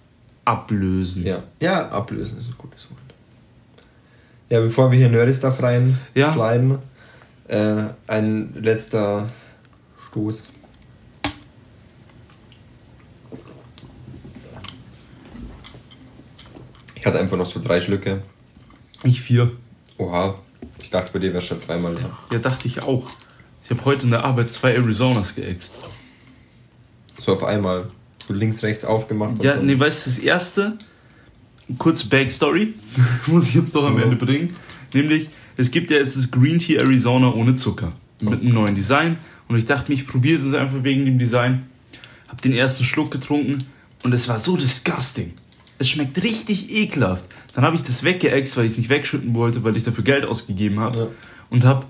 ablösen. 0.46 1.26
Ja, 1.26 1.44
ja 1.60 1.90
ablösen 1.90 2.38
ist 2.38 2.50
ein 2.50 2.56
gutes 2.58 2.90
Wort. 2.90 3.00
Ja, 4.50 4.60
bevor 4.60 4.92
wir 4.92 4.98
hier 4.98 5.10
Nerdy 5.10 5.34
Stuff 5.34 5.62
rein 5.64 5.98
ja. 6.14 6.34
sliden, 6.34 6.80
äh, 7.48 7.86
ein 8.08 8.54
letzter 8.56 9.30
Stoß. 10.10 10.46
Ich 16.96 17.06
hatte 17.06 17.20
einfach 17.20 17.36
noch 17.36 17.46
so 17.46 17.60
drei 17.60 17.82
Schlücke. 17.82 18.22
Ich 19.04 19.22
vier. 19.22 19.52
Oha. 19.98 20.36
Ich 20.82 20.90
dachte, 20.90 21.12
bei 21.12 21.20
dir 21.20 21.34
wäre 21.34 21.42
schon 21.42 21.60
zweimal 21.60 21.96
leer. 21.96 22.18
Ja, 22.32 22.40
dachte 22.40 22.68
ich 22.68 22.82
auch. 22.82 23.10
Ich 23.64 23.70
habe 23.72 23.84
heute 23.86 24.06
in 24.06 24.12
der 24.12 24.24
Arbeit 24.24 24.50
zwei 24.50 24.78
Arizonas 24.78 25.36
geäxt. 25.36 25.74
So 27.20 27.34
auf 27.34 27.44
einmal. 27.44 27.88
So 28.28 28.34
links, 28.34 28.64
rechts 28.64 28.86
aufgemacht. 28.86 29.44
Ja, 29.44 29.58
nee, 29.58 29.78
weißt 29.78 30.06
du, 30.06 30.10
das 30.12 30.20
erste, 30.20 30.78
kurz 31.78 32.04
Backstory, 32.04 32.74
muss 33.28 33.50
ich 33.50 33.56
jetzt 33.56 33.74
noch 33.74 33.86
am 33.86 33.98
Ja. 33.98 34.04
Ende 34.04 34.16
bringen. 34.16 34.56
Nämlich, 34.94 35.30
es 35.58 35.72
gibt 35.72 35.92
ja 35.92 35.98
jetzt 35.98 36.16
das 36.18 36.32
Green 36.32 36.60
Tea 36.60 36.78
Arizona 36.78 37.34
ohne 37.34 37.56
Zucker. 37.56 37.94
Mit 38.22 38.42
einem 38.42 38.54
neuen 38.54 38.76
Design. 38.76 39.18
Und 39.50 39.58
ich 39.58 39.66
dachte 39.66 39.92
mir, 39.92 39.96
ich 39.96 40.08
probiere 40.08 40.42
es 40.42 40.54
einfach 40.54 40.84
wegen 40.84 41.06
dem 41.06 41.20
Design. 41.20 41.64
Hab 42.30 42.42
den 42.42 42.54
ersten 42.54 42.84
Schluck 42.86 43.12
getrunken 43.12 43.58
und 44.04 44.14
es 44.14 44.30
war 44.30 44.40
so 44.40 44.56
disgusting. 44.56 45.34
Es 45.78 45.90
schmeckt 45.90 46.24
richtig 46.24 46.72
ekelhaft. 46.74 47.26
Dann 47.54 47.66
habe 47.66 47.76
ich 47.76 47.84
das 47.84 48.04
weggeext, 48.04 48.56
weil 48.56 48.66
ich 48.66 48.74
es 48.74 48.78
nicht 48.78 48.90
wegschütten 48.90 49.36
wollte, 49.36 49.64
weil 49.64 49.76
ich 49.76 49.84
dafür 49.84 50.04
Geld 50.04 50.26
ausgegeben 50.26 50.80
habe. 50.80 50.98
Ja. 51.00 51.08
Und 51.50 51.66
habe 51.66 51.86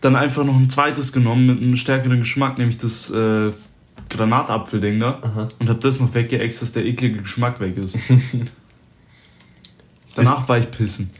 dann 0.00 0.14
einfach 0.14 0.44
noch 0.44 0.56
ein 0.56 0.68
zweites 0.68 1.12
genommen 1.12 1.46
mit 1.46 1.62
einem 1.62 1.76
stärkeren 1.76 2.18
Geschmack, 2.20 2.58
nämlich 2.58 2.78
das 2.78 3.10
äh, 3.10 3.52
Granatapfelding 4.08 5.00
da. 5.00 5.18
Aha. 5.22 5.48
Und 5.58 5.68
habe 5.68 5.80
das 5.80 6.00
noch 6.00 6.14
weggeext, 6.14 6.62
dass 6.62 6.72
der 6.72 6.84
eklige 6.84 7.22
Geschmack 7.22 7.60
weg 7.60 7.76
ist. 7.76 7.96
Danach 10.14 10.48
war 10.48 10.58
ich 10.58 10.70
pissen. 10.70 11.10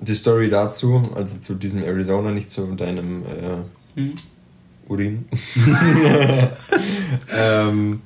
Die 0.00 0.14
Story 0.14 0.48
dazu, 0.48 1.10
also 1.14 1.40
zu 1.40 1.54
diesem 1.54 1.82
Arizona, 1.82 2.30
nicht 2.30 2.48
zu 2.48 2.74
deinem 2.74 3.22
äh, 3.22 3.62
Mhm. 3.96 4.14
Urin. 4.88 5.24
ähm, 7.36 8.02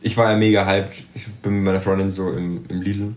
ich 0.00 0.16
war 0.16 0.32
ja 0.32 0.36
mega 0.36 0.66
hyped. 0.66 1.04
Ich 1.14 1.26
bin 1.26 1.56
mit 1.56 1.64
meiner 1.64 1.80
Freundin 1.80 2.10
so 2.10 2.32
im, 2.32 2.64
im 2.68 2.82
Lidl 2.82 3.14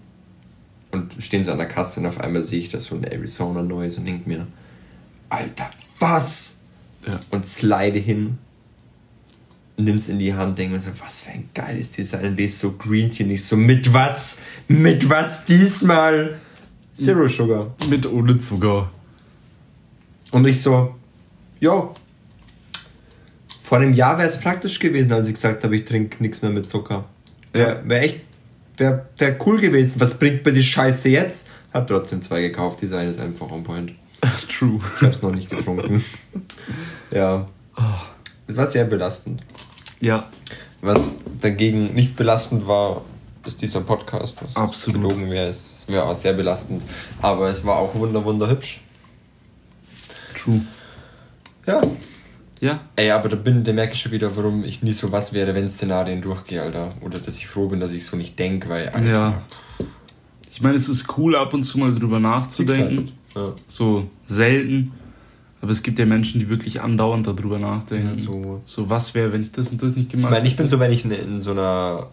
und 0.92 1.16
stehen 1.20 1.44
so 1.44 1.52
an 1.52 1.58
der 1.58 1.68
Kasse 1.68 2.00
und 2.00 2.06
auf 2.06 2.20
einmal 2.20 2.44
sehe 2.44 2.60
ich 2.60 2.70
das 2.70 2.86
so 2.86 2.96
ein 2.96 3.04
Arizona 3.06 3.64
Neues 3.64 3.98
und 3.98 4.06
denk 4.06 4.28
mir, 4.28 4.46
Alter, 5.30 5.70
was? 6.00 6.60
Ja. 7.08 7.20
Und 7.32 7.46
slide 7.46 8.00
hin, 8.00 8.38
nimm's 9.84 10.10
in 10.10 10.20
die 10.20 10.34
Hand, 10.34 10.58
denk 10.58 10.72
mir 10.72 10.80
so, 10.80 10.92
was 11.04 11.22
für 11.22 11.32
ein 11.32 11.50
geiles 11.54 11.92
Design. 11.92 12.36
Lese 12.36 12.58
so 12.60 12.72
Green 12.74 13.10
Tea 13.10 13.24
nicht 13.24 13.44
so, 13.44 13.58
mit 13.58 13.94
was? 13.94 14.44
Mit 14.68 15.10
was 15.10 15.46
diesmal? 15.46 16.40
Zero 16.94 17.28
Sugar. 17.28 17.76
Mit 17.90 18.06
ohne 18.06 18.38
Zucker. 18.40 18.92
Und 20.32 20.46
ich 20.46 20.62
so, 20.62 20.96
jo. 21.60 21.94
Vor 23.62 23.78
einem 23.78 23.94
Jahr 23.94 24.18
wäre 24.18 24.28
es 24.28 24.40
praktisch 24.40 24.80
gewesen, 24.80 25.14
als 25.14 25.28
ich 25.28 25.36
gesagt 25.36 25.64
habe, 25.64 25.76
ich 25.76 25.86
trinke 25.86 26.22
nichts 26.22 26.42
mehr 26.42 26.52
mit 26.52 26.68
Zucker. 26.68 27.06
Wäre 27.54 27.82
wär 27.86 28.04
echt, 28.04 28.22
wäre 28.78 29.08
wär 29.18 29.38
cool 29.46 29.60
gewesen. 29.60 30.00
Was 30.02 30.18
bringt 30.20 30.46
mir 30.46 30.54
die 30.54 30.64
Scheiße 30.64 31.10
jetzt? 31.10 31.48
Hab 31.74 31.88
trotzdem 31.88 32.22
zwei 32.22 32.42
gekauft, 32.42 32.82
die 32.82 32.94
eine 32.94 33.12
ist 33.12 33.20
einfach 33.20 33.50
on 33.50 33.64
point. 33.64 33.94
True. 34.50 34.80
Ich 34.98 35.08
hab's 35.08 35.22
noch 35.22 35.34
nicht 35.34 35.50
getrunken. 35.50 36.04
ja. 37.12 37.48
Es 38.48 38.58
war 38.58 38.68
sehr 38.68 38.86
belastend. 38.86 39.44
Ja, 40.02 40.28
Was 40.82 41.18
dagegen 41.42 41.94
nicht 41.94 42.16
belastend 42.16 42.66
war, 42.68 43.02
ist 43.46 43.62
dieser 43.62 43.82
Podcast. 43.82 44.42
Was 44.42 44.56
Absolut. 44.56 45.02
gelogen 45.02 45.30
wäre, 45.30 45.48
es 45.48 45.86
wäre 45.88 46.04
auch 46.06 46.16
sehr 46.16 46.34
belastend. 46.34 46.86
Aber 47.22 47.50
es 47.50 47.66
war 47.66 47.78
auch 47.78 47.94
wunder, 47.96 48.24
wunderhübsch. 48.24 48.82
true. 50.36 50.62
Ja, 51.66 51.82
Ja, 52.62 52.82
Ey, 52.96 53.12
aber 53.12 53.30
da, 53.30 53.36
bin, 53.36 53.64
da 53.64 53.72
merke 53.74 53.94
ich 53.94 54.02
schon 54.02 54.12
wieder, 54.12 54.36
warum 54.36 54.64
ich 54.64 54.82
nie 54.82 54.92
so 54.94 55.12
was 55.12 55.34
werde, 55.34 55.54
wenn 55.56 55.68
Szenarien 55.70 56.22
durchgehe, 56.22 56.62
Alter. 56.62 56.94
Oder 57.02 57.20
dass 57.20 57.38
ich 57.38 57.48
froh 57.48 57.68
bin, 57.68 57.80
dass 57.80 57.92
ich 57.92 58.06
so 58.06 58.16
nicht 58.18 58.38
denke, 58.40 58.70
weil, 58.70 58.90
Alter. 58.90 59.10
ja. 59.10 59.42
Ich 60.52 60.62
meine, 60.62 60.76
es 60.76 60.90
ist 60.90 61.18
cool, 61.18 61.36
ab 61.36 61.54
und 61.54 61.64
zu 61.64 61.78
mal 61.80 61.94
drüber 61.94 62.20
nachzudenken. 62.20 62.98
Halt. 62.98 63.14
Ja. 63.36 63.54
So 63.68 64.08
selten. 64.26 64.92
Aber 65.62 65.72
es 65.72 65.84
gibt 65.84 66.00
ja 66.00 66.06
Menschen, 66.06 66.40
die 66.40 66.50
wirklich 66.50 66.82
andauernd 66.82 67.28
darüber 67.28 67.60
nachdenken. 67.60 68.14
Ja, 68.16 68.18
so. 68.18 68.62
so, 68.66 68.90
was 68.90 69.14
wäre, 69.14 69.34
wenn 69.34 69.42
ich 69.42 69.52
das 69.52 69.70
und 69.72 69.84
das 69.84 69.96
nicht 69.96 70.06
Ich 70.08 70.12
gemacht 70.12 70.32
meine, 70.32 70.48
ich 70.48 70.56
bin 70.56 70.68
so, 70.68 70.80
wenn 70.80 70.92
ich 70.92 71.04
in, 71.04 71.12
in 71.12 71.40
so 71.40 71.52
einer 71.52 72.08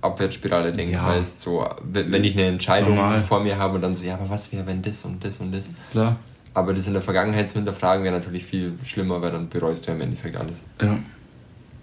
Abwärtsspirale 0.00 0.72
denke, 0.72 0.92
Ja. 0.94 1.06
weißt 1.08 1.40
so, 1.40 1.66
wenn 1.82 2.12
wenn 2.12 2.22
ich 2.22 2.34
eine 2.34 2.46
Entscheidung 2.46 2.94
Normal. 2.96 3.24
vor 3.24 3.42
mir 3.42 3.58
habe 3.58 3.74
und 3.76 3.80
dann 3.82 3.94
so, 3.94 4.04
ja, 4.04 4.14
aber 4.14 4.28
was 4.30 4.52
wäre, 4.52 4.66
wenn 4.66 4.80
das 4.82 5.04
und 5.04 5.24
das 5.24 5.40
und 5.40 5.52
das. 5.54 5.72
Klar. 5.90 6.16
Aber 6.52 6.72
das 6.72 6.86
in 6.86 6.92
der 6.92 7.02
Vergangenheit 7.02 7.48
zu 7.48 7.56
hinterfragen 7.56 8.04
wäre 8.04 8.14
natürlich 8.14 8.44
viel 8.44 8.74
schlimmer, 8.84 9.20
weil 9.20 9.32
dann 9.32 9.48
bereust 9.48 9.86
du 9.86 9.90
ja 9.90 9.96
im 9.96 10.02
Endeffekt 10.02 10.36
alles. 10.36 10.62
Ja. 10.80 10.98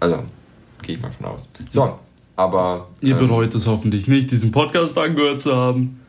Also, 0.00 0.24
gehe 0.80 0.96
ich 0.96 1.02
mal 1.02 1.10
von 1.12 1.26
aus. 1.26 1.50
So, 1.68 1.98
aber. 2.36 2.88
Ihr 3.02 3.12
ähm, 3.12 3.18
bereut 3.18 3.54
es 3.54 3.66
hoffentlich 3.66 4.08
nicht, 4.08 4.30
diesen 4.30 4.50
Podcast 4.50 4.96
angehört 4.96 5.40
zu 5.40 5.54
haben. 5.54 6.00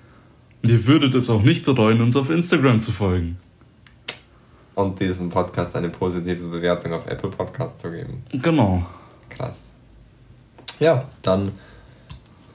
Und 0.64 0.70
ihr 0.70 0.88
würdet 0.88 1.14
es 1.14 1.30
auch 1.30 1.42
nicht 1.42 1.66
bereuen, 1.66 2.02
uns 2.02 2.16
auf 2.16 2.30
Instagram 2.30 2.80
zu 2.80 2.94
folgen. 2.94 3.38
Und 4.76 5.00
diesen 5.00 5.30
Podcast 5.30 5.76
eine 5.76 5.90
positive 5.90 6.48
Bewertung 6.48 6.94
auf 6.94 7.06
Apple 7.06 7.30
Podcasts 7.30 7.82
zu 7.82 7.92
geben. 7.92 8.24
Genau. 8.32 8.84
Krass. 9.30 9.56
Ja, 10.80 11.06
dann. 11.22 11.52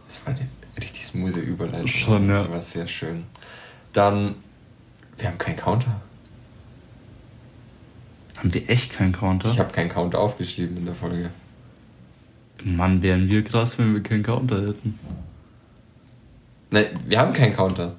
Das 0.06 0.26
war 0.26 0.34
eine 0.34 0.48
richtig 0.80 1.06
smooth 1.06 1.36
Überleitung. 1.36 1.86
Schon, 1.86 2.28
ja. 2.28 2.50
War 2.50 2.60
sehr 2.60 2.86
schön. 2.88 3.24
Dann. 3.92 4.34
Wir 5.16 5.28
haben 5.28 5.38
keinen 5.38 5.56
Counter. 5.56 6.00
Haben 8.38 8.54
wir 8.54 8.68
echt 8.70 8.92
keinen 8.92 9.12
Counter? 9.12 9.48
Ich 9.48 9.58
habe 9.58 9.72
keinen 9.72 9.88
Counter 9.88 10.20
aufgeschrieben 10.20 10.76
in 10.76 10.86
der 10.86 10.94
Folge. 10.94 11.30
Mann, 12.62 13.02
wären 13.02 13.28
wir 13.28 13.42
krass, 13.44 13.78
wenn 13.78 13.94
wir 13.94 14.02
keinen 14.02 14.22
Counter 14.22 14.68
hätten. 14.68 14.98
Nein, 16.70 16.86
wir 17.06 17.18
haben 17.18 17.32
keinen 17.32 17.54
Counter. 17.54 17.96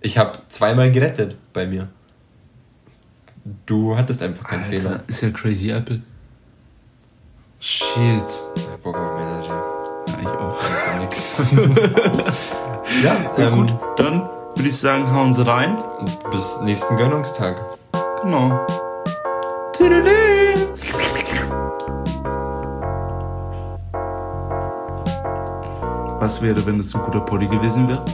Ich 0.00 0.18
habe 0.18 0.38
zweimal 0.48 0.90
gerettet 0.90 1.36
bei 1.52 1.66
mir. 1.66 1.88
Du 3.66 3.96
hattest 3.96 4.22
einfach 4.22 4.44
keinen 4.46 4.64
Alter, 4.64 4.70
Fehler. 4.78 5.00
ist 5.06 5.20
ja 5.22 5.30
Crazy 5.30 5.70
Apple. 5.70 6.00
Shit. 7.60 8.22
Ich 8.54 8.68
hab 8.68 8.82
Bock 8.82 8.96
auf 8.96 9.12
Manager. 9.12 9.62
Ja, 10.08 10.20
ich 10.20 10.26
auch. 10.28 10.98
Nix. 11.00 11.36
ja, 13.04 13.16
Ja, 13.36 13.48
ähm, 13.48 13.66
gut, 13.66 13.74
dann 13.96 14.22
würde 14.54 14.68
ich 14.68 14.76
sagen, 14.76 15.10
hauen 15.12 15.32
Sie 15.32 15.46
rein. 15.46 15.78
Bis 16.30 16.60
nächsten 16.62 16.96
Gönnungstag. 16.96 17.60
Genau. 18.22 18.60
Was 26.20 26.42
wäre, 26.42 26.66
wenn 26.66 26.80
es 26.80 26.94
ein 26.94 27.02
guter 27.02 27.20
Poddy 27.20 27.46
gewesen 27.46 27.88
wäre? 27.88 28.04